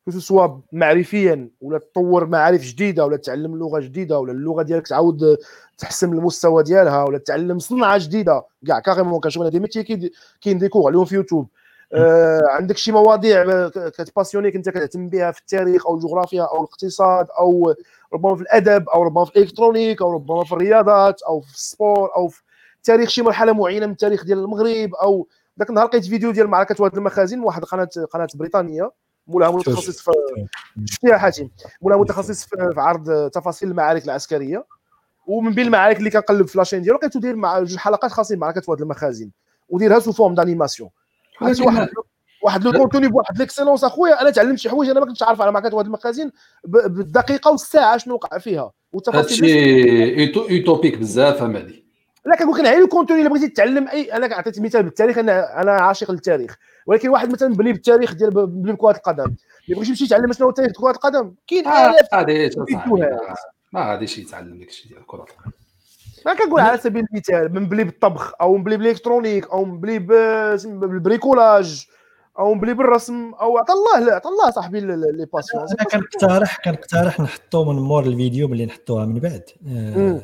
que 0.04 0.10
ce 0.10 0.27
soit 0.27 0.60
معرفيا 0.72 1.48
ولا 1.60 1.78
تطور 1.78 2.26
معارف 2.26 2.62
جديدة 2.62 3.06
ولا 3.06 3.16
تعلم 3.16 3.56
لغة 3.56 3.80
جديدة 3.80 4.18
ولا 4.18 4.32
اللغة 4.32 4.62
ديالك 4.62 4.88
تعاود 4.88 5.38
تحسن 5.78 6.12
المستوى 6.12 6.62
ديالها 6.62 7.04
ولا 7.04 7.18
تعلم 7.18 7.58
صنعة 7.58 7.98
جديدة 7.98 8.42
كاع 8.66 8.80
carrément 8.80 9.20
كنشوف 9.20 9.42
أنا 9.42 9.58
métiers 9.58 10.10
كاين 10.40 10.58
des 10.58 10.68
cours 10.68 10.86
عليهم 10.86 11.04
في 11.04 11.14
يوتيوب. 11.14 11.48
آه 11.92 12.40
عندك 12.48 12.76
شي 12.76 12.92
مواضيع 12.92 13.68
كتباسيونيك 13.68 14.56
انت 14.56 14.68
كتهتم 14.68 15.08
بها 15.08 15.30
في 15.30 15.40
التاريخ 15.40 15.86
أو 15.86 15.94
الجغرافيا 15.94 16.42
أو 16.42 16.56
الاقتصاد 16.56 17.26
أو 17.38 17.74
ربما 18.14 18.36
في 18.36 18.42
الادب 18.42 18.88
أو 18.88 19.02
ربما 19.02 19.24
في 19.24 19.36
ال 19.36 19.41
électronique 19.41 20.02
أو 20.02 20.12
ربما 20.12 20.44
في 20.44 20.52
الرياضات 20.52 21.22
أو 21.22 21.40
في 21.40 21.54
ال 21.54 21.64
sport 21.64 22.16
أو 22.16 22.28
في 22.28 22.42
تاريخ 22.82 23.08
شي 23.08 23.22
مرحلة 23.22 23.52
معينة 23.52 23.86
من 23.86 23.92
التاريخ 23.92 24.24
ديال 24.24 24.38
المغرب 24.38 24.94
أو 24.94 25.28
ذاك 25.58 25.70
النهار 25.70 25.86
لقيت 25.86 26.04
فيديو 26.04 26.30
ديال 26.30 26.46
معركة 26.48 26.82
واد 26.82 26.96
المخازن 26.96 27.40
واحد 27.40 27.64
قناة 27.64 27.88
قناة 28.12 28.28
بريطانية 28.34 28.90
مولاها 29.26 29.50
متخصص 29.50 30.00
في 30.00 30.10
شفتيها 30.84 31.18
حاتم 31.18 31.48
مولاها 31.82 31.98
متخصص 32.00 32.44
في 32.44 32.74
عرض 32.76 33.30
تفاصيل 33.30 33.70
المعارك 33.70 34.04
العسكرية. 34.04 34.64
ومن 35.26 35.52
بين 35.54 35.66
المعارك 35.66 35.98
اللي 35.98 36.10
كنقلب 36.10 36.46
في 36.46 36.58
la 36.58 36.64
chaîne 36.64 36.82
ديالو 36.82 36.98
لقيتو 36.98 37.18
داير 37.18 37.36
مع 37.36 37.58
جوج 37.58 37.76
حلقات 37.76 38.12
خاصين 38.12 38.38
معركة 38.38 38.62
واد 38.68 38.80
المخازن 38.80 39.30
وديرها 39.68 39.98
sous 39.98 40.12
forme 40.12 40.34
d'animation 40.34 40.90
عرفتي 41.40 41.62
واحد 41.62 41.88
واحد 42.42 42.64
le 42.64 42.72
contenu 42.72 43.08
بواحد 43.08 43.38
l'excellence 43.38 43.84
اخويا 43.84 44.22
أنا 44.22 44.30
تعلمت 44.30 44.58
شي 44.58 44.70
حوايج 44.70 44.90
أنا 44.90 45.00
ما 45.00 45.06
كنتش 45.06 45.22
عارف 45.22 45.40
على 45.40 45.52
معركه 45.52 45.76
واد 45.76 45.86
المخازن 45.86 46.30
بالدقيقة 46.64 47.50
والساعة 47.50 47.96
شنو 47.96 48.14
وقع 48.14 48.38
فيها. 48.38 48.72
هادشي 49.14 50.58
أو 50.58 50.70
توبيك 50.70 50.98
بزاف 50.98 51.42
امالي 51.42 51.84
لا 52.26 52.36
كنقول 52.36 52.58
لك 52.58 52.64
غير 52.64 52.84
ال 52.84 52.89
contenu 52.89 53.20
اللي 53.20 53.30
بغيتي 53.30 53.48
تتعلم 53.48 53.88
اي 53.88 54.12
أنا 54.12 54.34
عطيت 54.34 54.60
مثال 54.60 54.82
بالتاريخ 54.82 55.18
أنا 55.18 55.62
أنا 55.62 55.72
عاشق 55.72 56.10
للتاريخ. 56.10 56.56
ولكن 56.86 57.08
واحد 57.08 57.32
مثلا 57.32 57.54
بني 57.54 57.72
بالتاريخ 57.72 58.14
ديال 58.14 58.30
بني 58.30 58.72
بكرة 58.72 58.90
القدم. 58.90 59.24
اللي 59.24 59.76
بغيتي 59.76 59.90
يمشي 59.90 60.04
يتعلم 60.04 60.32
شنو 60.32 60.46
هو 60.46 60.52
ديال 60.52 60.72
كرة 60.72 60.90
القدم 60.90 61.34
كاين 61.46 61.68
آلاف 61.68 62.14
ما 63.72 63.90
غاديش 63.90 64.18
ما 64.18 64.24
يتعلم 64.24 64.58
داك 64.58 64.68
الشيء 64.68 64.92
ديال 64.92 65.06
كرة 65.06 65.22
القدم. 65.22 65.52
ما 66.26 66.34
كنقول 66.34 66.60
على 66.60 66.78
سبيل 66.78 67.06
المثال 67.12 67.54
من 67.54 67.68
بلي 67.68 67.84
بالطبخ 67.84 68.32
أو 68.40 68.56
مبلي 68.56 68.64
بال 68.64 68.76
électronique 68.76 69.50
أو 69.50 69.64
مبلي 69.64 69.80
بال 69.80 69.98
bricolage 70.64 71.86
أو 72.38 72.54
مبلي 72.54 72.74
بالرسم 72.74 73.32
أو 73.40 73.58
عطى 73.58 73.72
الله 73.72 74.06
لا 74.06 74.14
عطى 74.14 74.28
الله 74.28 74.50
صاحبي 74.50 74.80
لي 74.80 75.26
passion. 75.32 75.62
أنا 75.62 75.84
كنقترح 75.84 76.58
كنقترح 76.64 77.20
نحطو 77.20 77.64
من 77.64 77.82
مور 77.82 78.04
الفيديو 78.04 78.48
ملي 78.48 78.66
نحطوها 78.66 79.06
من 79.06 79.20
بعد. 79.20 79.42
مم. 79.62 80.20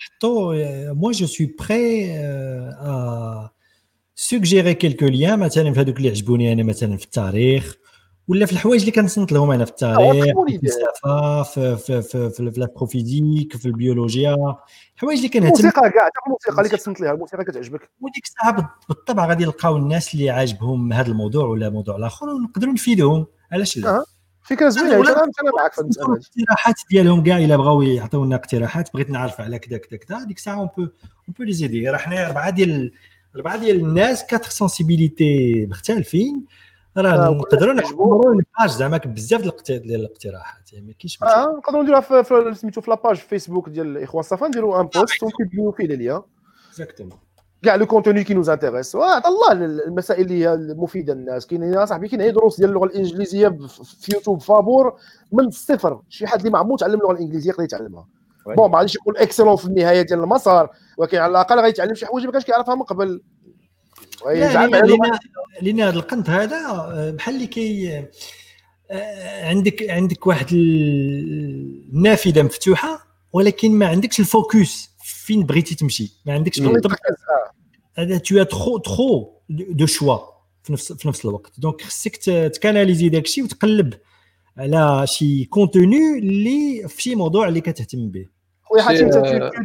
نحطو 0.00 0.52
moi 0.94 1.12
je 1.12 1.26
suis 1.26 1.56
prêt 1.58 2.12
à 2.16 3.50
suggérer 4.14 4.74
quelques 4.74 5.06
liens 5.06 5.38
مثلا 5.38 5.72
في 5.72 5.80
هذوك 5.80 5.96
اللي 5.96 6.08
عجبوني 6.08 6.52
أنا 6.52 6.62
مثلا 6.62 6.96
في 6.96 7.04
التاريخ 7.04 7.76
ولا 8.30 8.46
في 8.46 8.52
الحوايج 8.52 8.80
اللي 8.80 8.92
كنصنت 8.92 9.32
لهم 9.32 9.50
أنا 9.50 9.64
في 9.64 9.70
التاريخ 9.70 10.26
تكون 10.26 10.48
في. 10.48 10.54
الفلسفه 10.54 11.42
في 11.42 11.76
في 11.76 12.02
في, 12.02 12.30
في, 12.30 12.30
في 12.30 12.40
البرو 12.40 12.79
physique 12.79 13.56
في 13.56 13.66
البيولوجيا 13.66 14.36
الحوايج 14.94 15.18
اللي 15.18 15.28
كنهتم 15.28 15.46
الموسيقى 15.46 15.90
كاع 15.90 16.04
حتى 16.06 16.18
الموسيقى 16.26 16.58
اللي 16.58 16.68
كتصنت 16.68 17.00
ليها 17.00 17.12
الموسيقى 17.12 17.44
كتعجبك 17.44 17.90
وديك 18.00 18.24
الساعة 18.24 18.52
بال- 18.52 18.66
بالطبع 18.88 19.26
غادي 19.26 19.42
يلقاو 19.42 19.76
الناس 19.76 20.14
اللي 20.14 20.30
عاجبهم 20.30 20.92
هذا 20.92 21.08
الموضوع 21.08 21.46
ولا 21.46 21.70
موضوع 21.70 21.96
الآخر 21.96 22.28
ونقدروا 22.28 22.72
نفيدوهم 22.72 23.26
علاش 23.52 23.78
لا 23.78 23.96
أه. 23.96 24.04
فكرة 24.42 24.68
زوينة 24.68 24.94
أنا 24.94 25.30
معك 25.58 25.72
في 25.72 25.80
المساله 25.80 26.06
الاقتراحات 26.06 26.74
ديالهم 26.90 27.22
كاع 27.22 27.38
إلا 27.38 27.56
بغاو 27.56 27.82
يعطيونا 27.82 28.36
اقتراحات 28.36 28.88
بغيت 28.94 29.10
نعرف 29.10 29.40
على 29.40 29.58
كذا 29.58 29.78
كذا 29.78 29.98
كذا 29.98 30.24
ديك 30.24 30.36
الساعة 30.36 30.54
on 30.60 30.68
peut 30.76 30.82
on 30.82 30.90
peut 31.38 31.42
les 31.42 31.52
aider 31.52 31.88
راه 31.90 31.98
حنا 31.98 32.26
أربعة 32.26 32.50
ديال 32.50 32.92
أربعة 33.36 33.56
ديال 33.56 33.76
الناس 33.80 34.26
quatre 34.26 34.50
sensibilités 34.50 35.66
مختلفين 35.66 36.44
راه 36.98 37.30
نقدروا 37.30 37.72
نحضروا 37.74 38.32
la 38.34 38.46
page 38.46 38.70
زعما 38.78 38.96
بزاف 39.06 39.40
ديال 39.40 39.52
الاقت- 39.52 39.72
ديال 39.72 40.00
الاقتراحات 40.00 40.72
يعني 40.72 40.86
ما 40.86 40.92
كاينش. 40.92 41.22
آه 41.22 41.56
نقدروا 41.58 41.82
نديروها 41.82 42.00
في- 42.00 42.24
في 42.24 42.54
سميتو 42.54 42.80
في 42.80 42.90
la 42.90 42.99
page 42.99 43.16
فيسبوك 43.16 43.68
ديال 43.68 43.86
الاخوه 43.96 44.20
الصفا 44.20 44.46
نديروا 44.48 44.80
un 44.80 44.86
post 44.86 45.22
ونكتبوا 45.22 45.72
فيه 45.72 45.84
ليا 45.86 46.22
exactement 46.68 47.18
كاع 47.62 47.74
le 47.74 47.86
contenu 47.86 48.24
qui 48.24 48.34
nous 48.34 48.50
intéresse 48.50 48.94
وعطى 48.94 49.28
الله 49.28 49.52
المسائل 49.52 50.22
اللي 50.24 50.38
هي 50.44 50.54
المفيدة 50.54 51.14
للناس. 51.14 51.46
كاين 51.46 51.62
يا 51.62 51.84
صاحبي 51.84 52.08
كاين 52.08 52.20
هي 52.20 52.30
دروس 52.30 52.56
ديال 52.56 52.68
اللغة 52.70 52.84
الإنجليزية 52.84 53.48
في 54.00 54.12
يوتيوب 54.14 54.40
فابور 54.40 54.96
من 55.32 55.44
الصفر. 55.46 56.00
شي 56.08 56.26
حد 56.26 56.38
اللي 56.38 56.50
ما 56.50 56.58
عمرو 56.58 56.76
تعلم 56.76 56.94
اللغة 56.94 57.12
الإنجليزية 57.12 57.50
يقدر 57.50 57.64
يتعلمها. 57.64 58.06
bon 58.56 58.70
ما 58.70 58.78
غاديش 58.78 58.94
يكون 58.96 59.16
excellent 59.16 59.56
في 59.56 59.64
النهاية 59.66 60.02
ديال 60.02 60.20
المسار 60.20 60.70
ولكن 60.98 61.18
على 61.18 61.30
الأقل 61.30 61.60
غيتعلم 61.60 61.94
شي 61.94 62.06
حوايج 62.06 62.26
ما 62.26 62.32
كانش 62.32 62.44
كيعرفها 62.44 62.74
من 62.74 62.82
قبل. 62.82 63.22
لأن 65.62 65.80
هذا 65.80 65.96
القنت 65.96 66.30
هذا 66.30 66.56
آه، 66.66 67.10
بحال 67.10 67.34
اللي 67.34 67.46
كي 67.46 67.98
آه، 68.90 69.48
عندك 69.48 69.90
عندك 69.90 70.26
واحد 70.26 70.46
ال- 70.52 71.88
النافذة 71.92 72.42
مفتوحة 72.42 73.06
ولكن 73.32 73.70
ما 73.72 73.86
عندكش 73.86 74.20
ال 74.20 74.32
focus 74.32 74.90
فين 75.04 75.42
بغيتي 75.46 75.74
تمشي 75.74 76.12
ما 76.26 76.32
عندكش؟ 76.32 76.60
آه. 76.60 76.70
هذا 77.94 78.18
trop 78.18 78.80
trop 78.88 79.26
de, 79.52 79.64
de 79.82 79.86
choix 79.98 80.20
في 80.62 80.72
نفس 80.72 80.92
في 80.92 81.08
نفس 81.08 81.24
الوقت 81.24 81.52
donc 81.58 81.82
خصك 81.82 82.16
ت 82.54 82.59
canaliser 82.59 83.08
داك 83.08 83.24
الشيء 83.24 83.44
وتقلب 83.44 83.94
على 84.56 85.06
شي 85.06 85.44
contenu 85.44 86.18
اللي 86.18 86.88
في 86.88 87.02
شي 87.02 87.14
موضوع 87.14 87.48
اللي 87.48 87.60
كتهتم 87.60 88.08
به 88.08 88.26
خويا 88.70 88.82
حاتم 88.82 89.04
انت 89.04 89.14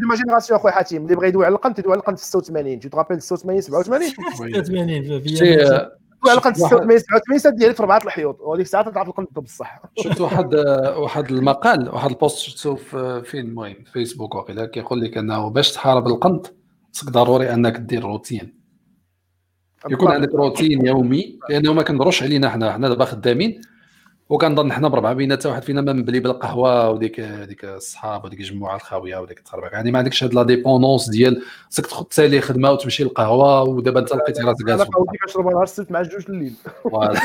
de 0.02 0.08
ma 0.10 0.16
génération 0.16 0.60
خويا 0.60 0.74
حاتم 0.74 0.98
اللي 0.98 1.16
بغى 1.16 1.28
يدوي 1.28 1.46
على 1.46 1.56
القنت 1.56 1.80
يدوي 1.80 1.92
على 1.92 2.00
القنت 2.00 2.20
في 2.20 2.26
86 2.26 2.80
tu 2.80 2.90
te 2.90 2.96
rappelles 2.96 3.22
86 3.22 3.62
87 3.62 4.10
86 4.64 5.20
في 5.22 5.30
شي 5.38 5.46
يدوي 5.54 5.70
على 6.30 6.38
القنت 6.38 6.56
في 6.56 6.62
واحد- 6.64 6.76
86 6.76 7.00
87 7.00 7.40
سد 7.40 7.56
ديالك 7.56 7.76
في 7.76 7.80
اربعه 7.84 8.02
الحيوط 8.06 8.42
وهذيك 8.42 8.66
الساعة 8.66 8.92
تعرف 8.92 9.08
القنت 9.08 9.40
بصح 9.40 9.82
شفت 10.00 10.22
واحد 10.22 10.56
واحد 10.98 11.32
المقال 11.32 11.90
واحد 11.90 12.10
ال 12.10 12.15
post 12.15 12.38
شفتو 12.38 12.76
في 12.76 13.22
فين؟ 13.26 13.46
المهم 13.46 13.76
فيسبوك 13.94 14.36
وقيلا 14.36 14.66
كيقول 14.66 15.02
لك 15.02 15.18
أنه 15.18 15.50
باش 15.50 15.72
تحارب 15.72 16.08
القنط 16.08 16.56
خصك 16.94 17.10
ضروري 17.10 17.54
أنك 17.54 17.78
دير 17.78 18.04
روتين. 18.04 18.66
يكون 19.90 20.12
عندك 20.12 20.36
روتين 20.36 20.86
يومي 20.88 21.40
لأنه 21.50 21.74
ما 21.74 21.84
كنضروش 21.84 22.24
علينا 22.24 22.50
حنا 22.50 22.72
حنا 22.74 22.90
دابا 22.90 23.06
خدامين. 23.06 23.62
وكنظن 24.30 24.72
حنا 24.72 24.88
بربعة 24.88 25.14
بينا 25.14 25.36
حتى 25.36 25.48
واحد 25.48 25.64
فينا 25.64 25.82
مبلي 25.82 26.20
بالقهوة 26.20 26.90
وديك 26.90 27.22
ديك 27.22 27.66
الصحاب 27.66 28.26
وديك 28.26 28.40
الجموعة 28.40 28.76
الخاوية 28.76 29.18
وديك 29.18 29.38
التخربيق 29.40 29.74
يعني 29.74 29.92
ما 29.92 30.00
عندكش 30.00 30.24
هاد 30.24 30.34
la 30.34 30.44
dépendance 30.44 31.10
ديال 31.10 31.42
خصك 31.72 32.08
تسالي 32.10 32.42
خدمة 32.42 32.72
وتمشي 32.72 33.04
للقهوة 33.04 33.64
ودابا 33.64 34.00
انت 34.00 34.14
لقيتي 34.14 34.42
راسك 34.42 34.62
أنا 34.62 34.78
جالس 34.78 34.82
في 34.84 34.90
قهوتي 34.92 35.18
كنشربها 35.18 35.52
نهار 35.52 35.64
السبت 35.64 35.92
مع 35.92 36.02
جوج 36.02 36.26
الليل. 36.30 36.54
الدار. 36.86 37.18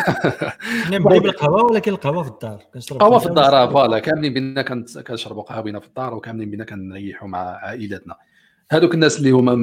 أنا 0.86 0.98
نبغي 0.98 1.20
بالقهوة 1.20 1.64
ولكن 1.64 1.92
القهوة 1.92 2.22
في 2.22 2.28
الدار. 2.30 2.62
كنشرب 2.74 3.00
قهوه 3.00 3.18
في 3.18 3.26
الدار 3.26 3.56
آه، 3.62 3.70
voilà. 3.70 3.98
كاملين 3.98 4.34
بينا 4.34 4.62
كنشربوا 5.02 5.42
قهوينا 5.42 5.80
في 5.80 5.86
الدار 5.86 6.14
وكاملين 6.14 6.50
بينا 6.50 6.64
كنريحوا 6.64 7.28
مع 7.28 7.38
عائلتنا 7.38 8.16
هذوك 8.70 8.94
الناس 8.94 9.18
اللي 9.18 9.30
هما 9.30 9.56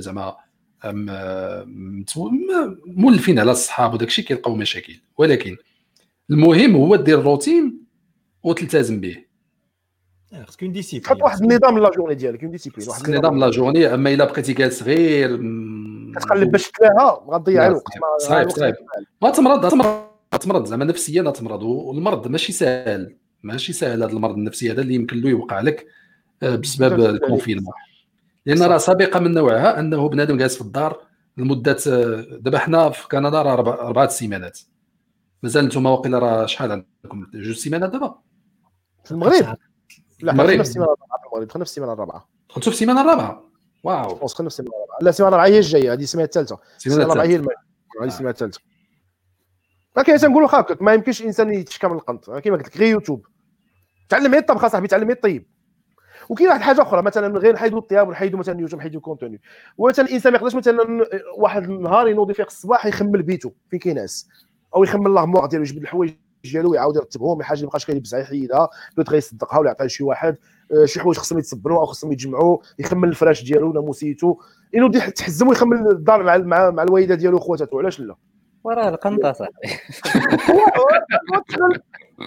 زعما 0.00 0.36
م- 0.84 2.74
مولفين 2.86 3.38
على 3.38 3.50
الصحاب 3.50 3.94
وداك 3.94 4.08
الشيء 4.08 4.24
كيلقاو 4.24 4.54
مشاكل. 4.54 5.00
ولكن 5.18 5.56
المهم 6.30 6.76
هو 6.76 6.96
دير 6.96 7.22
روتين 7.22 7.80
وتلتزم 8.42 9.00
به. 9.00 9.16
آه، 10.32 10.44
خصك 10.44 10.62
une 10.62 10.72
discipline 10.72 11.02
تحط 11.02 11.22
واحد 11.22 11.42
النظام 11.42 11.78
la 11.78 11.90
journée 11.90 12.14
ديالك 12.14 12.42
une 12.42 12.50
discipline 12.52 12.88
واحد 12.88 13.00
خصك 13.02 13.10
نظام 13.10 13.38
la 13.38 13.50
journée 13.50 13.94
أما 13.94 14.10
إلا 14.14 14.24
بقيتي 14.24 14.52
جالس 14.52 14.82
غير 14.82 15.36
كتقلب 16.16 16.50
باش 16.50 16.70
تلاها 16.70 17.24
غتضيع 17.30 17.66
الوقت 17.66 17.96
ما- 17.96 18.18
صعيب، 18.28 18.42
الوقت 18.42 18.58
صعيب. 18.60 18.74
ما 19.22 19.30
تمرض 19.30 19.68
تمرض 20.40 20.64
زعما 20.66 20.84
نفسيا 20.84 21.30
تمرض 21.30 21.62
والمرض 21.62 22.28
ماشي 22.28 22.52
سهل 22.52 23.16
ماشي 23.42 23.72
سهل 23.72 24.02
هذا 24.02 24.12
المرض 24.12 24.34
النفسي 24.34 24.72
هذا 24.72 24.80
اللي 24.80 24.94
يمكن 24.94 25.20
له 25.20 25.28
يوقع 25.28 25.60
لك 25.60 25.86
آه، 26.42 26.56
بسبب 26.56 27.00
ال 27.00 27.06
confinement. 27.06 27.72
لأن 28.46 28.62
راه 28.62 28.78
سابقة 28.78 29.20
من 29.20 29.32
نوعها 29.32 29.78
أنه 29.80 30.08
بنادم 30.08 30.36
جالس 30.36 30.54
في 30.54 30.60
الدار 30.60 31.00
لمدة 31.36 31.76
آه، 31.88 32.38
دابا 32.40 32.58
حنا 32.58 32.90
في 32.90 33.08
كندا 33.08 33.42
راه 33.42 33.54
أربعة 33.86 34.08
سيمانات. 34.08 34.58
مازال 35.42 35.64
أنتم 35.64 35.86
واقيلا 35.86 36.18
راه 36.18 36.46
شحال 36.46 36.72
عندكم؟ 36.72 37.26
جوج 37.34 37.56
سيمانات 37.56 37.90
دابا؟ 37.90 38.18
في 39.04 39.12
المغرب. 39.12 39.56
لا 40.20 40.32
المغرب. 40.32 40.46
دخلنا 40.46 40.62
في 40.62 40.68
السيمانة 40.68 40.92
الرابعة 40.92 41.18
في 41.18 41.26
المغرب. 41.26 41.48
دخلنا 41.48 41.64
في 41.64 41.70
السيمانة 41.70 41.92
الرابعة. 41.92 42.28
دخلتوا 42.48 42.72
في 42.72 42.76
السيمانة 42.76 43.00
الرابعة؟ 43.00 43.50
waouh. 43.84 44.14
دخلنا 44.14 44.28
في 44.34 44.46
السيمانة 44.46 44.74
الرابعة. 44.76 44.98
لا 45.02 45.10
السيمانة 45.10 45.36
الرابعة 45.36 45.54
هي 45.54 45.58
الجاية 45.58 45.92
هذه 45.92 46.02
السيمانة 46.02 46.26
الثالثة. 46.26 46.58
السيمانة 46.76 47.02
الرابعة 47.02 47.24
هي 47.24 47.36
المغرب. 47.36 47.56
هذه 48.00 48.08
السيمانة 48.08 48.30
الثالثة. 48.30 48.60
لكن 49.96 50.16
تنقولوا 50.16 50.48
هكاك 50.48 50.82
ما 50.82 50.94
يمكنش 50.94 51.20
الإنسان 51.20 51.52
يتشكى 51.52 51.86
من 51.86 51.94
القنط. 51.94 52.30
كما 52.30 52.56
قلت 52.56 52.66
لك 52.66 52.76
غير 52.76 52.90
يوتيوب. 52.90 53.26
تعلم 54.08 54.32
غير 54.32 54.40
الطبخ 54.40 54.66
صاحبي 54.66 54.88
تعلم 54.88 55.04
غير 55.04 55.16
الطيب. 55.16 55.46
وكاين 56.28 56.48
واحد 56.48 56.60
الحاجة 56.60 56.82
أخرى 56.82 57.02
مثلا 57.02 57.38
غير 57.38 57.54
نحيدوا 57.54 57.78
الطياب 57.78 58.08
ونحيدوا 58.08 58.38
مثلا 58.38 58.60
يوتيوب 58.60 58.80
نحيدوا 58.80 59.00
contenu 59.00 59.40
ومثلا 59.78 60.06
الإنسان 60.06 60.32
ما 60.32 60.38
يقدرش 60.38 60.54
مثلا 60.54 61.06
واحد 61.36 61.62
النهار 61.62 62.08
ينوض 62.08 62.32
فيق 62.32 62.46
الصباح 62.46 62.86
يخمل 62.86 63.22
بيته 63.22 63.52
فين 63.70 63.78
كينعس 63.78 64.28
أو 64.78 64.84
يخمل 64.84 65.06
l'armoire 65.06 65.46
ديالو 65.46 65.64
يجبد 65.64 65.82
الحوايج 65.82 66.14
ديالو 66.44 66.74
يعاود 66.74 66.96
يرتبهم 66.96 67.42
حاجة 67.42 67.62
ما 67.62 67.66
بقاش 67.66 67.86
كيلبسها 67.86 68.20
يحيدها 68.20 68.68
بغيت 68.96 69.10
غيصدقها 69.10 69.58
ولا 69.58 69.68
يعطيها 69.68 69.86
لشي 69.86 70.04
واحد. 70.04 70.36
آه، 70.72 70.84
شي 70.84 71.00
حوايج 71.00 71.18
خصهم 71.18 71.38
يتصبنوا 71.38 71.80
أو 71.80 71.86
خصهم 71.86 72.12
يتجمعوا 72.12 72.58
يخمل 72.78 73.08
الفراش 73.08 73.44
ديالو 73.44 73.72
ناموسيتو 73.72 74.36
ينوض 74.72 74.96
يتحزم 74.96 75.48
ويخمل 75.48 75.90
الدار 75.90 76.22
مع 76.22 76.36
مع, 76.36 76.70
مع 76.70 76.82
الوالدة 76.82 77.14
ديالو 77.14 77.36
وخواتاتو 77.36 77.78
علاش 77.78 78.00
لا؟ 78.00 78.14
وراه 78.64 78.88
القنطة 78.88 79.32
صاحبي. 79.32 79.54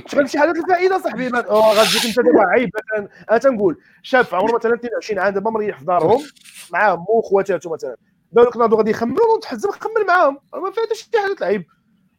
تشغل 0.06 0.30
شي 0.30 0.40
حاجات 0.40 0.56
الفائده 0.56 1.00
صاحبي. 1.00 1.28
غتجيك 1.28 2.06
أنت 2.06 2.20
دابا 2.20 2.42
عيب. 2.42 2.70
مثلا 2.76 3.10
أنا 3.30 3.38
تنقول 3.38 3.78
شاب 4.02 4.26
في 4.26 4.36
عمره 4.36 4.56
مثلا 4.56 4.74
22 4.74 5.20
عام 5.20 5.34
دابا 5.34 5.52
مريح 5.52 5.80
في 5.80 5.86
دارهم 5.86 6.22
مع 6.74 6.96
مو 6.96 7.06
وخواتاتو 7.10 7.74
مثلا. 7.74 7.96
بالك 8.32 8.58
ناضو 8.58 8.76
غادي 8.76 8.92
يخملوا 8.92 9.40
تحزم 9.42 9.72
خمل 9.72 10.06
معاهم. 10.08 10.38
ما 10.54 10.72
فيها 10.72 10.84
حتى 10.84 10.96
شي 10.96 11.10
حاجة 11.22 11.36
العيب 11.40 11.66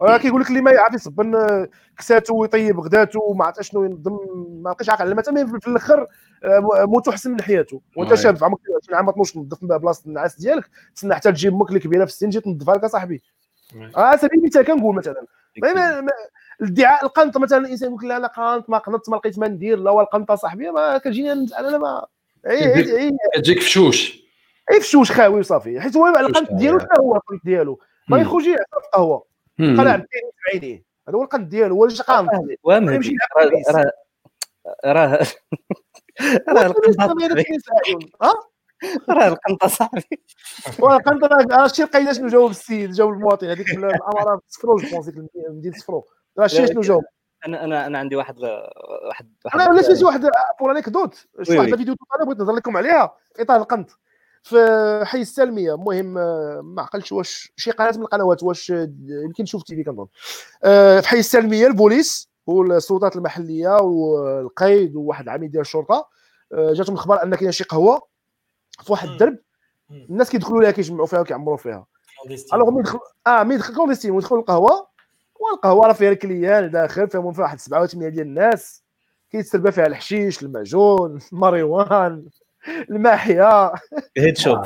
راه 0.03 0.19
كيقول 0.19 0.41
لك 0.41 0.49
اللي 0.49 0.61
ما 0.61 0.71
يعرف 0.71 0.95
يصبن 0.95 1.35
آه، 1.35 1.69
كساتو 1.99 2.37
ويطيب 2.37 2.81
غداتو 2.81 3.21
وما 3.23 3.45
عرفت 3.45 3.61
شنو 3.63 3.85
ينظم 3.85 4.19
ما 4.63 4.73
بقاش 4.73 4.91
عاقل 4.91 5.15
مثلا 5.15 5.47
في 5.61 5.69
الأخر 5.69 6.07
آه، 6.45 6.87
موتو 6.87 7.13
حسن 7.13 7.31
من 7.31 7.43
حياتو 7.43 7.81
وانت 7.97 8.11
oui. 8.11 8.17
شاب 8.17 8.37
في 8.37 8.45
عمرك 8.45 8.61
22 8.61 8.97
عام 8.97 9.07
ما 9.07 9.13
تنوضش 9.13 9.33
تنظف 9.33 9.65
بلاصة 9.65 10.03
النعاس 10.07 10.41
ديالك 10.41 10.71
تسنى 10.97 11.15
حتى 11.15 11.33
تجيب 11.33 11.53
أمك 11.55 11.71
الكبيره 11.71 12.05
في 12.05 12.11
السن 12.11 12.31
تجي 12.31 12.41
تنظفها 12.41 12.75
لك 12.75 12.85
اصاحبي. 12.85 13.23
آه 13.97 14.01
على 14.01 14.19
سبيل 14.19 14.39
المثال 14.39 14.63
كنقول 14.65 14.95
مثلا 14.97 15.27
ما 15.63 15.73
ما 15.75 16.01
ما 16.01 16.11
الادعاء 16.63 17.05
القنط 17.05 17.37
مثلا 17.37 17.59
الإنسان 17.59 17.89
يقول 17.89 17.99
لك 18.01 18.05
لا 18.09 18.17
أنا 18.17 18.27
قنط 18.27 18.71
ما 18.71 18.79
قنطت 18.79 19.09
ما 19.09 19.17
لقيت 19.17 19.39
ما 19.39 19.49
ندير 19.49 19.79
لا 19.79 19.91
هو 19.91 20.01
القنطه 20.01 20.35
صاحبي 20.35 20.71
ما 20.71 20.99
كتجيني 20.99 21.33
أنا 21.33 21.79
ما 21.79 22.07
اي 22.47 22.75
اي 22.99 23.11
كتجيك 23.37 23.61
فشوش 23.63 24.23
اي 24.73 24.81
فشوش 24.81 25.13
خاوي 25.13 25.41
وصافي 25.41 25.81
حيت 25.81 25.97
هو 25.97 26.07
القنط 26.07 26.53
ديالو. 26.53 26.79
حتى 26.81 27.01
هو 27.01 27.17
القنط 27.17 27.41
ديالو؟ 27.45 27.79
ما. 28.09 28.19
يخرج 28.19 28.47
يعصر 28.47 28.87
القهوه 28.87 29.25
في 29.57 30.05
عينيه 30.53 30.83
هذا 31.09 31.17
هو 31.17 31.23
القنط 31.23 31.49
ديالو 31.49 31.75
هو 31.75 31.85
يمشي. 31.85 33.13
راه 33.37 33.51
راه 34.85 35.19
راه 36.49 36.67
راه 39.11 39.29
القنطه 39.29 39.69
صاحبي. 39.69 40.23
القنطه 40.81 41.67
شتي 41.67 41.83
القايدة 41.83 42.13
شنو 42.13 42.29
جاوب 42.29 42.51
السيد 42.51 42.91
جاوب 42.91 43.13
المواطن. 43.13 43.47
هذيك 43.47 43.71
الأمارة 43.71 44.41
صفرو 44.49 44.77
je 44.77 44.91
pense 44.91 45.09
ديك 45.09 45.25
مدينة 45.51 45.77
صفرو 45.77 46.07
راه 46.39 46.47
شتي 46.47 46.67
شنو 46.67 46.81
جاوب؟ 46.81 47.05
أنا 47.47 47.65
أنا 47.65 47.87
أنا 47.87 47.99
عندي 47.99 48.17
واحد 48.17 48.39
واحد 49.09 49.33
أنا 49.55 49.69
ولا 49.69 49.95
شي 49.95 50.05
واحد 50.05 50.31
pour 50.61 50.71
anecdote 50.71 51.15
شي 51.43 51.53
oui 51.53 51.59
واحد 51.59 51.71
oui. 51.71 51.77
فيديو 51.77 51.97
أنا 52.17 52.25
بغيت 52.25 52.39
نهضر 52.39 52.53
لكم 52.53 52.77
عليها 52.77 53.17
في 53.35 53.43
إطار 53.43 53.57
القنط 53.57 53.99
في 54.43 55.01
حي 55.05 55.21
السلميه 55.21 55.75
المهم 55.75 56.19
آه، 56.19 56.61
ما 56.65 56.83
عقلتش 56.83 57.13
واش 57.13 57.53
شي 57.57 57.71
قناة 57.71 57.93
من 57.97 58.03
القنوات 58.03 58.43
واش 58.43 58.71
آه، 58.71 58.93
يمكن 59.09 59.45
شوف 59.45 59.63
تي 59.63 59.77
في 59.77 59.85
كنظن. 59.85 60.07
آه، 60.65 61.01
في 61.01 61.09
حي 61.09 61.19
السلميه 61.19 61.67
البوليس 61.67 62.29
والسلطات 62.47 63.17
المحلية 63.17 63.77
والقيد 63.81 64.97
وواحد 64.97 65.25
العميد 65.25 65.51
ديال 65.51 65.61
الشرطة 65.61 66.09
جاتهم 66.53 66.95
الخبر 66.95 67.23
أن 67.23 67.35
كاين 67.35 67.53
شي 67.53 67.65
قهوة 67.65 68.01
في 68.83 68.93
واحد. 68.93 69.09
الدرب. 69.09 69.39
الناس 69.91 70.31
كيدخلوا 70.31 70.63
لها 70.63 70.71
كيجمعوا 70.71 71.07
فيها 71.07 71.21
وكيعمروا 71.21 71.57
فيها. 71.57 71.87
alors 72.55 72.71
ملي 72.71 72.81
يدخل 72.81 72.99
آه 73.27 73.43
ملي 73.43 73.55
يدخل 73.55 73.75
clandestin 73.75 74.11
ويدخلوا 74.11 74.41
القهوة. 74.41 74.87
والقهوة 75.41 75.87
راه 75.87 75.93
فيها 75.93 76.11
les 76.11 76.29
clients 76.29 76.71
داخل 76.71 77.09
فيهم 77.09 77.33
فيها 77.33 77.43
واحد 77.43 77.61
سبعة 77.61 77.83
وثمانية 77.83 78.09
ديال 78.09 78.27
الناس. 78.27 78.83
كيتسربا 79.31 79.73
فيها 79.73 79.87
الحشيش 79.87 80.43
المعجون 80.43 81.19
الماريوان. 81.33 82.27
الماحيه 82.91 83.73
هيد 84.17 84.37
شوب 84.37 84.63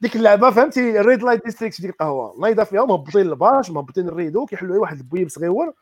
ديك 0.00 0.16
اللعبة 0.16 0.50
فهمتي؟ 0.50 1.00
ال 1.00 1.05
red 1.05 1.22
light 1.22 1.44
district 1.44 1.80
ديك 1.80 1.90
القهوة. 1.90 2.34
نايضه 2.40 2.64
فيها 2.64 2.84
مهبطين 2.84 3.26
الباش 3.26 3.70
مهبطين 3.70 4.08
ال 4.08 4.13
rideau 4.13 4.46
كيحلوا 4.46 4.78
واحد 4.78 4.98
البويب 4.98 5.28
صغيور. 5.28 5.72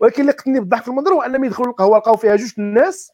ولكن 0.00 0.20
اللي 0.20 0.32
قتلني 0.32 0.60
بالضحك 0.60 0.82
في 0.82 0.88
المنظر 0.88 1.12
هو 1.12 1.22
ان 1.22 1.40
ملي 1.40 1.46
يدخلوا 1.46 1.68
القهوة 1.68 1.98
لقاو 1.98 2.16
فيها 2.16 2.36
جوج 2.36 2.52
الناس 2.58 3.12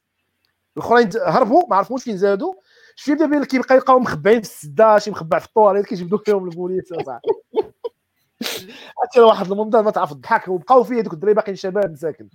الأخرين 0.76 1.10
هربوا 1.26 1.62
ما 1.70 1.76
عرفوش 1.76 2.04
فين 2.04 2.16
زادوا. 2.16 2.54
شي 2.96 3.14
دابا 3.14 3.44
كيبقى 3.44 3.74
يلقاو 3.74 3.98
مخبعين 3.98 4.42
في 4.42 4.48
السدة 4.48 4.98
شي 4.98 5.10
مخبع 5.10 5.38
في 5.38 5.46
الطواليت 5.46 5.86
كيجبدوا 5.86 6.18
فيهم 6.18 6.44
البوليس. 6.44 6.88
صاحبي 6.92 7.20
عرفتي 8.98 9.20
واحد 9.20 9.50
المنظر 9.50 9.82
ما 9.82 9.90
تعرف 9.90 10.12
الضحك 10.12 10.48
وبقاو 10.48 10.84
فيه 10.84 11.00
دوك 11.00 11.12
الدراري 11.12 11.34
باقيين 11.34 11.56
شباب 11.56 11.92
مساكن. 11.92 12.28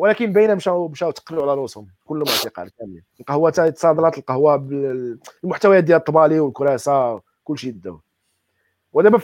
ولكن 0.00 0.32
باينه 0.32 0.54
مشاو 0.54 0.88
مشاو 0.88 1.10
تقلوا 1.10 1.42
على 1.42 1.60
راسهم 1.60 1.86
كلهم 2.04 2.28
اعتقال 2.28 2.70
كاملين. 2.78 3.02
القهوة 3.20 3.50
تا 3.50 3.68
تصادرات 3.70 4.18
القهوة 4.18 4.56
بالمحتويات 4.56 5.84
ديال 5.84 5.98
الطبالي 5.98 6.40
والكراسة 6.40 7.20
كل 7.44 7.58
شيء 7.58 7.72
داو 7.72 8.00
ودابا 8.92 9.20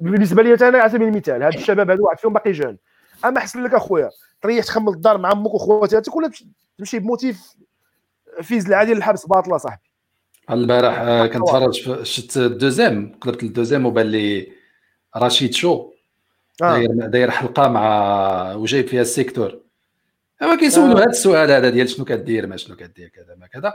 بالنسبة 0.00 0.42
لي 0.42 0.54
أنا 0.68 0.78
على 0.78 0.90
سبيل 0.90 1.08
المثال. 1.08 1.42
هاد 1.42 1.54
الشباب 1.54 1.90
هادو 1.90 2.04
واحد 2.04 2.18
فيهم 2.18 2.32
باقي 2.32 2.52
jeune 2.52 2.78
أما 3.24 3.40
حسن 3.40 3.62
لك 3.62 3.74
أخويا 3.74 4.10
تريح 4.42 4.64
تخمل 4.64 4.92
الدار 4.92 5.18
مع 5.18 5.32
أمك 5.32 5.54
وخواتاتك 5.54 6.16
ولا 6.16 6.30
تمشي- 6.78 6.98
ب 6.98 7.07
motif 7.07 7.54
فيز 8.42 8.66
العادي 8.66 8.94
للحبس 8.94 9.26
باطل 9.26 9.56
أصاحبي. 9.56 9.82
البارح 10.50 10.98
آه، 11.00 11.26
كنتفرج 11.26 12.02
شفت 12.02 12.36
ال 12.36 12.45
deuxième 12.45 13.18
قلبت 13.20 13.42
ال 13.42 13.47
deuxième 13.47 13.86
وبان 13.86 14.06
لي 14.06 14.52
رشيد 15.16 15.54
show. 15.54 15.90
آه. 16.62 16.72
داير 16.78 17.06
داير 17.06 17.30
حلقة 17.30 17.68
مع 17.68 18.54
وجايب 18.54 18.86
فيها 18.86 19.00
les 19.02 19.17
acteurs. 19.17 19.58
أما 20.42 20.56
كيسولوا 20.56 20.98
هذا 20.98 21.10
السؤال 21.10 21.50
هذا 21.50 21.70
ديال 21.70 21.88
شنو 21.88 22.04
كدير 22.04 22.46
ما 22.46 22.56
شنو 22.56 22.76
كدير 22.76 23.08
كذا 23.08 23.34
ما 23.38 23.46
كذا. 23.46 23.74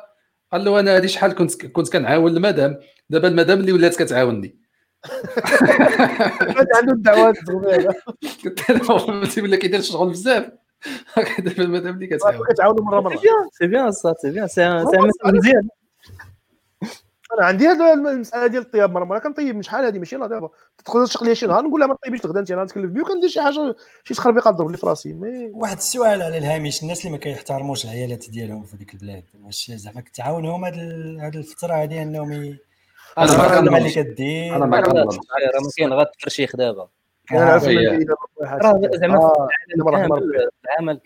قال 0.52 0.66
له 0.66 0.80
أنا 0.80 0.98
هذه 0.98 1.06
شحال 1.06 1.36
كنت 1.36 1.66
كنت 1.66 1.94
كنعاون 1.94 2.38
المدام. 2.38 2.80
دابا 3.10 3.28
المدام 3.28 3.60
اللي 3.60 3.72
ولات 3.72 3.96
كتعاونني. 3.96 4.60
هذا 6.42 6.68
عنده 6.76 6.94
الدعوات 6.94 7.38
الزغبيه 7.38 7.90
قلت 8.46 9.38
له 9.38 9.48
لك 9.48 9.60
كيدير 9.60 9.82
شغل 9.82 10.10
بزاف. 10.10 10.52
في 11.56 11.62
المدام 11.62 11.94
اللي 11.94 12.08
كتعاون 12.08 12.46
كتعاونوا 12.54 12.86
مره 12.86 13.00
مرة. 13.00 13.16
c'est 13.52 13.68
bien 13.68 13.92
c'est 13.92 14.02
bien 14.08 14.14
c'est 14.16 14.32
bien 14.32 14.48
c'est 14.48 14.54
c'est 14.56 14.66
un 14.66 15.08
message 15.08 15.36
مزيان. 15.38 15.70
أنا 17.34 17.46
عندي 17.48 17.68
هذا 17.68 17.94
المسألة 17.94 18.48
ديال 18.48 18.62
الطياب 18.62 18.92
مرة 18.92 19.04
مرة 19.06 19.20
كنطيب 19.20 19.56
من 19.56 19.62
شحال 19.62 19.86
هذه 19.86 20.00
ماشي 20.00 20.16
لا 20.16 20.28
دابا 20.28 20.50
تدخل 20.78 21.06
تشق 21.08 21.24
لي 21.24 21.36
شي 21.36 21.48
نهار 21.48 21.64
نقول 21.64 21.80
لها 21.80 21.88
ما 21.88 21.96
طيبيش 22.06 22.26
غدا 22.26 22.40
أنت 22.40 22.52
أنا 22.52 22.64
نتكلف 22.64 22.92
بيه 22.92 23.02
وكندير 23.02 23.30
شي 23.30 23.42
حاجة 23.42 23.76
شي 24.04 24.14
تخربيقة 24.14 24.52
تضرب 24.52 24.72
لي 24.72 24.78
في 24.78 24.86
راسي 24.88 25.14
mais 25.14 25.52
واحد 25.54 25.78
السؤال 25.78 26.22
على 26.22 26.38
الهامش 26.38 26.84
الناس 26.84 27.00
اللي 27.02 27.12
ما 27.12 27.18
كيحترموش 27.18 27.86
العيالات 27.86 28.30
ديالهم 28.30 28.64
في 28.64 28.78
ديك 28.78 28.94
البلاد 28.94 29.24
واش 29.46 29.72
زعما 29.72 30.02
كتعاونهم 30.02 30.66
هاد 30.66 30.74
ال- 30.74 31.20
هاد 31.22 31.36
الفترة 31.36 31.74
هادي 31.74 32.02
أنهم 32.02 32.32
ي- 32.34 32.60
أنا 33.18 33.38
ما 33.38 33.46
الخدمه 33.46 33.78
اللي. 33.78 33.90
كدير 33.90 34.56
أنا 34.56 34.66
ما 34.66 34.80
راه. 34.80 34.94
ما 35.04 35.70
كاين 35.78 35.94
غير 35.94 36.02
الترشيخ 36.02 36.56
دابا 36.56 36.88
أنا 37.32 37.46
راه. 37.54 37.58
زعما 38.96 39.16
آه، 39.18 39.48
مرة. 40.08 40.08
كامل 40.68 41.00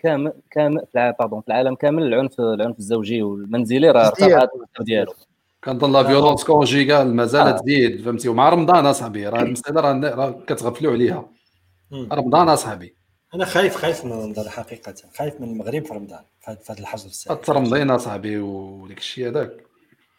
كامل 0.50 0.80
في 0.86 0.94
العالم 0.94 1.14
pardon 1.18 1.40
في 1.40 1.48
العالم 1.48 1.74
كامل 1.74 2.02
العنف 2.02 2.40
العنف 2.40 2.78
الزوجي 2.78 3.22
والمنزلي 3.22 3.90
راه. 3.90 4.06
ارتفعت 4.06 4.48
ديالو 4.80 5.12
كنظن 5.64 5.92
la 5.92 6.02
violence 6.04 6.44
conjugale 6.44 7.14
مازال 7.16 7.46
آه. 7.46 7.50
تزيد 7.50 8.02
فهمتي؟ 8.04 8.28
ومع 8.28 8.48
رمضان 8.48 8.86
اصاحبي 8.86 9.28
راه 9.28 9.42
المسألة 9.46 9.80
راه 9.80 10.14
راه 10.14 10.30
كتغفلوا 10.46 10.92
عليها. 10.92 11.28
رمضان 12.12 12.48
اصاحبي 12.48 12.96
أنا 13.34 13.44
خايف 13.44 13.76
خايف 13.76 14.04
من 14.04 14.12
رمضان 14.12 14.48
حقيقة 14.48 14.94
خايف 15.16 15.40
من 15.40 15.48
المغرب 15.48 15.84
في 15.86 15.94
رمضان 15.94 16.20
في 16.40 16.50
هذا 16.70 16.80
الحجر 16.80 17.06
الساعة 17.06 17.40
رمضان 17.48 17.90
اصاحبي 17.90 18.38
وديك 18.38 18.98
الشيء 18.98 19.28
هذاك. 19.28 19.50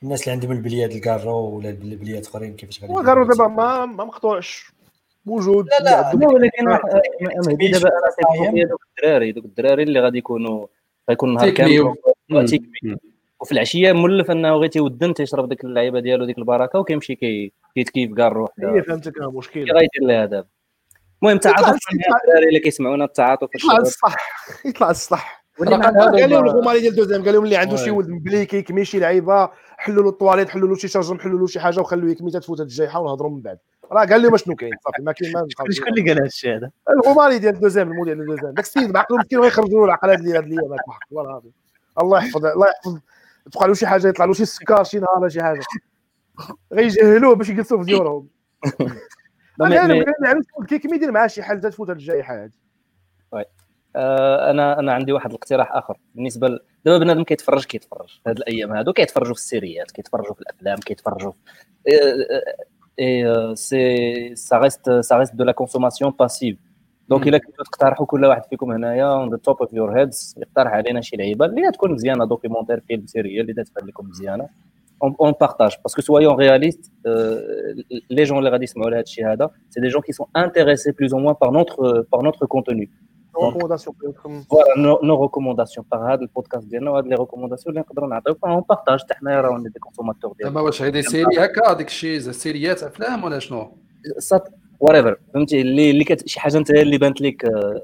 الناس 0.04 0.22
اللي 0.22 0.32
عندهم 0.32 0.52
البليات 0.52 0.96
الكارو 0.96 1.58
ولا 1.58 1.70
البليات 1.70 2.28
أخرين 2.28 2.56
كيفاش 2.56 2.82
غادي 2.84 2.94
قالوا 2.94 3.28
دابا 3.28 3.48
ما 3.48 3.86
ما 3.86 4.06
مقطوعش. 4.06 4.72
موجود. 5.26 5.66
لا، 5.66 5.84
لا، 5.84 6.14
لا 6.14 6.28
ولكن 6.28 6.68
آه. 6.70 6.80
مهدي 7.48 7.68
دابا 7.68 7.90
أنا 7.90 8.52
فيا 8.52 8.66
دوك 8.66 8.82
الدراري 8.98 9.32
دوك 9.32 9.46
الدراري 9.46 9.84
اللي 9.84 10.00
غادي 10.00 10.18
يكونوا 10.18 10.68
غيكون 11.10 11.34
نهار. 11.34 11.50
كامل. 11.50 11.96
وفي 13.44 13.52
العشية 13.52 13.92
مولف 13.92 14.32
انه 14.32 14.56
غير 14.56 14.70
تيودن 14.70 15.14
تيشرب 15.14 15.50
ديك 15.50 15.64
اللعيبة 15.64 16.00
ديالو 16.00 16.26
ديك 16.26 16.38
البركة 16.38 16.80
وكيمشي 16.80 17.16
كي 17.16 17.52
كيتكيف 17.76 18.14
كاع 18.14 18.28
الروح 18.28 18.50
هي 18.60 18.82
فهمتك 18.84 19.22
آه، 19.22 19.32
مشكل 19.32 19.66
كي 19.66 19.72
غايدير 19.72 20.02
لها 20.02 20.26
دابا 20.26 20.48
المهم 21.24 21.38
تعاطف 21.38 21.80
الدراري 21.94 22.48
اللي 22.48 22.60
كيسمعونا 22.60 23.06
التعاطف 23.06 23.50
يطلع 23.56 23.78
الصح. 23.78 24.16
يطلع 24.66 24.90
الصح. 24.92 25.44
قال 25.60 25.70
لهم 25.70 25.80
ما- 25.80 26.40
الغماري 26.40 26.80
ديال 26.80 26.96
deuxième 26.96 27.24
قال 27.26 27.34
لهم 27.34 27.44
اللي 27.44 27.56
عنده 27.58 27.76
شي. 27.76 27.92
ولد 27.92 28.10
مبلي 28.10 28.46
كيكمي 28.46 28.86
شي 28.86 29.00
لعيبة 29.00 29.50
حلوا 29.78 30.04
له 30.04 30.10
الطواليت 30.10 30.50
حلوا 30.50 30.70
له 30.70 30.76
شي 30.76 30.88
شرجم 30.88 31.18
حلوا 31.20 31.40
له 31.40 31.48
شي 31.48 31.60
حاجة 31.60 31.80
وخلوه 31.80 32.12
يكمي 32.12 32.32
تتفوت 32.32 32.60
هاد 32.60 32.68
الجايحة 32.68 33.00
ونهضروا 33.00 33.32
من 33.32 33.42
بعد. 33.42 33.58
راه 33.92 34.06
قال 34.06 34.22
لهم 34.22 34.38
شنو 34.38 34.56
كاين 34.56 34.72
صافي 34.86 35.02
ما 35.02 35.12
كاين 35.12 35.34
ما 35.34 35.46
شكون 35.70 35.88
اللي 35.90 36.02
قال 36.02 36.18
هذا 36.18 36.26
الشيء 36.28 36.56
هذا؟ 36.58 36.70
الغماري 36.90 37.40
ديال 37.40 37.60
deuxième 37.60 37.92
المذيع 37.92 38.14
ديال 38.14 38.26
deuxième. 38.28 38.54
داك 38.54 38.66
السيد 38.66 38.92
بعقلو 38.92 39.18
مسكين 39.18 39.40
ويخرجوا 39.40 39.80
له 39.80 39.86
العقل 39.86 40.10
هاد 40.10 40.20
اللي 40.20 40.38
هاد 40.38 40.44
الايامات 40.44 40.80
بحق 40.88 41.00
والله 41.12 41.32
العظيم. 41.32 41.52
الله 42.02 42.18
يحفظ 42.18 42.46
الله 42.46 42.68
يحفظ 42.68 43.00
تبقى 43.52 43.68
له 43.68 43.74
شي 43.74 43.88
حاجة 43.88 44.08
يطلع 44.08 44.26
له 44.26 44.34
شي 44.34 44.46
سكر 44.46 44.84
شي 44.84 45.00
نهار 45.00 45.30
شي 45.30 45.42
حاجة. 45.42 45.62
غيجهلوه 46.74 47.36
باش 47.36 47.50
يجلسوا 47.50 47.78
في 47.78 47.86
ديورهم 47.86 48.28
أنا 49.62 50.06
عارف 50.24 50.46
كيف 50.68 50.86
يدير 50.86 51.12
معاه 51.12 51.28
شي 51.28 51.44
حل؟ 51.44 51.62
تفوت 51.62 51.90
هاد 51.90 51.98
الجائحة 51.98 52.44
هادي. 52.44 52.60
آه، 53.96 54.52
أنا 54.52 54.80
أنا 54.80 54.94
عندي 54.94 55.12
واحد 55.12 55.30
الاقتراح 55.30 55.72
آخر. 55.72 55.98
بالنسبة 56.16 56.48
ل... 56.48 56.60
دابا 56.86 56.98
بنادم 56.98 57.24
كيتفرج 57.24 57.66
كيتفرج. 57.66 58.20
هاد 58.28 58.38
الأيام 58.38 58.72
هادو 58.72 58.94
كيتفرجوا 58.94 59.34
في 59.34 59.40
السيريات 59.40 59.92
كيتفرجوا 59.92 60.34
في 60.34 60.42
الأفلام 60.42 60.78
كيتفرجوا 60.78 61.34
et 63.00 63.56
c'est 63.56 64.36
ça 64.36 64.58
reste 64.58 64.92
ça 65.00 65.18
reste 65.18 65.36
de 65.36 65.44
la 65.44 65.52
consommation 65.52 66.12
passive 66.12 66.58
donc 67.10 67.28
إلا 67.28 67.38
كنتو 67.38 67.64
تقترحوا 67.64 68.06
كل 68.06 68.26
واحد 68.26 68.42
فيكم 68.50 68.72
هنايا 68.72 69.06
on 69.06 69.30
the 69.30 69.38
top 69.38 69.58
of 69.62 69.74
your 69.74 70.00
heads 70.00 70.36
يقترح 70.38 70.72
علينا 70.72 71.02
شي 71.02 71.18
لعيبة 71.18 71.46
اللي 71.46 71.72
تكون 71.72 71.92
مزيانة 71.92 72.26
documentaire 72.26 72.80
film 72.88 73.06
série 73.06 73.42
اللي 73.42 73.54
تبان 73.54 73.88
لكم 73.88 74.10
مزيانة. 74.10 74.50
on 75.04 75.34
partage 75.42 75.76
parce 75.84 75.95
que 75.95 76.02
soyons 76.02 76.36
réalistes 76.36 76.92
les 78.10 78.24
jeunes 78.24 78.38
اللي 78.38 78.50
غادي 78.50 78.64
يسمعوا 78.64 78.90
لهذا 78.90 79.02
الشيء 79.02 79.34
هذا 79.34 79.50
c'est 79.70 79.82
des 79.82 79.88
gens 79.88 80.02
qui 80.02 80.12
sont 80.12 80.28
intéressés 80.38 80.92
plus 80.92 81.14
ou 81.14 81.20
moins 81.20 81.36
par 81.42 81.52
notre 81.52 82.02
par 82.12 82.22
notre 82.22 82.46
contenu 82.46 82.90
recommandations 83.44 83.96
voilà 84.52 85.00
nos 85.04 85.24
recommandations 85.24 85.86
par 85.92 86.14
هذا 86.14 86.22
البودكاست 86.22 86.68
ديالنا 86.68 86.92
وهاد 86.92 87.08
les 87.08 87.16
recommandations 87.16 87.76
اللي 87.76 87.86
نقدروا 87.88 88.10
نعطيو 88.10 88.36
on 88.46 88.64
partage 88.70 89.00
حتى 89.00 89.14
حنايا 89.14 89.42
راه 89.42 89.60
des 89.60 89.80
consommateurs 89.80 90.34
ديال 90.34 90.50
دابا 90.50 90.62
واش 90.62 90.82
هذه 90.82 91.02
série 91.02 91.46
هكا 91.46 91.74
ديك 91.74 91.88
الشيء 91.88 92.18
زي 92.18 92.34
سيريات 92.34 92.84
افلام 92.84 93.24
ولا 93.24 93.40
شنو 93.40 93.78
سات 94.18 94.50
وريفر 94.84 95.18
فهمتي؟ 95.34 95.62
اللي 95.62 95.92
اللي 95.92 96.04
كت... 96.04 96.28
شي 96.28 96.40
حاجة 96.40 96.58
أنت 96.58 96.70
اللي 96.70 96.98
بانت 96.98 97.22
لك 97.22 97.46
آه، 97.46 97.82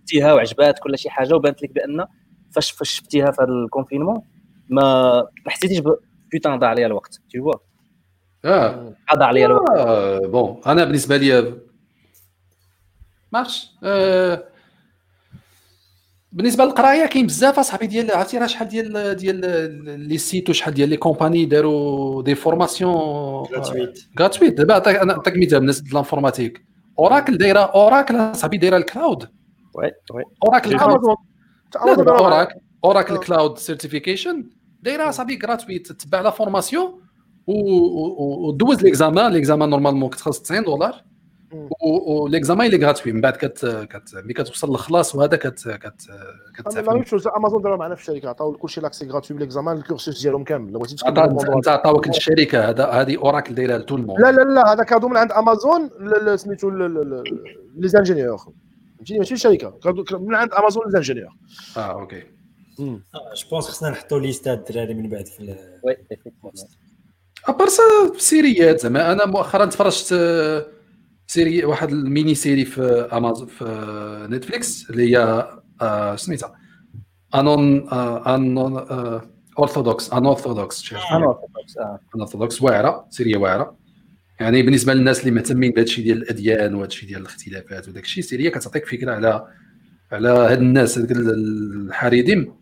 شفتيها 0.00 0.32
وعجباتك 0.32 0.86
ولا 0.86 0.96
شي 0.96 1.10
حاجة 1.10 1.34
وبانت 1.34 1.62
لك 1.62 1.70
بأن 1.70 2.06
فاش 2.50 2.70
فاش 2.70 2.90
شفتيها 2.90 3.30
في 3.30 3.42
هذا 3.42 3.52
ال 3.52 3.58
confinement 3.58 4.22
ما 4.68 5.14
ما 5.46 5.50
حسيتيش 5.50 5.78
ب 5.78 5.96
putain 6.32 6.58
ضاع 6.58 6.70
عليا 6.70 6.86
الوقت 6.86 7.20
tu 7.30 7.38
vois 7.38 7.54
آه. 8.44 8.94
ضاع 9.16 9.28
عليا 9.28 9.46
الوقت. 9.46 9.70
آه، 9.70 10.18
bon 10.18 10.60
أنا 10.66 10.84
بالنسبة 10.84 11.16
لي 11.16 11.42
ما 13.32 13.38
عرفتش 13.38 13.70
آه، 13.84 14.44
بالنسبة 16.32 16.64
للقراية 16.64 17.06
كاين 17.06 17.26
بزاف 17.26 17.58
اصاحبي 17.58 17.86
ديال 17.86 18.10
عرفتي 18.10 18.38
راه 18.38 18.46
شحال 18.46 18.68
ديال 18.68 19.16
ديال 19.16 19.40
les 20.08 20.18
sites 20.18 20.50
وشحال 20.50 20.74
ديال 20.74 20.88
les 20.88 20.96
compagnies 20.96 21.44
داروا 21.44 22.22
des 22.22 22.34
formations 22.34 23.44
gratuite. 23.44 24.20
gratuite 24.20 24.54
دابا 24.54 24.74
عطاك- 24.74 24.96
أنا 24.96 25.04
نعطيك 25.14 25.36
مثال 25.36 25.60
بالنسبة 25.60 25.88
ل 25.90 25.95
l'informatique. 25.95 26.64
Oracle 26.98 27.38
دايرة 27.38 27.60
Oracle 27.60 28.16
أصاحبي 28.16 28.56
دايرة 28.56 28.76
ال 28.76 28.84
cloud 28.84 29.22
oui 29.74 29.90
oui. 30.14 30.22
Oracle 30.46 30.76
Oracle 31.76 32.54
Oracle. 32.84 33.16
cloud 33.18 33.58
certification 33.58 34.50
دايرة 34.82 35.10
صاحبي 35.10 35.38
gratuite 35.44 35.92
تتبع 35.92 36.20
la 36.20 36.30
formation 36.30 37.00
ودوز 37.46 38.82
l'examen 38.82 39.32
l'examen 39.32 39.70
normalement 39.70 40.10
كتخلص 40.10 40.42
90 40.42 40.64
دولار. 40.64 41.04
مم. 41.52 41.68
و 41.82 41.91
l'examen 41.91 42.66
اللي 42.66 42.86
gratuit 42.86 43.12
من 43.12 43.20
بعد 43.20 43.36
كت 43.36 43.66
كت 43.66 44.14
ملي 44.14 44.34
كتوصل 44.34 44.70
للخلاص 44.70 45.14
وهذا 45.14 45.36
كت 45.36 45.68
كت 45.68 46.08
لا 46.08 46.62
كتعرف 46.70 46.88
même 46.88 47.04
chose 47.04 47.26
Amazon 47.26 47.62
داروا 47.62 47.76
معنا 47.76 47.94
في 47.94 48.00
الشركة. 48.00 48.28
عطاو 48.28 48.52
كلشي 48.52 48.80
l'accès 48.80 49.08
gratuit 49.08 49.36
بال 49.36 49.46
examen 49.46 49.76
ال 49.76 49.83
cursus 49.83 50.22
ديالهم 50.22 50.44
كامل. 50.44 50.72
لو 50.72 50.78
بغيتي. 50.78 51.08
أنت 51.56 51.68
عطاوك 51.68 52.08
الشركة. 52.08 52.68
هذا 52.68 52.86
هذه 52.86 53.16
Oracle 53.16 53.54
دايرة 53.54 53.76
ل 53.76 53.80
tout 53.80 53.96
le 53.96 54.03
monde 54.03 54.20
لا 54.20 54.32
لا 54.32 54.42
لا 54.42 54.72
هذا 54.72 54.82
cadeau 54.84 55.08
من 55.08 55.16
عند 55.16 55.32
أمازون 55.32 55.90
سميتو 56.36 56.70
les 56.70 57.88
ingénieurs. 57.88 58.38
فهمتيني؟ 58.96 59.18
ماشي 59.18 59.34
الشركة 59.34 59.70
cadeau 59.84 60.04
من 60.18 60.34
عند 60.34 60.52
Amazon 60.52 60.84
les 60.84 60.90
ingénieurs. 60.90 61.30
آه 61.76 61.80
OK. 61.80 62.22
je 62.78 62.98
pense 63.50 63.68
خصنا 63.68 63.90
نحطوا 63.90 64.20
ليستا 64.20 64.52
الدراري 64.52 64.94
من 64.94 65.08
بعد 65.08 65.26
في 65.26 65.56
oui. 65.84 65.96
à 67.48 67.52
part 67.52 67.68
ça 67.68 67.82
سيريات. 68.16 68.80
زعما 68.80 69.12
أنا 69.12 69.26
مؤخرا 69.26 69.64
تفرجت 69.64 70.12
آه، 70.12 70.66
série 71.32 71.64
واحد 71.64 71.90
ال 71.90 71.99
mini 71.99 72.34
série 72.34 72.64
في 72.64 72.82
امازون 73.12 73.46
في 73.46 74.26
Netflix 74.30 74.90
اللي 74.90 75.16
هي 75.16 75.48
آه، 75.80 76.16
سميتها؟ 76.16 76.54
Un 77.34 77.88
Un 78.26 78.76
Orthodox 79.58 80.12
Unorthodox 80.12 80.92
آه. 80.92 82.00
اورثودوكس 82.14 82.62
واعرة 82.62 83.06
série 83.10 83.36
واعرة. 83.36 83.76
يعني 84.40 84.62
بالنسبة 84.62 84.94
للناس 84.94 85.20
اللي 85.20 85.30
مهتمين 85.30 85.70
بهذا 85.70 85.82
الشيء 85.82 86.04
ديال 86.04 86.22
الأديان 86.22 86.74
وهذا 86.74 86.86
الشيء 86.86 87.08
ديال 87.08 87.20
الاختلافات 87.20 87.88
وداك 87.88 88.04
الشيء 88.04 88.24
série 88.24 88.48
كتعطيك 88.48 88.86
فكرة 88.86 89.12
على 89.12 89.46
على 90.12 90.28
هاد 90.28 90.58
الناس 90.58 90.98
هاد 90.98 91.10
الحريديم 91.10 92.54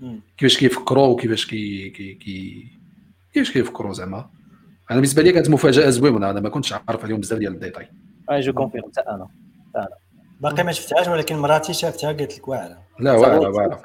مم. 0.00 0.20
كيفاش 0.36 0.58
كيفكروا 0.58 1.06
وكيفاش 1.06 1.46
كي 1.46 1.90
كي 1.90 2.14
كي 2.14 2.66
كيفاش 3.32 3.52
كيفكروا 3.52 3.92
زعما. 3.92 4.30
أنا 4.92 5.00
بالنسبة 5.00 5.22
لي 5.22 5.32
كانت 5.32 5.50
مفاجأة 5.50 5.90
زوينه 5.90 6.30
أنا 6.30 6.40
ما 6.40 6.48
كنتش 6.48 6.72
عارف 6.72 7.04
عليهم 7.04 7.20
بزاف 7.20 7.38
ديال 7.38 7.52
ال 7.52 7.56
détails. 7.56 7.88
et 8.30 8.40
je 8.40 8.52
confirme 8.52 8.90
حتى 8.90 9.00
أنا. 9.00 9.28
باقي 10.40 10.64
ما 10.64 10.72
شفتهاش 10.72 11.08
ولكن 11.08 11.36
مراتي 11.36 11.72
شافتها 11.72 12.12
قالت 12.12 12.38
لك 12.38 12.48
واعرة. 12.48 12.78
لا 13.00 13.12
واعرة 13.12 13.48
واعرة. 13.48 13.82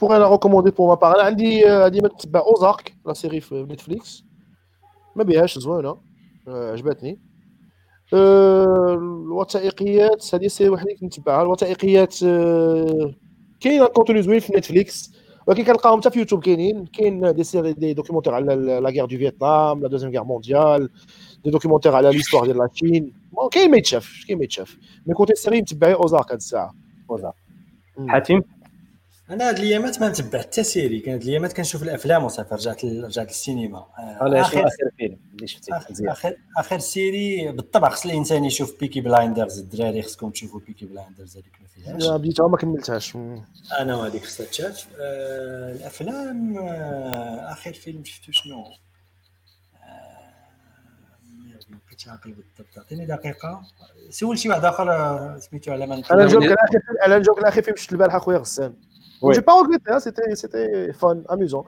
pour 0.00 0.18
les 0.18 0.30
recommandations 0.30 0.70
pour 0.70 0.88
ma 0.88 0.94
part 0.94 1.14
أنا 1.14 1.22
عندي 1.22 1.70
آه، 1.70 1.88
ديما 1.88 2.08
تتبع 2.08 2.40
اوزارك 2.40 2.94
les 3.06 3.12
séries 3.12 3.40
في 3.40 3.62
نتفليكس 3.62 4.24
ما 5.16 5.24
بيهاش 5.24 5.58
زوينه 5.58 6.00
عجبتني 6.48 7.20
الوثائقيات 8.12 10.34
هذه 10.34 10.46
série 10.46 10.70
وحده 10.70 10.86
اللي 10.86 11.00
كنتبعها 11.00 11.42
الوثائقيات 11.42 12.22
آه، 12.22 13.14
كاين 13.60 13.86
contenu 13.86 14.22
زوين 14.22 14.40
في 14.40 14.52
نتفليكس 14.56 15.12
ولكن 15.48 15.64
كنلقاهم 15.64 16.00
حتى 16.00 16.10
في 16.10 16.18
يوتيوب 16.18 16.42
كاينين 16.42 16.86
كاين 16.86 17.34
des 17.34 17.44
séries 17.44 17.72
des 17.72 17.94
documentaires 17.94 18.34
على 18.34 18.54
la 18.54 18.90
guerre 18.90 19.04
du 19.04 19.16
Vietnam 19.18 19.80
la 19.82 19.88
deuxième 19.88 20.12
guerre 20.12 20.24
mondiale 20.24 20.88
des 21.44 21.50
documentaires 21.50 21.94
على 21.94 22.10
l'histoire 22.10 22.44
ديال 22.44 22.58
la 22.58 22.66
Chine 22.66 23.12
bon 23.32 23.48
كاين 23.48 23.70
ما 23.70 23.76
يتشاف 23.76 24.24
كاين 24.28 24.38
ما 24.38 24.44
يتشاف 24.44 24.76
mais 25.06 25.14
كنتي 25.14 25.34
série 25.34 25.60
متبعي 25.60 25.94
اوزارك 25.94 26.30
هاد 26.30 26.36
الساعة 26.36 26.74
وزا. 27.08 27.32
مم. 27.98 28.10
حاتم 28.10 28.40
أنا 29.30 29.48
هاد 29.48 29.58
الأيامات 29.58 30.00
ما 30.00 30.08
نتبع 30.08 30.38
حتى 30.38 30.62
série. 30.62 31.00
كانت 31.00 31.24
الأيامات 31.24 31.52
كنشوف 31.52 31.82
الأفلام 31.82 32.24
وصافي 32.24 32.54
رجعت 32.54 32.84
رجعت 32.84 33.26
للسينما. 33.28 33.78
آه، 33.78 34.40
اخر 34.40 34.66
آخر 34.66 34.90
فيلم 34.96 35.18
اللي 35.34 35.46
شفتي 35.46 35.72
اخر 35.76 35.90
مزيان. 35.90 36.10
اخر, 36.10 36.36
آخر 36.56 36.78
série 36.78 37.52
بالطبع 37.52 37.88
خص 37.88 38.04
الإنسان 38.06 38.44
يشوف 38.44 38.80
Peaky 38.80 39.00
Blinders 39.00 39.58
الدراري 39.58 40.02
خصكم 40.02 40.30
تشوفوا 40.30 40.60
Peaky 40.60 40.86
Blinders 40.86 41.36
هذيك 41.36 41.52
ما 41.60 41.66
فيهاش. 41.68 42.08
أنا 42.08 42.16
بديتها 42.16 42.48
ما 42.48 42.56
كملتهاش. 42.56 43.16
أنا 43.80 43.96
وهذيك 43.96 44.24
خصها 44.24 44.46
تشاف 44.46 44.86
آه 45.00 45.72
الأفلام 45.72 46.58
آه 46.58 47.52
آخر 47.52 47.72
فيلم 47.72 48.04
شفتو 48.04 48.32
شنو؟ 48.32 48.64
آه، 48.64 48.68
ما 51.68 51.78
بقيتش 51.86 52.08
عاقل 52.08 52.30
بالضبط. 52.32 52.78
أعطيني 52.78 53.06
دقيقة. 53.06 53.62
سول 54.10 54.38
شي 54.38 54.48
واحد 54.48 54.64
آخر 54.64 54.92
آه، 54.92 55.38
سميتو 55.38 55.72
على 55.72 55.86
ما 55.86 55.94
أنا 55.94 56.00
نتكلم. 56.02 56.20
نجاوبك 56.22 56.46
على 56.46 56.54
اخر 56.54 56.78
فيلم 56.86 56.96
أنا 57.06 57.18
نجاوبك 57.18 57.38
على 57.38 57.48
اخر 57.48 57.62
فيلم 57.62 57.76
شفت 57.76 57.92
البارح 57.92 58.14
أخويا 58.14 58.38
غسان. 58.38 58.74
وي. 59.22 59.34
جي 59.34 59.40
با 59.40 59.52
ريغريتي 59.62 60.00
سيتي 60.00 60.34
سيتي 60.34 60.92
فان 60.92 61.24
اميزون 61.32 61.64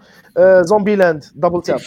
زومبي 0.60 0.96
لاند 0.96 1.24
دبل 1.34 1.62
تاب 1.62 1.80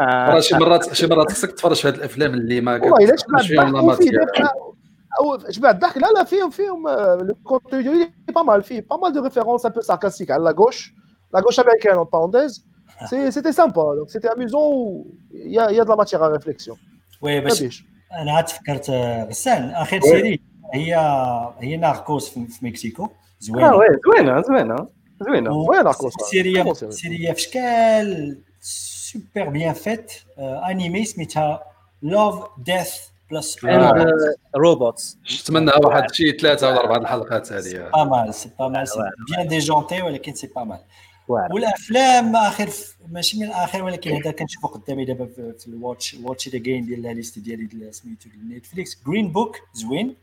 راه 0.00 0.40
شي 0.40 0.54
مرات 0.54 0.94
شي 0.94 1.06
مرات 1.06 1.30
خصك 1.32 1.50
تتفرج 1.52 1.76
في 1.76 1.88
هاد 1.88 1.94
الافلام 1.94 2.34
اللي 2.34 2.60
ما 2.60 2.72
والله 2.72 2.96
الا 2.98 3.16
شبعت 3.16 3.16
كتفهمش 3.16 3.46
فيهم 3.48 3.60
لا 3.72 3.80
الضحك 3.80 3.84
وفيه 4.00 4.10
ماتير. 4.10 4.24
داك- 4.24 4.52
أو 5.20 5.50
شبعت 5.50 5.74
الضحك 5.74 5.96
لا 5.96 6.06
لا 6.16 6.24
فيهم 6.24 6.50
فيهم 6.50 6.88
لو 7.28 7.34
كونتوني 7.44 8.12
با 8.34 8.42
مال 8.42 8.62
فيه 8.62 8.80
با 8.90 8.96
مال 8.96 9.12
دو 9.12 9.22
ريفيرونس 9.24 9.66
ان 9.66 9.72
بو 9.72 9.80
ساركاستيك 9.80 10.30
على 10.30 10.44
لا 10.44 10.50
غوش 10.50 10.94
لا 11.34 11.40
غوش 11.40 11.60
امريكان 11.60 11.94
اون 11.96 12.04
باونديز 12.12 12.66
سي 13.10 13.30
سيتي 13.30 13.52
سامبا 13.52 13.94
دونك 13.94 14.10
سيتي 14.10 14.28
اميزون 14.32 15.04
يا 15.32 15.70
يا 15.70 15.82
دو 15.82 15.90
لا 15.92 15.96
ماتير 15.98 16.24
ا 16.26 16.28
ريفليكسيون 16.28 16.78
وي 17.22 17.40
ما 17.40 17.44
باش 17.48 17.62
بيش 17.62 17.84
أنا 18.20 18.32
عاد 18.32 18.48
فكرت 18.48 18.90
آه، 18.90 19.24
غسان 19.24 19.70
اخر 19.70 20.00
سيري 20.00 20.40
هي 20.74 20.96
هي 21.60 21.76
ناركوس 21.76 22.28
في 22.28 22.46
في 22.46 22.66
مكسيكو 23.38 23.58
آه 23.58 23.98
زوينة 24.06 24.36
وي 24.36 24.42
زوينة. 24.42 24.88
زوينه 25.20 25.66
زوينه 25.66 25.94
سيريا. 26.30 26.74
سيريا 26.74 27.32
في 27.32 27.40
شكال 27.40 28.38
سوبر 28.60 29.48
بيان 29.48 29.74
فيت 29.74 30.12
انيمي 30.38 31.04
سميتها 31.04 31.62
لوف 32.02 32.48
ديث 32.58 32.94
بلس. 33.30 33.58
روبوتس 34.56 35.18
شفت 35.24 35.50
منها 35.50 35.74
واحد 35.84 36.12
شي 36.12 36.32
ثلاثة 36.32 36.68
ولا 36.68 36.80
أربعة 36.80 36.96
الحلقات 36.96 37.52
هذه. 37.52 37.90
با 37.94 38.04
مال 38.04 38.34
سي 38.34 38.50
با 38.58 38.68
مال 38.68 38.88
سي 38.88 38.98
بيان 39.28 39.48
ديجونتي 39.48 40.02
ولكن 40.02 40.34
سي 40.34 40.46
با 40.46 40.64
مال 40.64 40.78
والأفلام 41.28 42.36
آخر 42.36 42.68
ماشي 43.08 43.38
من 43.38 43.46
الآخر 43.46 43.84
ولكن 43.84 44.10
هذا 44.10 44.30
كنشوفو 44.30 44.68
قدامي 44.68 45.04
دابا 45.04 45.26
في 45.58 45.66
الواتش 45.68 46.16
واتش 46.22 46.48
ات 46.48 46.54
اجين 46.54 46.86
ديال 46.86 47.02
لا 47.02 47.12
ليست 47.12 47.38
ديالي 47.38 47.64
ديال 47.64 47.94
سميتو 47.94 48.28
نتفليكس 48.50 48.98
جرين 49.06 49.28
بوك 49.28 49.56
زوين. 49.74 50.14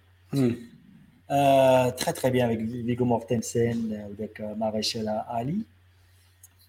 Euh, 1.32 1.90
très 1.92 2.14
très 2.14 2.30
bien 2.30 2.46
avec 2.46 2.60
Viggo 2.62 3.04
Mortensen 3.06 3.92
euh, 3.92 4.10
وداك 4.10 4.42
ماريشال 4.58 5.10
الي 5.10 5.58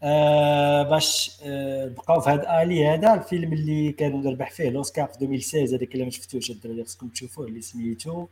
آه 0.03 0.83
باش 0.83 1.41
آه 1.45 1.89
بقاو 1.89 2.21
في 2.21 2.31
هذا 2.31 2.63
آلي 2.63 2.87
هذا 2.87 3.15
الفيلم 3.15 3.53
اللي 3.53 3.93
كان 3.93 4.27
ربح 4.27 4.51
فيه 4.51 4.69
الأوسكار 4.69 5.07
في 5.07 5.23
2016 5.23 5.77
هذاك 5.77 5.93
اللي 5.93 6.05
ما 6.05 6.11
شفتوش 6.11 6.51
الدراري 6.51 6.85
خصكم 6.85 7.09
تشوفوه 7.09 7.47
اللي 7.47 7.61
سميتو 7.61 8.27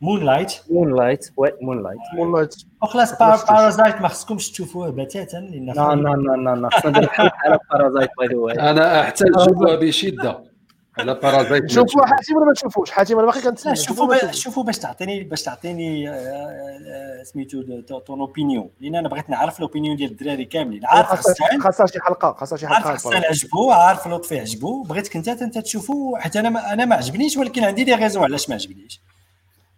مون 0.00 0.24
لايت 0.24 0.52
مون 0.70 0.96
لايت 0.96 1.32
وي 1.36 1.52
مون 1.60 1.82
لايت 1.82 1.98
مون 2.14 2.32
لايت 2.36 2.54
وخلاص 2.82 3.18
بارازايت 3.18 4.00
ما 4.00 4.08
خصكمش 4.08 4.50
تشوفوه 4.50 4.90
بتاتا 4.90 5.36
لأن 5.36 5.66
لا 5.66 5.94
لا 5.94 6.36
لا 6.36 6.54
لا 6.60 6.68
خصنا 6.70 6.90
ندير 6.90 7.08
حلقة 7.08 7.36
على 7.44 7.58
بارازايت 7.72 8.10
by 8.18 8.28
the 8.28 8.36
way 8.36 8.54
أنا 8.54 9.00
أحتاج 9.00 9.28
جوه 9.30 9.76
بشدة. 9.76 10.49
على 10.98 11.14
بارازايت 11.14 11.70
شوفوا 11.70 12.06
حاتم 12.06 12.36
ولا 12.36 12.46
ما 12.46 12.52
تشوفوش؟ 12.52 12.90
حاتم 12.90 13.18
أنا 13.18 13.26
باقي 13.26 13.40
كنتسنى. 13.40 13.76
شوفوا 13.76 14.32
شوفوا 14.32 14.62
باش 14.62 14.78
تعطيني 14.78 15.22
باش 15.22 15.42
تعطيني 15.42 16.10
آه، 16.10 16.12
آه، 16.12 17.22
سميتو 17.22 17.80
ton 17.98 18.20
opinion 18.20 18.70
لأن 18.80 18.94
أنا 18.94 19.08
بغيت 19.08 19.30
نعرف 19.30 19.56
ال 19.58 19.63
opinion 19.63 19.96
ديال 19.96 20.10
الدراري 20.10 20.44
كاملين. 20.44 20.86
عارف 20.86 21.08
خاصها 21.08 21.86
شي 21.86 22.00
حلقة 22.00 22.32
خاصها 22.32 22.56
شي 22.58 22.66
عارف 22.66 22.84
حلقه 22.84 22.94
حسان 22.94 23.24
عجبو؟ 23.24 23.70
عارف 23.70 24.08
لطفي 24.08 24.40
عجبو؟ 24.40 24.82
بغيتك 24.82 25.16
انت 25.16 25.28
أنت 25.28 25.58
تشوفو 25.58 26.16
حتى 26.16 26.40
أنا 26.40 26.48
ما 26.50 26.72
أنا 26.72 26.84
ما 26.84 26.96
عجبنيش 26.96 27.36
ولكن 27.36 27.64
عندي 27.64 27.84
des 27.84 27.94
raisons 27.94 28.22
علاش 28.22 28.48
ما 28.48 28.54
عجبنيش. 28.54 29.00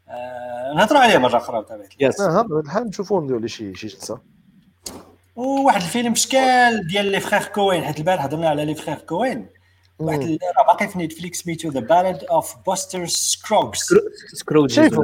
آه، 0.09 0.75
نهضروا 0.77 1.01
عليه 1.01 1.19
مرة 1.19 1.37
أخرى 1.37 1.61
بطبيعة 1.61 1.87
الحال. 1.87 1.97
yes 2.01 2.23
بحال 2.67 2.87
نشوفوا 2.87 3.21
نديروا 3.21 3.41
لي 3.41 3.49
شي 3.49 3.75
شي 3.75 3.87
جلسة. 3.87 4.19
وواحد 5.37 5.81
الفيلم 5.81 6.15
شكال 6.15 6.87
ديال 6.87 7.07
les 7.07 7.21
frères 7.21 7.45
Coen 7.45 7.85
حيت 7.85 7.99
البارح 7.99 8.25
هضرنا 8.25 8.49
على 8.49 8.65
les 8.65 8.75
frères 8.75 8.95
Coen 8.95 9.47
واحد 10.05 10.21
ال- 10.23 10.39
راه 10.59 10.67
باقي 10.67 10.89
في 10.89 10.99
نتفليكس 10.99 11.39
سميتو 11.39 11.69
The 11.69 11.81
Ballad 11.81 12.25
of 12.25 12.55
Buster 12.67 13.07
Scruggs 13.07 13.95
Scruggs 14.35 14.71
شايفو 14.71 15.03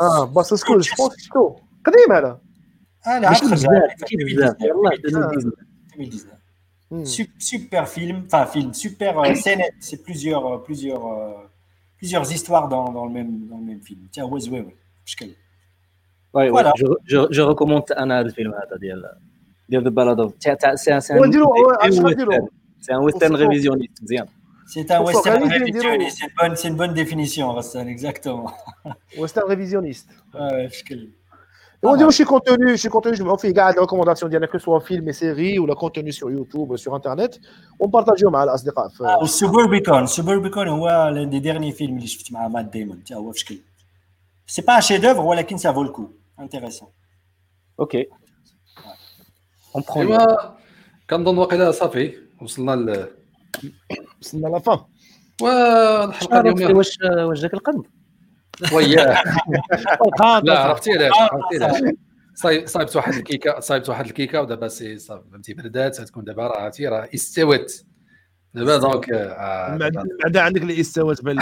آه 0.00 0.24
باس 0.24 0.46
سكو 0.54 0.84
شفتو 0.84 1.08
قديم 1.84 2.12
هذا 2.12 2.40
أنا 3.06 3.28
ماشي 3.28 3.44
عاد 3.44 3.50
خرج 3.50 3.52
بزاف 3.52 3.72
عليه 3.72 3.94
في 4.06 4.16
ماشي 4.16 4.34
بزاف 4.36 4.56
2019. 4.62 4.66
يلاه 4.66 4.92
2019 4.92 5.52
2019 5.94 6.38
مم. 6.90 7.04
Sup- 7.04 7.40
super 7.50 7.84
film, 7.96 8.16
enfin 8.26 8.46
film, 8.54 8.70
super 8.84 9.12
euh, 9.18 9.34
scénette, 9.44 9.78
c'est 9.88 10.00
plusieurs, 10.08 10.44
euh, 10.46 10.58
plusieurs, 10.68 11.04
euh, 11.06 11.48
plusieurs 11.98 12.26
histoires 12.36 12.66
dans, 12.74 12.86
dans, 12.96 13.04
le 13.08 13.12
même, 13.12 13.30
dans 13.50 13.58
le 13.62 13.64
même 13.70 13.82
film. 13.88 14.00
Tiens, 14.12 14.24
ouais, 14.24 14.48
ouais, 14.48 14.60
ouais. 14.66 14.74
بشكل. 15.06 15.30
وي 16.34 16.50
Voilà. 16.52 16.72
جو 16.76 16.96
جو 17.08 17.28
جو 17.30 17.48
ريكوموند 17.48 17.92
أنا 17.92 18.20
هذا 18.20 18.26
الفيلم 18.26 18.52
هذا 18.54 18.76
ديال 18.80 19.02
ديال 19.68 19.84
ذا 19.84 19.90
بالاد 19.90 20.20
تاع 22.86 23.10
تاع 23.10 23.10
سي 23.10 23.18
سي 23.18 23.26
ونديرو 23.26 23.28
عرفت 23.28 23.28
شحال 23.28 23.28
نديرو 23.28 23.28
سي 23.28 23.30
ان 23.30 23.32
ويسترن 23.32 23.32
وفوق. 23.32 23.48
ريفيزيونيست 23.48 24.02
مزيان 24.02 24.26
C'est 24.70 24.90
un 24.90 24.98
Faut 25.00 25.06
western 25.08 25.42
organiser, 25.42 25.58
révisionniste, 25.58 26.18
dis-le. 26.18 26.28
c'est 26.28 26.28
une 26.28 26.34
bonne, 26.40 26.56
c'est 26.56 26.68
une 26.68 26.76
bonne 26.76 26.94
définition, 26.94 27.52
Rassan, 27.56 27.86
exactement. 27.88 28.50
وسترن 29.18 29.48
ريفيزيونيست 29.48 30.08
Ouais, 30.34 30.66
بشكل. 30.68 31.08
ونديروا 31.82 32.10
شي 32.10 32.24
كونتوني 32.24 32.76
شي 32.76 32.88
كونتوني 32.88 33.14
نجمعوا 33.16 33.36
فيه 33.36 33.54
كاع 33.54 33.70
الريكومونداسيون 33.70 34.30
ديالنا 34.30 34.46
كو 34.46 34.58
سوا 34.58 34.78
فيلم 34.78 35.12
سيري 35.12 35.58
ولا 35.58 35.74
كونتوني 35.74 36.12
سور 36.12 36.32
يوتيوب 36.32 36.68
ولا 36.70 36.76
سور 36.78 36.96
انترنت 36.96 37.34
ونبارطاجيو 37.78 38.30
مع 38.30 38.44
الاصدقاء 38.44 38.88
في 38.88 39.04
Ah, 39.04 39.20
والسوبربيكون 39.20 40.02
السوبربيكون 40.02 40.68
هو 40.68 40.88
l'un 41.14 41.30
des 41.34 41.42
derniers 41.44 41.78
films 41.78 41.82
اللي 41.82 42.06
شفت 42.06 42.32
مع 42.32 42.48
مات 42.48 42.64
ديمون 42.64 43.00
حتى 43.00 43.14
هو 43.14 43.30
بشكل. 43.30 43.58
C'est 44.52 44.62
pas 44.64 44.76
un 44.78 44.80
chef-d'œuvre 44.80 45.18
ولكن 45.24 45.56
ça 45.58 45.70
vaut 45.72 45.84
le 45.84 45.92
coup. 45.98 46.08
Intéressant. 46.42 46.86
أوكي 47.80 48.06
اون 49.76 49.82
برون 49.88 50.06
ايوا 50.12 50.50
كنظن 51.10 51.38
واقيلا 51.38 51.70
صافي 51.70 52.27
وصلنا 52.42 52.72
ل 52.72 53.06
وصلنا 54.22 54.46
لا 54.48 54.58
فان 54.58 54.78
والحلقة 55.42 56.40
اليومية. 56.40 56.74
واش 56.74 56.98
واش 57.18 57.40
جاك 57.40 57.54
القلب 57.54 57.84
وياه. 58.72 59.22
لا 60.44 60.58
عرفتي 60.58 60.92
علاش 60.92 61.12
عرفتي 61.14 61.64
علاش. 61.64 61.94
صايب- 62.34 62.66
صايبت 62.66 62.96
واحد 62.96 63.12
الكيكة 63.14 63.60
صايبت 63.60 63.88
واحد 63.88 64.06
الكيكة 64.06 64.40
ودابا 64.40 64.68
سي 64.68 64.98
صافي 64.98 65.30
فهمتي 65.32 65.54
بردات 65.54 66.00
تكون 66.00 66.24
دابا 66.24 66.46
راه 66.46 66.58
عرفتي 66.60 66.86
راه 66.88 67.08
استوت. 67.14 67.84
دابا 68.54 68.76
دونك 68.76 69.10
آه، 69.10 69.76
بعدا 69.76 70.40
عندك 70.40 70.62
اللي 70.62 70.80
استوت 70.80 71.22
بان 71.24 71.38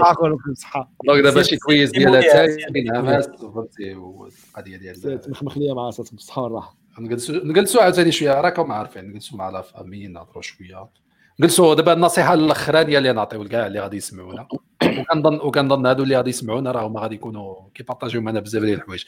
صحاك 0.00 0.22
ولكم 0.22 0.54
صحة. 0.54 0.90
دونك 1.06 1.22
دابا 1.24 1.42
شي 1.42 1.56
كويز 1.56 1.90
تاعي 1.92 2.56
نعمات 2.86 3.40
فهمتي 3.40 3.94
والقضية 3.94 4.76
ديال 4.76 5.20
مخليه 5.42 5.74
مع 5.74 5.82
راسك 5.86 6.14
بالصحه 6.14 6.42
والراحة. 6.42 6.76
نجلسوا 6.98 7.44
نجلسوا 7.44 7.82
عاوتاني 7.82 8.12
شوية. 8.12 8.40
راكم 8.40 8.72
عارفين 8.72 9.04
نجلسوا 9.04 9.38
مع 9.38 9.50
لا 9.50 9.62
فامي 9.62 10.06
نهضروا 10.06 10.42
شوية. 10.42 10.88
نجلسوا 11.40 11.74
دابا 11.74 11.92
النصيحة 11.92 12.34
الأخرانية 12.34 12.98
اللي 12.98 13.12
نعطيو 13.12 13.42
لكاع 13.42 13.66
اللي 13.66 13.80
غادي 13.80 13.96
يسمعونا. 13.96 14.48
وكنظن 14.84 15.34
وكنظن 15.34 15.86
هادو 15.86 16.02
اللي 16.02 16.16
غادي 16.16 16.30
يسمعونا 16.30 16.72
راه 16.72 16.86
هما 16.86 17.00
غادي 17.00 17.14
يكونوا 17.14 17.54
كيبارطاجيو 17.74 18.20
معنا 18.20 18.40
بزاف 18.40 18.62
ديال 18.62 18.74
الحوايج. 18.74 19.04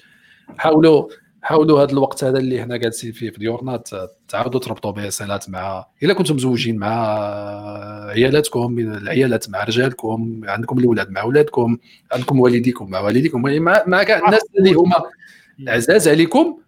حاولوا 0.58 1.08
حاولوا 1.42 1.82
هذا 1.82 1.92
الوقت 1.92 2.24
هذا 2.24 2.38
اللي 2.38 2.62
حنا 2.62 2.76
جالسين 2.76 3.12
فيه 3.12 3.30
في 3.30 3.38
ديورنا 3.38 3.82
تعاودوا 4.28 4.60
تربطوا 4.60 4.90
به 4.90 5.08
صلات 5.08 5.50
مع 5.50 5.86
إلا 6.02 6.14
كنتم 6.14 6.34
مزوجين 6.34 6.76
مع 6.78 7.18
عيالاتكم 8.08 8.78
العيالات 8.78 9.50
مع 9.50 9.64
رجالكم 9.64 10.40
عندكم 10.44 10.78
الاولاد 10.78 11.10
مع 11.10 11.20
اولادكم 11.20 11.78
عندكم 12.12 12.40
والديكم 12.40 12.90
مع 12.90 13.00
والديكم. 13.00 13.48
يعني 13.48 13.60
مع 13.60 14.02
كاع 14.02 14.18
الناس 14.26 14.42
اللي 14.58 14.72
هما 14.72 14.96
عزاز 15.68 16.08
عليكم 16.08 16.58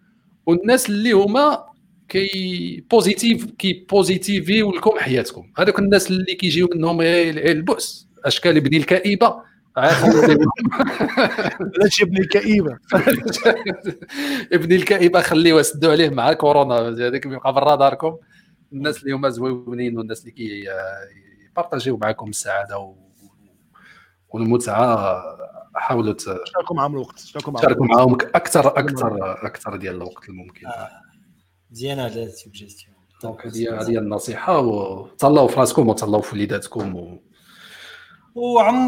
والناس 0.45 0.89
اللي 0.89 1.11
هما 1.11 1.65
كي 2.09 2.85
positive 2.91 3.45
كي 3.45 3.85
بوزيتيفيو 3.91 4.71
لكم 4.71 4.99
حياتكم. 4.99 5.51
هذوك 5.57 5.79
الناس 5.79 6.11
اللي 6.11 6.35
كيجيو 6.35 6.69
منهم 6.75 7.01
غير 7.01 7.39
غير 7.39 7.51
البؤس. 7.51 8.09
أشكال 8.25 8.57
ابن 8.57 8.77
الكئيبة. 8.77 9.53
عاد 9.77 10.37
لا 11.77 11.89
شي 11.89 12.03
ابني 12.03 12.25
كئيبه 12.25 12.77
ابن 14.53 14.71
الكئيبة 14.75 15.21
خليه 15.29 15.53
وسدوا 15.53 15.91
عليه 15.91 16.09
مع 16.09 16.33
كورونا. 16.33 16.75
هذاك 16.75 17.25
يبقى 17.25 17.53
برا 17.53 17.75
داركم 17.75 18.17
الناس 18.73 19.03
اللي 19.03 19.13
هما 19.13 19.29
زوينين 19.29 19.97
والناس 19.97 20.21
اللي 20.21 20.31
كي 20.31 20.65
يبارطاجيو 21.51 21.97
معكم 21.97 22.29
السعادة. 22.29 22.95
والمتعة 24.29 25.23
حاولوا 25.75 26.13
ت- 26.13 26.19
شاركوا 26.23 26.75
معهم 26.75 26.91
الوقت 26.93 27.19
شاركوا 27.19 27.53
معهم 27.53 27.61
تشاركوا 27.65 27.85
معاهم 27.85 28.13
أكثر 28.13 28.67
أكثر 28.67 29.45
أكثر 29.45 29.75
ديال 29.75 29.95
الوقت 29.95 30.29
الممكن. 30.29 30.67
مزيانه 31.71 32.05
هذه 32.05 32.23
ال 32.23 32.29
suggestion. 32.29 32.95
donc 33.23 33.47
هذه 33.47 33.81
هذه 33.81 33.97
النصيحة 33.97 34.59
وتهلاو 34.59 35.47
في 35.47 35.59
راسكم 35.59 35.89
وتهلاو 35.89 36.21
في 36.21 36.35
وليداتكم 36.35 36.95
و... 36.95 37.19
وعم 38.35 38.81